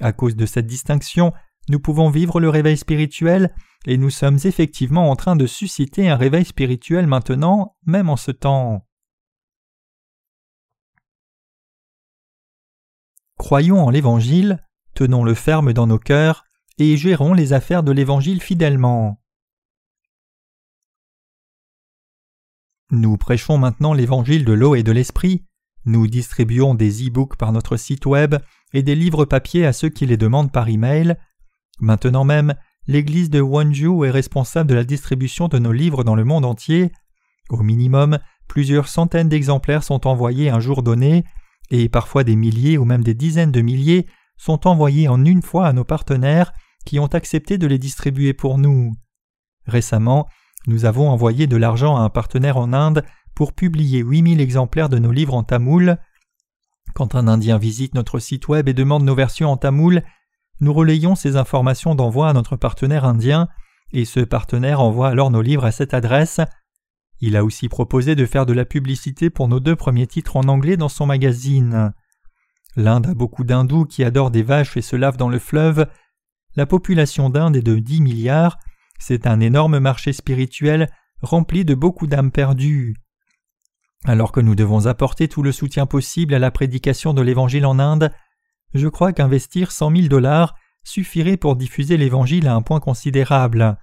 À 0.00 0.12
cause 0.12 0.36
de 0.36 0.46
cette 0.46 0.66
distinction, 0.66 1.32
nous 1.68 1.80
pouvons 1.80 2.10
vivre 2.10 2.40
le 2.40 2.48
réveil 2.48 2.76
spirituel, 2.76 3.54
et 3.86 3.96
nous 3.96 4.10
sommes 4.10 4.38
effectivement 4.44 5.10
en 5.10 5.16
train 5.16 5.36
de 5.36 5.46
susciter 5.46 6.08
un 6.08 6.16
réveil 6.16 6.44
spirituel 6.44 7.06
maintenant, 7.06 7.76
même 7.86 8.08
en 8.08 8.16
ce 8.16 8.30
temps. 8.30 8.86
Croyons 13.38 13.84
en 13.84 13.90
l'Évangile, 13.90 14.66
tenons-le 14.94 15.34
ferme 15.34 15.72
dans 15.72 15.86
nos 15.86 15.98
cœurs, 15.98 16.44
et 16.78 16.96
gérons 16.96 17.34
les 17.34 17.52
affaires 17.52 17.82
de 17.82 17.92
l'Évangile 17.92 18.42
fidèlement. 18.42 19.22
Nous 22.90 23.16
prêchons 23.16 23.58
maintenant 23.58 23.94
l'Évangile 23.94 24.44
de 24.44 24.52
l'eau 24.52 24.74
et 24.74 24.82
de 24.82 24.92
l'Esprit, 24.92 25.44
nous 25.84 26.06
distribuons 26.06 26.74
des 26.74 27.06
e-books 27.06 27.36
par 27.36 27.52
notre 27.52 27.76
site 27.76 28.06
web 28.06 28.36
et 28.72 28.82
des 28.82 28.94
livres 28.94 29.24
papier 29.24 29.66
à 29.66 29.72
ceux 29.72 29.88
qui 29.88 30.06
les 30.06 30.16
demandent 30.16 30.52
par 30.52 30.68
email. 30.68 31.16
Maintenant 31.80 32.24
même, 32.24 32.54
l'église 32.86 33.30
de 33.30 33.40
Wonju 33.40 34.04
est 34.06 34.10
responsable 34.10 34.68
de 34.68 34.74
la 34.74 34.84
distribution 34.84 35.48
de 35.48 35.58
nos 35.58 35.72
livres 35.72 36.04
dans 36.04 36.14
le 36.14 36.24
monde 36.24 36.44
entier. 36.44 36.92
Au 37.48 37.62
minimum, 37.62 38.18
plusieurs 38.46 38.88
centaines 38.88 39.28
d'exemplaires 39.28 39.82
sont 39.82 40.06
envoyés 40.06 40.50
un 40.50 40.60
jour 40.60 40.82
donné, 40.82 41.24
et 41.70 41.88
parfois 41.88 42.24
des 42.24 42.36
milliers 42.36 42.78
ou 42.78 42.84
même 42.84 43.04
des 43.04 43.14
dizaines 43.14 43.52
de 43.52 43.60
milliers 43.60 44.06
sont 44.36 44.66
envoyés 44.66 45.08
en 45.08 45.24
une 45.24 45.42
fois 45.42 45.66
à 45.66 45.72
nos 45.72 45.84
partenaires 45.84 46.52
qui 46.84 46.98
ont 46.98 47.06
accepté 47.06 47.58
de 47.58 47.66
les 47.66 47.78
distribuer 47.78 48.32
pour 48.32 48.58
nous. 48.58 48.92
Récemment, 49.66 50.28
nous 50.66 50.84
avons 50.84 51.08
envoyé 51.08 51.46
de 51.46 51.56
l'argent 51.56 51.96
à 51.96 52.00
un 52.00 52.08
partenaire 52.08 52.56
en 52.56 52.72
Inde 52.72 53.04
pour 53.34 53.52
publier 53.52 54.00
8000 54.00 54.40
exemplaires 54.40 54.88
de 54.88 54.98
nos 54.98 55.12
livres 55.12 55.34
en 55.34 55.42
tamoul. 55.42 55.98
Quand 56.94 57.14
un 57.14 57.28
Indien 57.28 57.58
visite 57.58 57.94
notre 57.94 58.18
site 58.18 58.48
web 58.48 58.68
et 58.68 58.74
demande 58.74 59.04
nos 59.04 59.14
versions 59.14 59.50
en 59.50 59.56
tamoul, 59.56 60.02
nous 60.60 60.74
relayons 60.74 61.14
ces 61.14 61.36
informations 61.36 61.94
d'envoi 61.94 62.28
à 62.28 62.32
notre 62.32 62.56
partenaire 62.56 63.04
indien, 63.04 63.48
et 63.92 64.04
ce 64.04 64.20
partenaire 64.20 64.80
envoie 64.80 65.08
alors 65.08 65.30
nos 65.30 65.42
livres 65.42 65.64
à 65.64 65.72
cette 65.72 65.94
adresse. 65.94 66.40
Il 67.20 67.36
a 67.36 67.44
aussi 67.44 67.68
proposé 67.68 68.14
de 68.14 68.26
faire 68.26 68.46
de 68.46 68.52
la 68.52 68.64
publicité 68.64 69.30
pour 69.30 69.48
nos 69.48 69.60
deux 69.60 69.76
premiers 69.76 70.06
titres 70.06 70.36
en 70.36 70.48
anglais 70.48 70.76
dans 70.76 70.88
son 70.88 71.06
magazine. 71.06 71.92
L'Inde 72.76 73.08
a 73.08 73.14
beaucoup 73.14 73.44
d'hindous 73.44 73.86
qui 73.86 74.04
adorent 74.04 74.30
des 74.30 74.42
vaches 74.42 74.76
et 74.76 74.82
se 74.82 74.96
lavent 74.96 75.16
dans 75.16 75.28
le 75.28 75.38
fleuve. 75.38 75.86
La 76.56 76.66
population 76.66 77.30
d'Inde 77.30 77.56
est 77.56 77.62
de 77.62 77.78
10 77.78 78.00
milliards. 78.00 78.58
C'est 78.98 79.26
un 79.26 79.40
énorme 79.40 79.78
marché 79.78 80.12
spirituel 80.12 80.90
rempli 81.22 81.64
de 81.64 81.74
beaucoup 81.74 82.06
d'âmes 82.06 82.30
perdues. 82.30 82.96
Alors 84.06 84.32
que 84.32 84.40
nous 84.40 84.54
devons 84.54 84.86
apporter 84.86 85.28
tout 85.28 85.42
le 85.42 85.52
soutien 85.52 85.86
possible 85.86 86.34
à 86.34 86.38
la 86.38 86.50
prédication 86.50 87.12
de 87.12 87.22
l'Évangile 87.22 87.66
en 87.66 87.78
Inde, 87.78 88.12
je 88.72 88.88
crois 88.88 89.12
qu'investir 89.12 89.72
cent 89.72 89.90
mille 89.90 90.08
dollars 90.08 90.54
suffirait 90.84 91.36
pour 91.36 91.56
diffuser 91.56 91.96
l'Évangile 91.96 92.48
à 92.48 92.54
un 92.54 92.62
point 92.62 92.80
considérable. 92.80 93.76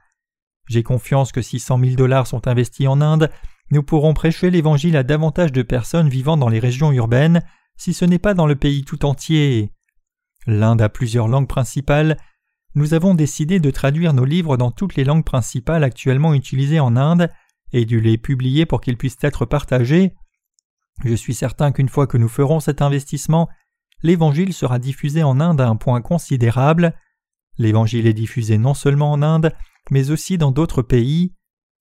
J'ai 0.67 0.83
confiance 0.83 1.31
que 1.31 1.41
si 1.41 1.59
cent 1.59 1.77
mille 1.77 1.95
dollars 1.95 2.25
sont 2.25 2.47
investis 2.47 2.87
en 2.87 2.99
Inde, 3.01 3.29
nous 3.69 3.83
pourrons 3.83 4.13
prêcher 4.13 4.49
l'Évangile 4.49 4.97
à 4.97 5.03
davantage 5.03 5.51
de 5.51 5.61
personnes 5.61 6.09
vivant 6.09 6.37
dans 6.37 6.49
les 6.49 6.59
régions 6.59 6.91
urbaines, 6.91 7.43
si 7.77 7.93
ce 7.93 8.05
n'est 8.05 8.17
pas 8.17 8.33
dans 8.33 8.47
le 8.47 8.55
pays 8.55 8.83
tout 8.83 9.05
entier. 9.05 9.71
L'Inde 10.47 10.81
a 10.81 10.89
plusieurs 10.89 11.27
langues 11.27 11.47
principales. 11.47 12.17
Nous 12.73 12.93
avons 12.93 13.13
décidé 13.13 13.59
de 13.59 13.69
traduire 13.69 14.13
nos 14.13 14.25
livres 14.25 14.57
dans 14.57 14.71
toutes 14.71 14.95
les 14.95 15.03
langues 15.03 15.25
principales 15.25 15.83
actuellement 15.83 16.33
utilisées 16.33 16.79
en 16.79 16.95
Inde 16.95 17.29
et 17.73 17.85
de 17.85 17.97
les 17.97 18.17
publier 18.17 18.65
pour 18.65 18.81
qu'ils 18.81 18.97
puissent 18.97 19.17
être 19.21 19.45
partagés. 19.45 20.13
Je 21.03 21.13
suis 21.13 21.35
certain 21.35 21.71
qu'une 21.71 21.89
fois 21.89 22.07
que 22.07 22.17
nous 22.17 22.29
ferons 22.29 22.59
cet 22.59 22.81
investissement, 22.81 23.49
l'Évangile 24.03 24.53
sera 24.53 24.79
diffusé 24.79 25.23
en 25.23 25.39
Inde 25.39 25.61
à 25.61 25.67
un 25.67 25.75
point 25.75 26.01
considérable. 26.01 26.93
L'Évangile 27.57 28.07
est 28.07 28.13
diffusé 28.13 28.57
non 28.57 28.73
seulement 28.73 29.11
en 29.11 29.21
Inde, 29.21 29.53
mais 29.91 30.11
aussi 30.11 30.37
dans 30.37 30.51
d'autres 30.51 30.81
pays. 30.81 31.33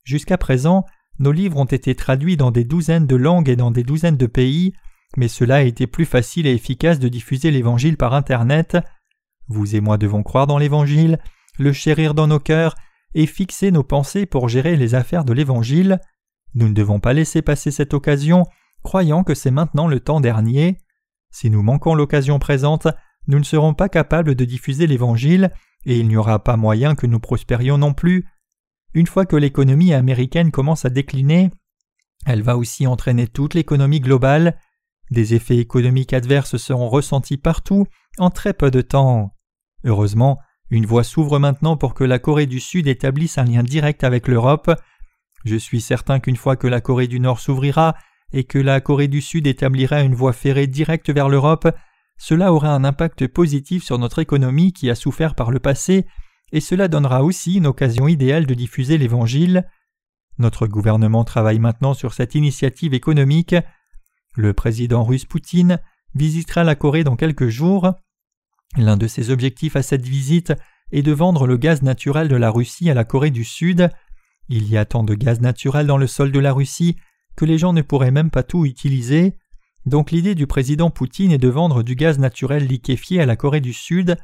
Jusqu'à 0.04 0.38
présent, 0.38 0.84
nos 1.18 1.32
livres 1.32 1.58
ont 1.58 1.64
été 1.64 1.94
traduits 1.94 2.36
dans 2.36 2.50
des 2.50 2.64
douzaines 2.64 3.06
de 3.06 3.16
langues 3.16 3.48
et 3.48 3.56
dans 3.56 3.70
des 3.70 3.82
douzaines 3.82 4.16
de 4.16 4.26
pays, 4.26 4.72
mais 5.16 5.28
cela 5.28 5.56
a 5.56 5.62
été 5.62 5.86
plus 5.86 6.04
facile 6.04 6.46
et 6.46 6.52
efficace 6.52 6.98
de 6.98 7.08
diffuser 7.08 7.50
l'Évangile 7.50 7.96
par 7.96 8.14
Internet. 8.14 8.76
Vous 9.48 9.76
et 9.76 9.80
moi 9.80 9.96
devons 9.96 10.22
croire 10.22 10.46
dans 10.46 10.58
l'Évangile, 10.58 11.18
le 11.58 11.72
chérir 11.72 12.12
dans 12.14 12.26
nos 12.26 12.40
cœurs 12.40 12.74
et 13.16 13.26
fixer 13.26 13.70
nos 13.70 13.82
pensées 13.82 14.26
pour 14.26 14.48
gérer 14.48 14.76
les 14.76 14.94
affaires 14.94 15.24
de 15.24 15.32
l'Évangile. 15.32 15.98
Nous 16.54 16.68
ne 16.68 16.74
devons 16.74 17.00
pas 17.00 17.14
laisser 17.14 17.40
passer 17.40 17.70
cette 17.70 17.94
occasion, 17.94 18.44
croyant 18.82 19.24
que 19.24 19.34
c'est 19.34 19.50
maintenant 19.50 19.88
le 19.88 20.00
temps 20.00 20.20
dernier. 20.20 20.76
Si 21.30 21.48
nous 21.48 21.62
manquons 21.62 21.94
l'occasion 21.94 22.38
présente, 22.38 22.88
nous 23.26 23.38
ne 23.38 23.44
serons 23.44 23.72
pas 23.72 23.88
capables 23.88 24.34
de 24.34 24.44
diffuser 24.44 24.86
l'Évangile, 24.86 25.50
et 25.86 25.98
il 25.98 26.08
n'y 26.08 26.16
aura 26.18 26.44
pas 26.44 26.58
moyen 26.58 26.94
que 26.94 27.06
nous 27.06 27.18
prospérions 27.18 27.78
non 27.78 27.94
plus. 27.94 28.28
Une 28.92 29.06
fois 29.06 29.24
que 29.24 29.36
l'économie 29.36 29.94
américaine 29.94 30.50
commence 30.50 30.84
à 30.84 30.90
décliner, 30.90 31.50
elle 32.26 32.42
va 32.42 32.58
aussi 32.58 32.86
entraîner 32.86 33.28
toute 33.28 33.54
l'économie 33.54 34.00
globale. 34.00 34.58
Des 35.10 35.32
effets 35.32 35.56
économiques 35.56 36.12
adverses 36.12 36.58
seront 36.58 36.90
ressentis 36.90 37.38
partout 37.38 37.86
en 38.18 38.28
très 38.28 38.52
peu 38.52 38.70
de 38.70 38.82
temps. 38.82 39.32
Heureusement, 39.84 40.38
une 40.70 40.86
voie 40.86 41.04
s'ouvre 41.04 41.38
maintenant 41.38 41.76
pour 41.76 41.94
que 41.94 42.04
la 42.04 42.18
Corée 42.18 42.46
du 42.46 42.60
Sud 42.60 42.88
établisse 42.88 43.38
un 43.38 43.44
lien 43.44 43.62
direct 43.62 44.04
avec 44.04 44.28
l'Europe. 44.28 44.70
Je 45.44 45.56
suis 45.56 45.80
certain 45.80 46.18
qu'une 46.18 46.36
fois 46.36 46.56
que 46.56 46.66
la 46.66 46.80
Corée 46.80 47.06
du 47.06 47.20
Nord 47.20 47.40
s'ouvrira 47.40 47.94
et 48.32 48.44
que 48.44 48.58
la 48.58 48.80
Corée 48.80 49.08
du 49.08 49.20
Sud 49.20 49.46
établira 49.46 50.02
une 50.02 50.14
voie 50.14 50.32
ferrée 50.32 50.66
directe 50.66 51.10
vers 51.10 51.28
l'Europe, 51.28 51.68
cela 52.18 52.52
aura 52.52 52.70
un 52.70 52.84
impact 52.84 53.26
positif 53.28 53.84
sur 53.84 53.98
notre 53.98 54.18
économie 54.18 54.72
qui 54.72 54.90
a 54.90 54.94
souffert 54.94 55.34
par 55.34 55.50
le 55.50 55.60
passé, 55.60 56.06
et 56.52 56.60
cela 56.60 56.88
donnera 56.88 57.22
aussi 57.22 57.54
une 57.54 57.66
occasion 57.66 58.08
idéale 58.08 58.46
de 58.46 58.54
diffuser 58.54 58.98
l'Évangile. 58.98 59.68
Notre 60.38 60.66
gouvernement 60.66 61.24
travaille 61.24 61.58
maintenant 61.58 61.94
sur 61.94 62.14
cette 62.14 62.34
initiative 62.34 62.94
économique. 62.94 63.54
Le 64.34 64.52
président 64.52 65.04
russe 65.04 65.24
Poutine 65.24 65.80
visitera 66.14 66.64
la 66.64 66.74
Corée 66.74 67.04
dans 67.04 67.16
quelques 67.16 67.48
jours. 67.48 67.92
L'un 68.76 68.96
de 68.96 69.06
ses 69.06 69.30
objectifs 69.30 69.76
à 69.76 69.82
cette 69.82 70.06
visite 70.06 70.52
est 70.92 71.02
de 71.02 71.12
vendre 71.12 71.46
le 71.46 71.56
gaz 71.56 71.82
naturel 71.82 72.28
de 72.28 72.36
la 72.36 72.50
Russie 72.50 72.90
à 72.90 72.94
la 72.94 73.04
Corée 73.04 73.30
du 73.30 73.44
Sud. 73.44 73.90
Il 74.48 74.68
y 74.68 74.76
a 74.76 74.84
tant 74.84 75.02
de 75.02 75.14
gaz 75.14 75.40
naturel 75.40 75.86
dans 75.86 75.98
le 75.98 76.06
sol 76.06 76.30
de 76.30 76.38
la 76.38 76.52
Russie 76.52 76.96
que 77.36 77.44
les 77.44 77.58
gens 77.58 77.72
ne 77.72 77.82
pourraient 77.82 78.10
même 78.10 78.30
pas 78.30 78.42
tout 78.42 78.64
utiliser. 78.64 79.36
Donc 79.84 80.10
l'idée 80.10 80.34
du 80.34 80.46
président 80.46 80.90
Poutine 80.90 81.32
est 81.32 81.38
de 81.38 81.48
vendre 81.48 81.82
du 81.82 81.94
gaz 81.94 82.18
naturel 82.18 82.66
liquéfié 82.66 83.20
à 83.20 83.26
la 83.26 83.36
Corée 83.36 83.60
du 83.60 83.72
Sud, 83.72 84.16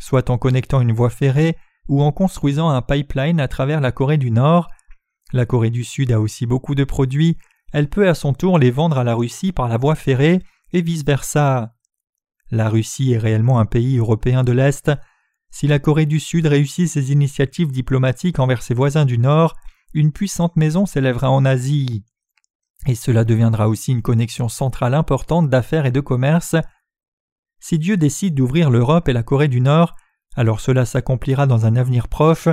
soit 0.00 0.30
en 0.30 0.38
connectant 0.38 0.80
une 0.80 0.92
voie 0.92 1.10
ferrée 1.10 1.56
ou 1.88 2.02
en 2.02 2.12
construisant 2.12 2.70
un 2.70 2.82
pipeline 2.82 3.40
à 3.40 3.48
travers 3.48 3.80
la 3.80 3.92
Corée 3.92 4.18
du 4.18 4.30
Nord. 4.30 4.68
La 5.32 5.46
Corée 5.46 5.70
du 5.70 5.84
Sud 5.84 6.12
a 6.12 6.20
aussi 6.20 6.46
beaucoup 6.46 6.74
de 6.74 6.84
produits, 6.84 7.36
elle 7.72 7.88
peut 7.88 8.08
à 8.08 8.14
son 8.14 8.32
tour 8.32 8.58
les 8.58 8.70
vendre 8.70 8.98
à 8.98 9.04
la 9.04 9.14
Russie 9.14 9.52
par 9.52 9.68
la 9.68 9.76
voie 9.76 9.94
ferrée 9.94 10.42
et 10.72 10.82
vice-versa. 10.82 11.74
La 12.50 12.68
Russie 12.68 13.12
est 13.12 13.18
réellement 13.18 13.60
un 13.60 13.66
pays 13.66 13.98
européen 13.98 14.44
de 14.44 14.52
l'Est. 14.52 14.90
Si 15.50 15.66
la 15.66 15.78
Corée 15.78 16.06
du 16.06 16.20
Sud 16.20 16.46
réussit 16.46 16.88
ses 16.88 17.12
initiatives 17.12 17.70
diplomatiques 17.70 18.38
envers 18.38 18.62
ses 18.62 18.74
voisins 18.74 19.04
du 19.04 19.18
Nord, 19.18 19.56
une 19.94 20.12
puissante 20.12 20.56
maison 20.56 20.86
s'élèvera 20.86 21.30
en 21.30 21.44
Asie. 21.44 22.04
Et 22.86 22.94
cela 22.94 23.24
deviendra 23.24 23.68
aussi 23.68 23.92
une 23.92 24.02
connexion 24.02 24.48
centrale 24.48 24.94
importante 24.94 25.50
d'affaires 25.50 25.86
et 25.86 25.90
de 25.90 26.00
commerce. 26.00 26.56
Si 27.60 27.78
Dieu 27.78 27.96
décide 27.96 28.34
d'ouvrir 28.34 28.70
l'Europe 28.70 29.08
et 29.08 29.12
la 29.12 29.22
Corée 29.22 29.48
du 29.48 29.60
Nord, 29.60 29.94
alors 30.36 30.60
cela 30.60 30.86
s'accomplira 30.86 31.46
dans 31.46 31.66
un 31.66 31.76
avenir 31.76 32.08
proche, 32.08 32.48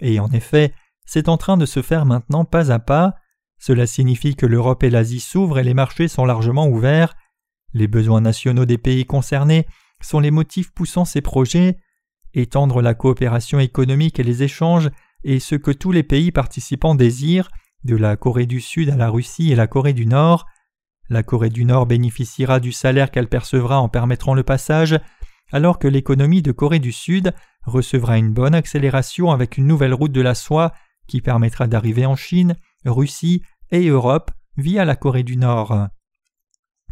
et 0.00 0.20
en 0.20 0.30
effet, 0.30 0.72
c'est 1.04 1.28
en 1.28 1.36
train 1.36 1.56
de 1.56 1.66
se 1.66 1.82
faire 1.82 2.06
maintenant 2.06 2.44
pas 2.44 2.72
à 2.72 2.78
pas. 2.78 3.14
Cela 3.58 3.86
signifie 3.86 4.36
que 4.36 4.46
l'Europe 4.46 4.82
et 4.82 4.90
l'Asie 4.90 5.20
s'ouvrent 5.20 5.58
et 5.58 5.64
les 5.64 5.74
marchés 5.74 6.08
sont 6.08 6.24
largement 6.24 6.68
ouverts. 6.68 7.14
Les 7.72 7.88
besoins 7.88 8.20
nationaux 8.20 8.64
des 8.64 8.78
pays 8.78 9.04
concernés 9.04 9.66
sont 10.00 10.20
les 10.20 10.30
motifs 10.30 10.72
poussant 10.72 11.04
ces 11.04 11.20
projets. 11.20 11.78
Étendre 12.34 12.82
la 12.82 12.94
coopération 12.94 13.58
économique 13.58 14.20
et 14.20 14.22
les 14.22 14.42
échanges 14.42 14.90
est 15.24 15.40
ce 15.40 15.54
que 15.54 15.70
tous 15.70 15.92
les 15.92 16.02
pays 16.02 16.32
participants 16.32 16.94
désirent, 16.94 17.50
de 17.84 17.96
la 17.96 18.16
Corée 18.16 18.46
du 18.46 18.60
Sud 18.60 18.90
à 18.90 18.96
la 18.96 19.08
Russie 19.08 19.52
et 19.52 19.54
la 19.54 19.66
Corée 19.66 19.92
du 19.92 20.06
Nord. 20.06 20.46
La 21.08 21.22
Corée 21.22 21.50
du 21.50 21.64
Nord 21.64 21.86
bénéficiera 21.86 22.58
du 22.58 22.72
salaire 22.72 23.10
qu'elle 23.10 23.28
percevra 23.28 23.80
en 23.80 23.88
permettant 23.88 24.34
le 24.34 24.42
passage, 24.42 24.98
alors 25.52 25.78
que 25.78 25.86
l'économie 25.86 26.42
de 26.42 26.52
Corée 26.52 26.80
du 26.80 26.92
Sud 26.92 27.32
recevra 27.64 28.18
une 28.18 28.32
bonne 28.32 28.54
accélération 28.54 29.30
avec 29.30 29.56
une 29.56 29.66
nouvelle 29.66 29.94
route 29.94 30.12
de 30.12 30.20
la 30.20 30.34
soie 30.34 30.72
qui 31.06 31.20
permettra 31.20 31.68
d'arriver 31.68 32.06
en 32.06 32.16
Chine, 32.16 32.56
Russie 32.84 33.42
et 33.70 33.86
Europe 33.88 34.32
via 34.56 34.84
la 34.84 34.96
Corée 34.96 35.22
du 35.22 35.36
Nord. 35.36 35.88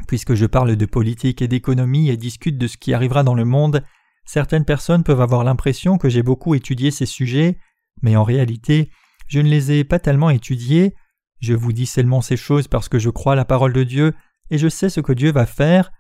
Puisque 0.09 0.35
je 0.35 0.47
parle 0.47 0.77
de 0.77 0.87
politique 0.87 1.43
et 1.43 1.49
d'économie 1.49 2.11
et 2.11 2.17
discute 2.17 2.59
de 2.59 2.67
ce 2.67 2.77
qui 2.77 2.93
arrivera 2.93 3.23
dans 3.23 3.35
le 3.35 3.45
monde, 3.45 3.83
certaines 4.25 4.65
personnes 4.65 5.05
peuvent 5.05 5.21
avoir 5.21 5.45
l'impression 5.45 5.99
que 5.99 6.09
j'ai 6.09 6.23
beaucoup 6.23 6.55
étudié 6.55 6.91
ces 6.91 7.07
sujets, 7.07 7.59
mais 8.03 8.17
en 8.17 8.25
réalité, 8.25 8.91
je 9.29 9.41
ne 9.41 9.49
les 9.49 9.73
ai 9.73 9.85
pas 9.85 9.99
tellement 9.99 10.31
étudiés. 10.31 10.95
Je 11.41 11.55
vous 11.55 11.73
dis 11.73 11.87
seulement 11.87 12.21
ces 12.21 12.37
choses 12.37 12.69
parce 12.69 12.89
que 12.89 12.99
je 12.99 13.11
crois 13.11 13.35
la 13.35 13.45
parole 13.45 13.73
de 13.73 13.85
Dieu 13.85 14.15
et 14.51 14.59
je 14.59 14.69
sais 14.69 14.89
ce 14.89 15.01
que 15.01 15.13
Dieu 15.13 15.33
va 15.33 15.47
faire. 15.47 15.91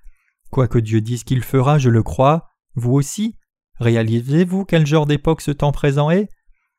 Quoi 0.50 0.68
que 0.68 0.78
Dieu 0.78 1.00
dise 1.00 1.24
qu'il 1.24 1.42
fera, 1.42 1.78
je 1.78 1.90
le 1.90 2.02
crois. 2.02 2.48
Vous 2.74 2.92
aussi 2.92 3.36
Réalisez-vous 3.80 4.64
quel 4.64 4.86
genre 4.86 5.06
d'époque 5.06 5.40
ce 5.40 5.50
temps 5.50 5.72
présent 5.72 6.10
est? 6.10 6.28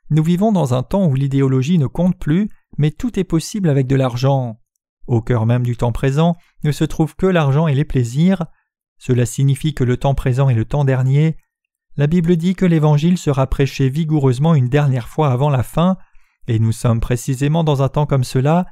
Nous 0.10 0.24
vivons 0.24 0.52
dans 0.52 0.74
un 0.74 0.84
temps 0.84 1.08
où 1.08 1.16
l'idéologie 1.16 1.78
ne 1.78 1.88
compte 1.88 2.18
plus, 2.18 2.48
mais 2.78 2.92
tout 2.92 3.20
est 3.20 3.26
possible 3.26 3.70
avec 3.70 3.88
de 3.88 3.96
l'argent. 3.96 4.60
Au 5.08 5.22
cœur 5.22 5.46
même 5.46 5.64
du 5.64 5.78
temps 5.78 5.92
présent 5.92 6.36
ne 6.64 6.72
se 6.72 6.84
trouve 6.84 7.16
que 7.16 7.26
l'argent 7.26 7.68
et 7.68 7.76
les 7.76 7.86
plaisirs. 7.86 8.46
Cela 8.98 9.26
signifie 9.26 9.74
que 9.74 9.84
le 9.84 9.98
temps 9.98 10.16
présent 10.16 10.50
est 10.50 10.56
le 10.56 10.66
temps 10.66 10.86
dernier. 10.86 11.38
La 11.98 12.08
Bible 12.08 12.36
dit 12.36 12.56
que 12.56 12.66
l'Évangile 12.66 13.18
sera 13.18 13.48
prêché 13.48 13.90
vigoureusement 13.90 14.56
une 14.56 14.70
dernière 14.70 15.08
fois 15.08 15.32
avant 15.32 15.50
la 15.50 15.64
fin, 15.64 15.98
et 16.48 16.60
nous 16.60 16.72
sommes 16.72 17.00
précisément 17.00 17.64
dans 17.64 17.82
un 17.82 17.90
temps 17.90 18.06
comme 18.06 18.24
cela. 18.24 18.66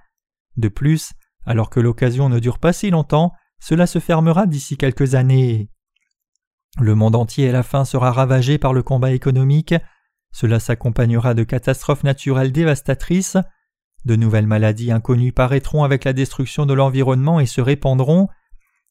De 0.58 0.68
plus, 0.68 1.14
alors 1.46 1.70
que 1.70 1.80
l'occasion 1.80 2.30
ne 2.30 2.40
dure 2.40 2.60
pas 2.60 2.74
si 2.74 2.90
longtemps, 2.90 3.34
cela 3.60 3.88
se 3.88 4.00
fermera 4.00 4.46
d'ici 4.46 4.78
quelques 4.78 5.16
années. 5.16 5.70
Le 6.80 6.96
monde 6.96 7.16
entier 7.16 7.50
à 7.50 7.52
la 7.52 7.64
fin 7.64 7.86
sera 7.86 8.12
ravagé 8.12 8.58
par 8.58 8.74
le 8.74 8.84
combat 8.84 9.12
économique, 9.12 9.76
cela 10.34 10.60
s'accompagnera 10.60 11.36
de 11.36 11.44
catastrophes 11.44 12.04
naturelles 12.04 12.52
dévastatrices, 12.52 13.38
de 14.06 14.16
nouvelles 14.16 14.48
maladies 14.48 14.92
inconnues 14.92 15.32
paraîtront 15.32 15.84
avec 15.84 16.04
la 16.04 16.14
destruction 16.14 16.66
de 16.66 16.74
l'environnement 16.74 17.40
et 17.40 17.46
se 17.46 17.62
répandront. 17.62 18.28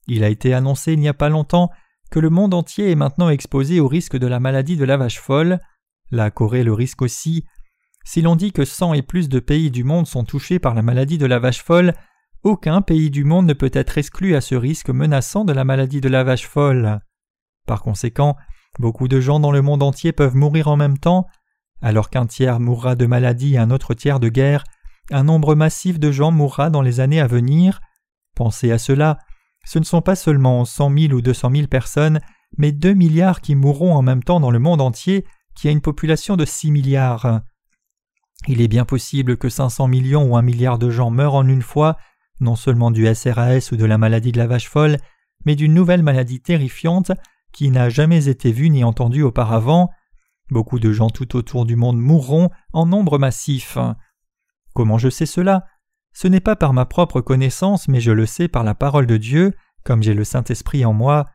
Il 0.06 0.24
a 0.24 0.28
été 0.28 0.54
annoncé 0.54 0.94
il 0.94 1.00
n'y 1.00 1.08
a 1.08 1.14
pas 1.14 1.28
longtemps 1.28 1.70
que 2.10 2.20
le 2.20 2.30
monde 2.30 2.54
entier 2.54 2.90
est 2.90 2.96
maintenant 2.96 3.28
exposé 3.28 3.80
au 3.80 3.88
risque 3.88 4.16
de 4.16 4.26
la 4.26 4.40
maladie 4.40 4.76
de 4.76 4.84
la 4.84 4.96
vache 4.96 5.18
folle. 5.18 5.58
La 6.10 6.30
Corée 6.30 6.64
le 6.64 6.72
risque 6.72 7.02
aussi. 7.02 7.44
Si 8.04 8.20
l'on 8.20 8.36
dit 8.36 8.52
que 8.52 8.64
cent 8.64 8.94
et 8.94 9.02
plus 9.02 9.28
de 9.28 9.38
pays 9.38 9.70
du 9.70 9.84
monde 9.84 10.06
sont 10.06 10.24
touchés 10.24 10.58
par 10.58 10.74
la 10.74 10.82
maladie 10.82 11.18
de 11.18 11.26
la 11.26 11.38
vache 11.38 11.62
folle, 11.62 11.94
aucun 12.42 12.82
pays 12.82 13.10
du 13.10 13.24
monde 13.24 13.46
ne 13.46 13.54
peut 13.54 13.70
être 13.72 13.98
exclu 13.98 14.34
à 14.34 14.40
ce 14.40 14.54
risque 14.54 14.90
menaçant 14.90 15.44
de 15.44 15.52
la 15.52 15.64
maladie 15.64 16.00
de 16.00 16.08
la 16.08 16.24
vache 16.24 16.46
folle. 16.46 17.00
Par 17.66 17.82
conséquent, 17.82 18.36
beaucoup 18.78 19.06
de 19.06 19.20
gens 19.20 19.38
dans 19.38 19.52
le 19.52 19.62
monde 19.62 19.82
entier 19.82 20.12
peuvent 20.12 20.34
mourir 20.34 20.68
en 20.68 20.76
même 20.76 20.98
temps, 20.98 21.26
alors 21.80 22.10
qu'un 22.10 22.26
tiers 22.26 22.58
mourra 22.58 22.96
de 22.96 23.06
maladie 23.06 23.54
et 23.54 23.58
un 23.58 23.70
autre 23.70 23.94
tiers 23.94 24.18
de 24.18 24.28
guerre, 24.28 24.64
un 25.12 25.24
nombre 25.24 25.54
massif 25.54 25.98
de 25.98 26.10
gens 26.10 26.30
mourra 26.30 26.70
dans 26.70 26.82
les 26.82 27.00
années 27.00 27.20
à 27.20 27.26
venir. 27.26 27.80
Pensez 28.34 28.72
à 28.72 28.78
cela, 28.78 29.18
ce 29.64 29.78
ne 29.78 29.84
sont 29.84 30.02
pas 30.02 30.16
seulement 30.16 30.64
cent 30.64 30.90
mille 30.90 31.14
ou 31.14 31.22
deux 31.22 31.34
cent 31.34 31.50
mille 31.50 31.68
personnes, 31.68 32.20
mais 32.58 32.72
deux 32.72 32.94
milliards 32.94 33.40
qui 33.40 33.54
mourront 33.54 33.94
en 33.94 34.02
même 34.02 34.22
temps 34.22 34.40
dans 34.40 34.50
le 34.50 34.58
monde 34.58 34.80
entier, 34.80 35.24
qui 35.54 35.68
a 35.68 35.70
une 35.70 35.80
population 35.80 36.36
de 36.36 36.44
six 36.44 36.70
milliards. 36.70 37.42
Il 38.48 38.60
est 38.60 38.68
bien 38.68 38.84
possible 38.84 39.36
que 39.36 39.48
500 39.48 39.86
millions 39.86 40.24
ou 40.24 40.36
un 40.36 40.42
milliard 40.42 40.78
de 40.78 40.90
gens 40.90 41.10
meurent 41.10 41.36
en 41.36 41.46
une 41.46 41.62
fois, 41.62 41.96
non 42.40 42.56
seulement 42.56 42.90
du 42.90 43.06
SRAS 43.14 43.70
ou 43.70 43.76
de 43.76 43.84
la 43.84 43.98
maladie 43.98 44.32
de 44.32 44.38
la 44.38 44.48
vache 44.48 44.68
folle, 44.68 44.96
mais 45.44 45.54
d'une 45.54 45.74
nouvelle 45.74 46.02
maladie 46.02 46.40
terrifiante 46.40 47.12
qui 47.52 47.70
n'a 47.70 47.88
jamais 47.88 48.28
été 48.28 48.50
vu 48.50 48.70
ni 48.70 48.82
entendu 48.82 49.22
auparavant. 49.22 49.90
Beaucoup 50.50 50.80
de 50.80 50.92
gens 50.92 51.10
tout 51.10 51.36
autour 51.36 51.66
du 51.66 51.76
monde 51.76 51.98
mourront 51.98 52.50
en 52.72 52.86
nombre 52.86 53.18
massif. 53.18 53.78
Comment 54.74 54.98
je 54.98 55.10
sais 55.10 55.26
cela? 55.26 55.66
Ce 56.12 56.28
n'est 56.28 56.40
pas 56.40 56.56
par 56.56 56.72
ma 56.72 56.84
propre 56.84 57.20
connaissance, 57.20 57.88
mais 57.88 58.00
je 58.00 58.12
le 58.12 58.26
sais 58.26 58.48
par 58.48 58.64
la 58.64 58.74
parole 58.74 59.06
de 59.06 59.16
Dieu, 59.16 59.52
comme 59.84 60.02
j'ai 60.02 60.14
le 60.14 60.24
Saint-Esprit 60.24 60.84
en 60.84 60.92
moi. 60.92 61.26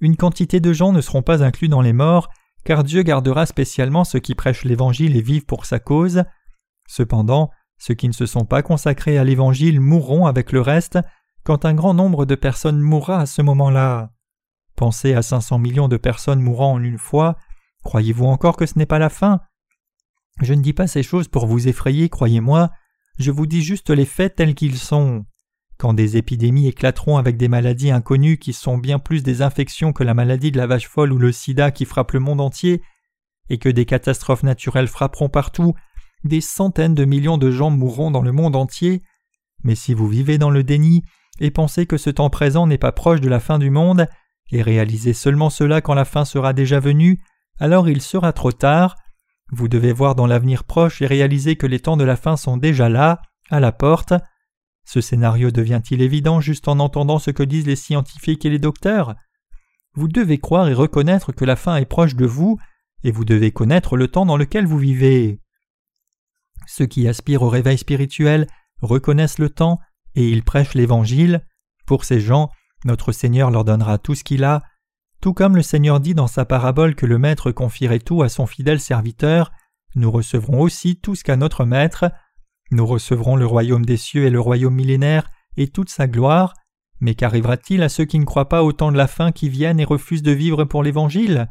Une 0.00 0.16
quantité 0.16 0.60
de 0.60 0.72
gens 0.72 0.92
ne 0.92 1.00
seront 1.00 1.22
pas 1.22 1.42
inclus 1.42 1.68
dans 1.68 1.82
les 1.82 1.92
morts, 1.92 2.28
car 2.64 2.82
Dieu 2.84 3.02
gardera 3.02 3.46
spécialement 3.46 4.04
ceux 4.04 4.18
qui 4.18 4.34
prêchent 4.34 4.64
l'Évangile 4.64 5.16
et 5.16 5.22
vivent 5.22 5.46
pour 5.46 5.66
sa 5.66 5.78
cause. 5.78 6.24
Cependant, 6.88 7.50
ceux 7.78 7.94
qui 7.94 8.08
ne 8.08 8.12
se 8.12 8.26
sont 8.26 8.44
pas 8.44 8.62
consacrés 8.62 9.18
à 9.18 9.24
l'Évangile 9.24 9.80
mourront 9.80 10.26
avec 10.26 10.52
le 10.52 10.60
reste, 10.60 10.98
quand 11.44 11.64
un 11.64 11.74
grand 11.74 11.94
nombre 11.94 12.26
de 12.26 12.34
personnes 12.34 12.80
mourra 12.80 13.20
à 13.20 13.26
ce 13.26 13.42
moment-là. 13.42 14.10
Pensez 14.74 15.14
à 15.14 15.22
500 15.22 15.58
millions 15.58 15.88
de 15.88 15.96
personnes 15.96 16.40
mourant 16.40 16.72
en 16.72 16.82
une 16.82 16.98
fois. 16.98 17.36
Croyez-vous 17.84 18.26
encore 18.26 18.56
que 18.56 18.66
ce 18.66 18.78
n'est 18.78 18.86
pas 18.86 18.98
la 18.98 19.08
fin? 19.08 19.40
Je 20.42 20.54
ne 20.54 20.62
dis 20.62 20.72
pas 20.72 20.86
ces 20.86 21.02
choses 21.02 21.28
pour 21.28 21.46
vous 21.46 21.68
effrayer, 21.68 22.08
croyez-moi, 22.08 22.70
je 23.18 23.30
vous 23.30 23.46
dis 23.46 23.62
juste 23.62 23.90
les 23.90 24.04
faits 24.04 24.36
tels 24.36 24.54
qu'ils 24.54 24.78
sont. 24.78 25.24
Quand 25.78 25.94
des 25.94 26.16
épidémies 26.16 26.68
éclateront 26.68 27.18
avec 27.18 27.36
des 27.36 27.48
maladies 27.48 27.90
inconnues 27.90 28.38
qui 28.38 28.52
sont 28.52 28.78
bien 28.78 28.98
plus 28.98 29.22
des 29.22 29.42
infections 29.42 29.92
que 29.92 30.04
la 30.04 30.14
maladie 30.14 30.50
de 30.50 30.58
la 30.58 30.66
vache 30.66 30.88
folle 30.88 31.12
ou 31.12 31.18
le 31.18 31.32
sida 31.32 31.70
qui 31.70 31.84
frappe 31.84 32.12
le 32.12 32.20
monde 32.20 32.40
entier, 32.40 32.82
et 33.48 33.58
que 33.58 33.68
des 33.68 33.84
catastrophes 33.84 34.42
naturelles 34.42 34.88
frapperont 34.88 35.28
partout, 35.28 35.74
des 36.24 36.40
centaines 36.40 36.94
de 36.94 37.04
millions 37.04 37.38
de 37.38 37.50
gens 37.50 37.70
mourront 37.70 38.10
dans 38.10 38.22
le 38.22 38.32
monde 38.32 38.56
entier. 38.56 39.02
Mais 39.62 39.74
si 39.74 39.94
vous 39.94 40.08
vivez 40.08 40.38
dans 40.38 40.50
le 40.50 40.64
déni 40.64 41.02
et 41.40 41.50
pensez 41.50 41.86
que 41.86 41.96
ce 41.96 42.10
temps 42.10 42.30
présent 42.30 42.66
n'est 42.66 42.78
pas 42.78 42.92
proche 42.92 43.20
de 43.20 43.28
la 43.28 43.40
fin 43.40 43.58
du 43.58 43.70
monde, 43.70 44.06
et 44.50 44.62
réalisez 44.62 45.12
seulement 45.12 45.50
cela 45.50 45.80
quand 45.80 45.94
la 45.94 46.04
fin 46.04 46.24
sera 46.24 46.52
déjà 46.52 46.80
venue, 46.80 47.22
alors 47.58 47.88
il 47.88 48.00
sera 48.00 48.32
trop 48.32 48.52
tard. 48.52 48.96
Vous 49.52 49.68
devez 49.68 49.92
voir 49.92 50.14
dans 50.14 50.26
l'avenir 50.26 50.64
proche 50.64 51.02
et 51.02 51.06
réaliser 51.06 51.56
que 51.56 51.66
les 51.66 51.80
temps 51.80 51.96
de 51.96 52.04
la 52.04 52.16
fin 52.16 52.36
sont 52.36 52.56
déjà 52.56 52.88
là, 52.88 53.22
à 53.50 53.60
la 53.60 53.72
porte. 53.72 54.12
Ce 54.84 55.00
scénario 55.00 55.50
devient-il 55.50 56.02
évident 56.02 56.40
juste 56.40 56.68
en 56.68 56.78
entendant 56.78 57.18
ce 57.18 57.30
que 57.30 57.42
disent 57.42 57.66
les 57.66 57.76
scientifiques 57.76 58.44
et 58.44 58.50
les 58.50 58.58
docteurs? 58.58 59.14
Vous 59.94 60.08
devez 60.08 60.38
croire 60.38 60.68
et 60.68 60.74
reconnaître 60.74 61.32
que 61.32 61.44
la 61.44 61.56
fin 61.56 61.76
est 61.76 61.86
proche 61.86 62.16
de 62.16 62.26
vous, 62.26 62.58
et 63.02 63.10
vous 63.10 63.24
devez 63.24 63.52
connaître 63.52 63.96
le 63.96 64.08
temps 64.08 64.26
dans 64.26 64.36
lequel 64.36 64.66
vous 64.66 64.78
vivez. 64.78 65.40
Ceux 66.66 66.86
qui 66.86 67.06
aspirent 67.06 67.42
au 67.42 67.48
réveil 67.48 67.78
spirituel 67.78 68.46
reconnaissent 68.82 69.38
le 69.38 69.48
temps 69.48 69.78
et 70.14 70.28
ils 70.28 70.42
prêchent 70.42 70.74
l'Évangile. 70.74 71.46
Pour 71.86 72.04
ces 72.04 72.20
gens, 72.20 72.50
notre 72.84 73.12
Seigneur 73.12 73.50
leur 73.50 73.64
donnera 73.64 73.98
tout 73.98 74.14
ce 74.14 74.24
qu'il 74.24 74.44
a, 74.44 74.62
tout 75.26 75.34
comme 75.34 75.56
le 75.56 75.62
Seigneur 75.62 75.98
dit 75.98 76.14
dans 76.14 76.28
sa 76.28 76.44
parabole 76.44 76.94
que 76.94 77.04
le 77.04 77.18
Maître 77.18 77.50
confierait 77.50 77.98
tout 77.98 78.22
à 78.22 78.28
son 78.28 78.46
fidèle 78.46 78.78
serviteur, 78.78 79.50
nous 79.96 80.08
recevrons 80.08 80.60
aussi 80.60 81.00
tout 81.00 81.16
ce 81.16 81.24
qu'a 81.24 81.34
notre 81.34 81.64
Maître, 81.64 82.12
nous 82.70 82.86
recevrons 82.86 83.34
le 83.34 83.44
royaume 83.44 83.84
des 83.84 83.96
cieux 83.96 84.26
et 84.26 84.30
le 84.30 84.38
royaume 84.38 84.76
millénaire 84.76 85.28
et 85.56 85.66
toute 85.66 85.90
sa 85.90 86.06
gloire, 86.06 86.54
mais 87.00 87.16
qu'arrivera-t-il 87.16 87.82
à 87.82 87.88
ceux 87.88 88.04
qui 88.04 88.20
ne 88.20 88.24
croient 88.24 88.48
pas 88.48 88.62
au 88.62 88.70
temps 88.70 88.92
de 88.92 88.96
la 88.96 89.08
fin 89.08 89.32
qui 89.32 89.48
viennent 89.48 89.80
et 89.80 89.84
refusent 89.84 90.22
de 90.22 90.30
vivre 90.30 90.62
pour 90.62 90.84
l'Évangile? 90.84 91.48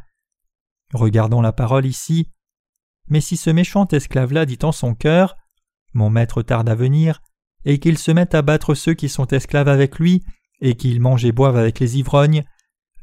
Regardons 0.93 1.41
la 1.41 1.51
parole 1.51 1.85
ici. 1.85 2.31
Mais 3.09 3.19
si 3.19 3.35
ce 3.35 3.49
méchant 3.49 3.89
esclave-là 3.89 4.45
dit 4.45 4.59
en 4.63 4.71
son 4.71 4.95
cœur 4.95 5.35
Mon 5.93 6.09
maître 6.09 6.43
tarde 6.43 6.69
à 6.69 6.75
venir, 6.75 7.21
et 7.65 7.79
qu'il 7.79 7.97
se 7.97 8.11
mette 8.11 8.35
à 8.35 8.41
battre 8.41 8.73
ceux 8.73 8.93
qui 8.93 9.09
sont 9.09 9.27
esclaves 9.27 9.67
avec 9.67 9.99
lui, 9.99 10.23
et 10.61 10.75
qu'il 10.75 11.01
mange 11.01 11.25
et 11.25 11.33
boive 11.33 11.57
avec 11.57 11.81
les 11.81 11.97
ivrognes, 11.97 12.45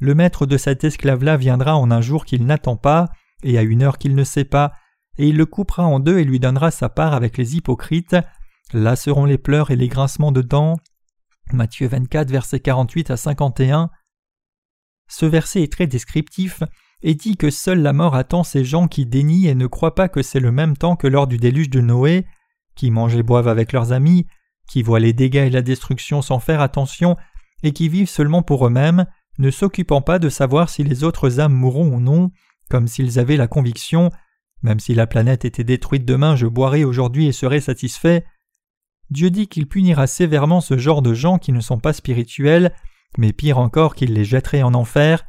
le 0.03 0.15
maître 0.15 0.45
de 0.45 0.57
cet 0.57 0.83
esclave-là 0.83 1.37
viendra 1.37 1.77
en 1.77 1.89
un 1.89 2.01
jour 2.01 2.25
qu'il 2.25 2.45
n'attend 2.45 2.75
pas, 2.75 3.07
et 3.41 3.57
à 3.57 3.61
une 3.61 3.81
heure 3.81 3.97
qu'il 3.97 4.15
ne 4.15 4.25
sait 4.25 4.43
pas, 4.43 4.73
et 5.17 5.29
il 5.29 5.37
le 5.37 5.45
coupera 5.45 5.85
en 5.85 6.01
deux 6.01 6.19
et 6.19 6.25
lui 6.25 6.41
donnera 6.41 6.71
sa 6.71 6.89
part 6.89 7.13
avec 7.13 7.37
les 7.37 7.55
hypocrites. 7.55 8.17
Là 8.73 8.97
seront 8.97 9.23
les 9.23 9.37
pleurs 9.37 9.71
et 9.71 9.77
les 9.77 9.87
grincements 9.87 10.33
de 10.33 10.41
dents. 10.41 10.75
Matthieu 11.53 11.87
24, 11.87 12.29
versets 12.29 12.59
48 12.59 13.11
à 13.11 13.17
51. 13.17 13.91
Ce 15.07 15.25
verset 15.25 15.63
est 15.63 15.71
très 15.71 15.87
descriptif 15.87 16.63
et 17.01 17.15
dit 17.15 17.37
que 17.37 17.49
seule 17.49 17.81
la 17.81 17.93
mort 17.93 18.15
attend 18.15 18.43
ces 18.43 18.65
gens 18.65 18.89
qui 18.89 19.05
dénient 19.05 19.47
et 19.47 19.55
ne 19.55 19.67
croient 19.67 19.95
pas 19.95 20.09
que 20.09 20.21
c'est 20.21 20.39
le 20.41 20.51
même 20.51 20.75
temps 20.75 20.97
que 20.97 21.07
lors 21.07 21.27
du 21.27 21.37
déluge 21.37 21.69
de 21.69 21.79
Noé, 21.79 22.25
qui 22.75 22.91
mangent 22.91 23.15
et 23.15 23.23
boivent 23.23 23.47
avec 23.47 23.71
leurs 23.71 23.93
amis, 23.93 24.25
qui 24.67 24.83
voient 24.83 24.99
les 24.99 25.13
dégâts 25.13 25.47
et 25.47 25.49
la 25.49 25.61
destruction 25.61 26.21
sans 26.21 26.39
faire 26.39 26.59
attention, 26.59 27.15
et 27.61 27.71
qui 27.71 27.87
vivent 27.87 28.09
seulement 28.09 28.41
pour 28.41 28.67
eux-mêmes, 28.67 29.05
ne 29.37 29.51
s'occupant 29.51 30.01
pas 30.01 30.19
de 30.19 30.29
savoir 30.29 30.69
si 30.69 30.83
les 30.83 31.03
autres 31.03 31.39
âmes 31.39 31.53
mourront 31.53 31.87
ou 31.87 31.99
non, 31.99 32.31
comme 32.69 32.87
s'ils 32.87 33.19
avaient 33.19 33.37
la 33.37 33.47
conviction 33.47 34.09
même 34.63 34.79
si 34.79 34.95
la 34.95 35.05
planète 35.05 35.45
était 35.45 35.65
détruite 35.65 36.05
demain, 36.05 36.35
je 36.35 36.47
boirai 36.47 36.85
aujourd'hui 36.85 37.27
et 37.27 37.33
serai 37.33 37.59
satisfait. 37.59 38.25
Dieu 39.09 39.29
dit 39.29 39.47
qu'il 39.47 39.67
punira 39.67 40.07
sévèrement 40.07 40.61
ce 40.61 40.77
genre 40.77 41.01
de 41.01 41.13
gens 41.13 41.37
qui 41.37 41.51
ne 41.51 41.59
sont 41.59 41.79
pas 41.79 41.93
spirituels, 41.93 42.73
mais 43.17 43.33
pire 43.33 43.59
encore 43.59 43.93
qu'il 43.93 44.13
les 44.13 44.23
jetterait 44.23 44.63
en 44.63 44.73
enfer. 44.73 45.25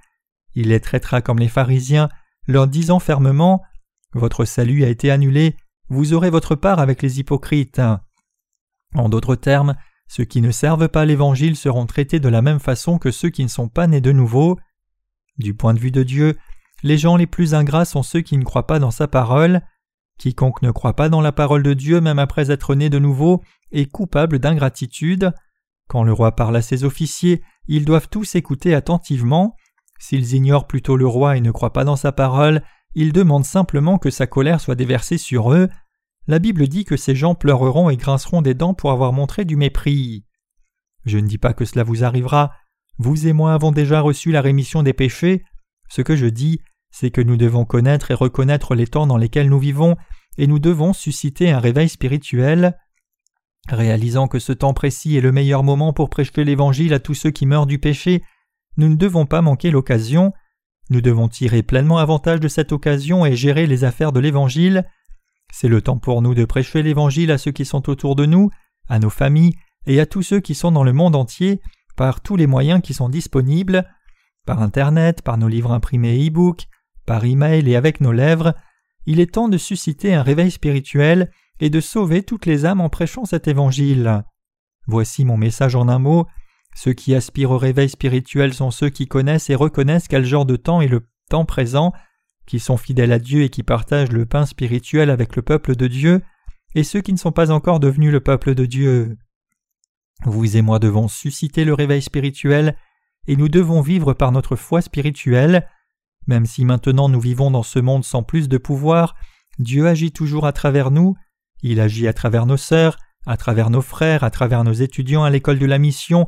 Il 0.54 0.68
les 0.68 0.80
traitera 0.80 1.20
comme 1.20 1.40
les 1.40 1.48
pharisiens, 1.48 2.08
leur 2.46 2.68
disant 2.68 3.00
fermement 3.00 3.60
Votre 4.12 4.44
salut 4.44 4.84
a 4.84 4.88
été 4.88 5.10
annulé, 5.10 5.56
vous 5.88 6.14
aurez 6.14 6.30
votre 6.30 6.54
part 6.54 6.78
avec 6.78 7.02
les 7.02 7.18
hypocrites. 7.18 7.82
En 8.94 9.08
d'autres 9.08 9.34
termes, 9.34 9.74
ceux 10.08 10.24
qui 10.24 10.40
ne 10.40 10.50
servent 10.50 10.88
pas 10.88 11.04
l'Évangile 11.04 11.56
seront 11.56 11.86
traités 11.86 12.20
de 12.20 12.28
la 12.28 12.42
même 12.42 12.60
façon 12.60 12.98
que 12.98 13.10
ceux 13.10 13.30
qui 13.30 13.42
ne 13.42 13.48
sont 13.48 13.68
pas 13.68 13.86
nés 13.86 14.00
de 14.00 14.12
nouveau. 14.12 14.58
Du 15.38 15.54
point 15.54 15.74
de 15.74 15.80
vue 15.80 15.90
de 15.90 16.02
Dieu, 16.02 16.36
les 16.82 16.98
gens 16.98 17.16
les 17.16 17.26
plus 17.26 17.54
ingrats 17.54 17.84
sont 17.84 18.02
ceux 18.02 18.20
qui 18.20 18.36
ne 18.36 18.44
croient 18.44 18.66
pas 18.66 18.78
dans 18.78 18.90
sa 18.90 19.08
parole. 19.08 19.62
Quiconque 20.18 20.62
ne 20.62 20.70
croit 20.70 20.94
pas 20.94 21.08
dans 21.08 21.20
la 21.20 21.32
parole 21.32 21.62
de 21.62 21.74
Dieu 21.74 22.00
même 22.00 22.18
après 22.18 22.50
être 22.50 22.74
né 22.74 22.90
de 22.90 22.98
nouveau 22.98 23.42
est 23.72 23.90
coupable 23.90 24.38
d'ingratitude. 24.38 25.32
Quand 25.88 26.04
le 26.04 26.12
roi 26.12 26.36
parle 26.36 26.56
à 26.56 26.62
ses 26.62 26.84
officiers, 26.84 27.42
ils 27.66 27.84
doivent 27.84 28.08
tous 28.08 28.34
écouter 28.36 28.74
attentivement. 28.74 29.56
S'ils 29.98 30.34
ignorent 30.34 30.66
plutôt 30.66 30.96
le 30.96 31.06
roi 31.06 31.36
et 31.36 31.40
ne 31.40 31.50
croient 31.50 31.72
pas 31.72 31.84
dans 31.84 31.96
sa 31.96 32.12
parole, 32.12 32.62
ils 32.94 33.12
demandent 33.12 33.44
simplement 33.44 33.98
que 33.98 34.10
sa 34.10 34.26
colère 34.26 34.60
soit 34.60 34.74
déversée 34.74 35.18
sur 35.18 35.52
eux. 35.52 35.68
La 36.26 36.38
Bible 36.38 36.68
dit 36.68 36.84
que 36.84 36.96
ces 36.96 37.14
gens 37.14 37.34
pleureront 37.34 37.90
et 37.90 37.96
grinceront 37.96 38.42
des 38.42 38.54
dents 38.54 38.74
pour 38.74 38.90
avoir 38.90 39.12
montré 39.12 39.44
du 39.44 39.56
mépris. 39.56 40.24
Je 41.04 41.18
ne 41.18 41.26
dis 41.26 41.38
pas 41.38 41.52
que 41.52 41.64
cela 41.64 41.84
vous 41.84 42.02
arrivera. 42.02 42.52
Vous 42.98 43.26
et 43.26 43.32
moi 43.32 43.52
avons 43.52 43.72
déjà 43.72 44.00
reçu 44.00 44.32
la 44.32 44.40
rémission 44.40 44.82
des 44.82 44.94
péchés. 44.94 45.44
Ce 45.88 46.00
que 46.00 46.16
je 46.16 46.26
dis, 46.26 46.60
c'est 46.90 47.10
que 47.10 47.20
nous 47.20 47.36
devons 47.36 47.64
connaître 47.64 48.10
et 48.10 48.14
reconnaître 48.14 48.74
les 48.74 48.86
temps 48.86 49.06
dans 49.06 49.18
lesquels 49.18 49.50
nous 49.50 49.58
vivons, 49.58 49.96
et 50.38 50.46
nous 50.46 50.58
devons 50.58 50.92
susciter 50.92 51.50
un 51.50 51.58
réveil 51.58 51.88
spirituel. 51.88 52.78
Réalisant 53.68 54.28
que 54.28 54.38
ce 54.38 54.52
temps 54.52 54.74
précis 54.74 55.16
est 55.16 55.20
le 55.20 55.32
meilleur 55.32 55.62
moment 55.62 55.92
pour 55.92 56.08
prêcher 56.08 56.44
l'Évangile 56.44 56.94
à 56.94 57.00
tous 57.00 57.14
ceux 57.14 57.30
qui 57.30 57.46
meurent 57.46 57.66
du 57.66 57.78
péché, 57.78 58.22
nous 58.76 58.88
ne 58.88 58.96
devons 58.96 59.26
pas 59.26 59.42
manquer 59.42 59.70
l'occasion, 59.70 60.32
nous 60.90 61.00
devons 61.00 61.28
tirer 61.28 61.62
pleinement 61.62 61.98
avantage 61.98 62.40
de 62.40 62.48
cette 62.48 62.72
occasion 62.72 63.24
et 63.24 63.36
gérer 63.36 63.66
les 63.66 63.84
affaires 63.84 64.12
de 64.12 64.20
l'Évangile. 64.20 64.84
C'est 65.56 65.68
le 65.68 65.82
temps 65.82 65.98
pour 65.98 66.20
nous 66.20 66.34
de 66.34 66.44
prêcher 66.44 66.82
l'Évangile 66.82 67.30
à 67.30 67.38
ceux 67.38 67.52
qui 67.52 67.64
sont 67.64 67.88
autour 67.88 68.16
de 68.16 68.26
nous, 68.26 68.50
à 68.88 68.98
nos 68.98 69.08
familles 69.08 69.54
et 69.86 70.00
à 70.00 70.04
tous 70.04 70.22
ceux 70.22 70.40
qui 70.40 70.52
sont 70.52 70.72
dans 70.72 70.82
le 70.82 70.92
monde 70.92 71.14
entier, 71.14 71.60
par 71.94 72.22
tous 72.22 72.34
les 72.34 72.48
moyens 72.48 72.82
qui 72.82 72.92
sont 72.92 73.08
disponibles, 73.08 73.88
par 74.46 74.60
Internet, 74.60 75.22
par 75.22 75.38
nos 75.38 75.46
livres 75.46 75.70
imprimés 75.70 76.26
e-book, 76.26 76.64
par 77.06 77.24
email 77.24 77.70
et 77.70 77.76
avec 77.76 78.00
nos 78.00 78.10
lèvres, 78.10 78.54
il 79.06 79.20
est 79.20 79.34
temps 79.34 79.46
de 79.46 79.56
susciter 79.56 80.12
un 80.12 80.24
réveil 80.24 80.50
spirituel 80.50 81.30
et 81.60 81.70
de 81.70 81.78
sauver 81.80 82.24
toutes 82.24 82.46
les 82.46 82.66
âmes 82.66 82.80
en 82.80 82.88
prêchant 82.88 83.24
cet 83.24 83.46
évangile. 83.46 84.24
Voici 84.88 85.24
mon 85.24 85.36
message 85.36 85.76
en 85.76 85.86
un 85.86 86.00
mot. 86.00 86.26
Ceux 86.74 86.94
qui 86.94 87.14
aspirent 87.14 87.52
au 87.52 87.58
réveil 87.58 87.88
spirituel 87.88 88.54
sont 88.54 88.72
ceux 88.72 88.90
qui 88.90 89.06
connaissent 89.06 89.50
et 89.50 89.54
reconnaissent 89.54 90.08
quel 90.08 90.24
genre 90.24 90.46
de 90.46 90.56
temps 90.56 90.80
est 90.80 90.88
le 90.88 91.06
temps 91.30 91.44
présent, 91.44 91.92
qui 92.46 92.60
sont 92.60 92.76
fidèles 92.76 93.12
à 93.12 93.18
Dieu 93.18 93.42
et 93.42 93.48
qui 93.48 93.62
partagent 93.62 94.12
le 94.12 94.26
pain 94.26 94.46
spirituel 94.46 95.10
avec 95.10 95.36
le 95.36 95.42
peuple 95.42 95.76
de 95.76 95.86
Dieu, 95.86 96.22
et 96.74 96.84
ceux 96.84 97.00
qui 97.00 97.12
ne 97.12 97.18
sont 97.18 97.32
pas 97.32 97.50
encore 97.50 97.80
devenus 97.80 98.12
le 98.12 98.20
peuple 98.20 98.54
de 98.54 98.66
Dieu. 98.66 99.16
Vous 100.24 100.56
et 100.56 100.62
moi 100.62 100.78
devons 100.78 101.08
susciter 101.08 101.64
le 101.64 101.74
réveil 101.74 102.02
spirituel, 102.02 102.76
et 103.26 103.36
nous 103.36 103.48
devons 103.48 103.80
vivre 103.80 104.12
par 104.12 104.32
notre 104.32 104.56
foi 104.56 104.82
spirituelle. 104.82 105.68
Même 106.26 106.46
si 106.46 106.64
maintenant 106.64 107.08
nous 107.08 107.20
vivons 107.20 107.50
dans 107.50 107.62
ce 107.62 107.78
monde 107.78 108.04
sans 108.04 108.22
plus 108.22 108.48
de 108.48 108.58
pouvoir, 108.58 109.14
Dieu 109.58 109.86
agit 109.86 110.12
toujours 110.12 110.46
à 110.46 110.52
travers 110.52 110.90
nous, 110.90 111.14
il 111.62 111.80
agit 111.80 112.08
à 112.08 112.12
travers 112.12 112.46
nos 112.46 112.56
sœurs, 112.56 112.98
à 113.26 113.36
travers 113.36 113.70
nos 113.70 113.82
frères, 113.82 114.24
à 114.24 114.30
travers 114.30 114.64
nos 114.64 114.72
étudiants 114.72 115.24
à 115.24 115.30
l'école 115.30 115.58
de 115.58 115.66
la 115.66 115.78
mission, 115.78 116.26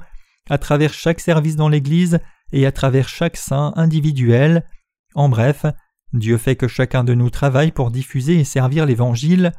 à 0.49 0.59
travers 0.59 0.93
chaque 0.93 1.21
service 1.21 1.57
dans 1.57 1.69
l'Église 1.69 2.21
et 2.53 2.67
à 2.67 2.73
travers 2.73 3.09
chaque 3.09 3.37
saint 3.37 3.73
individuel. 3.77 4.65
En 5.15 5.29
bref, 5.29 5.67
Dieu 6.13 6.39
fait 6.39 6.57
que 6.57 6.69
chacun 6.69 7.05
de 7.05 7.15
nous 7.15 7.31
travaille 7.31 7.73
pour 7.73 7.91
diffuser 7.91 8.39
et 8.39 8.45
servir 8.45 8.87
l'Évangile. 8.87 9.53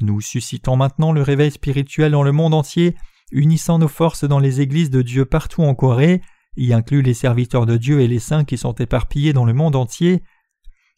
Nous 0.00 0.20
suscitons 0.20 0.76
maintenant 0.76 1.12
le 1.12 1.22
réveil 1.22 1.50
spirituel 1.50 2.12
dans 2.12 2.22
le 2.22 2.32
monde 2.32 2.54
entier, 2.54 2.96
unissant 3.30 3.78
nos 3.78 3.88
forces 3.88 4.24
dans 4.24 4.38
les 4.38 4.60
églises 4.60 4.90
de 4.90 5.02
Dieu 5.02 5.24
partout 5.24 5.62
en 5.62 5.74
Corée, 5.74 6.22
y 6.56 6.72
inclut 6.72 7.02
les 7.02 7.14
serviteurs 7.14 7.66
de 7.66 7.76
Dieu 7.76 8.00
et 8.00 8.08
les 8.08 8.18
saints 8.18 8.44
qui 8.44 8.58
sont 8.58 8.74
éparpillés 8.74 9.32
dans 9.32 9.44
le 9.44 9.54
monde 9.54 9.76
entier. 9.76 10.22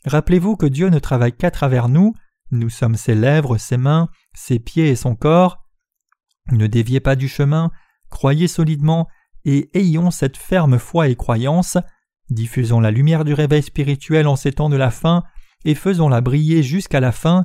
Rappelez-vous 0.04 0.56
que 0.56 0.66
Dieu 0.66 0.88
ne 0.88 0.98
travaille 0.98 1.36
qu'à 1.36 1.50
travers 1.50 1.88
nous, 1.88 2.14
nous 2.50 2.70
sommes 2.70 2.96
ses 2.96 3.14
lèvres, 3.14 3.56
ses 3.56 3.76
mains, 3.76 4.08
ses 4.34 4.58
pieds 4.58 4.88
et 4.88 4.96
son 4.96 5.14
corps. 5.14 5.64
Ne 6.50 6.66
déviez 6.66 7.00
pas 7.00 7.16
du 7.16 7.28
chemin, 7.28 7.70
croyez 8.10 8.48
solidement 8.48 9.08
et 9.44 9.70
ayons 9.74 10.10
cette 10.10 10.36
ferme 10.36 10.78
foi 10.78 11.08
et 11.08 11.16
croyance. 11.16 11.78
Diffusons 12.30 12.80
la 12.80 12.90
lumière 12.90 13.24
du 13.24 13.34
réveil 13.34 13.62
spirituel 13.62 14.26
en 14.26 14.36
ces 14.36 14.52
temps 14.52 14.70
de 14.70 14.76
la 14.76 14.90
fin 14.90 15.22
et 15.64 15.74
faisons-la 15.74 16.20
briller 16.20 16.62
jusqu'à 16.62 17.00
la 17.00 17.12
fin. 17.12 17.44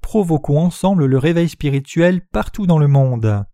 Provoquons 0.00 0.60
ensemble 0.60 1.06
le 1.06 1.18
réveil 1.18 1.48
spirituel 1.48 2.22
partout 2.32 2.66
dans 2.66 2.78
le 2.78 2.88
monde. 2.88 3.44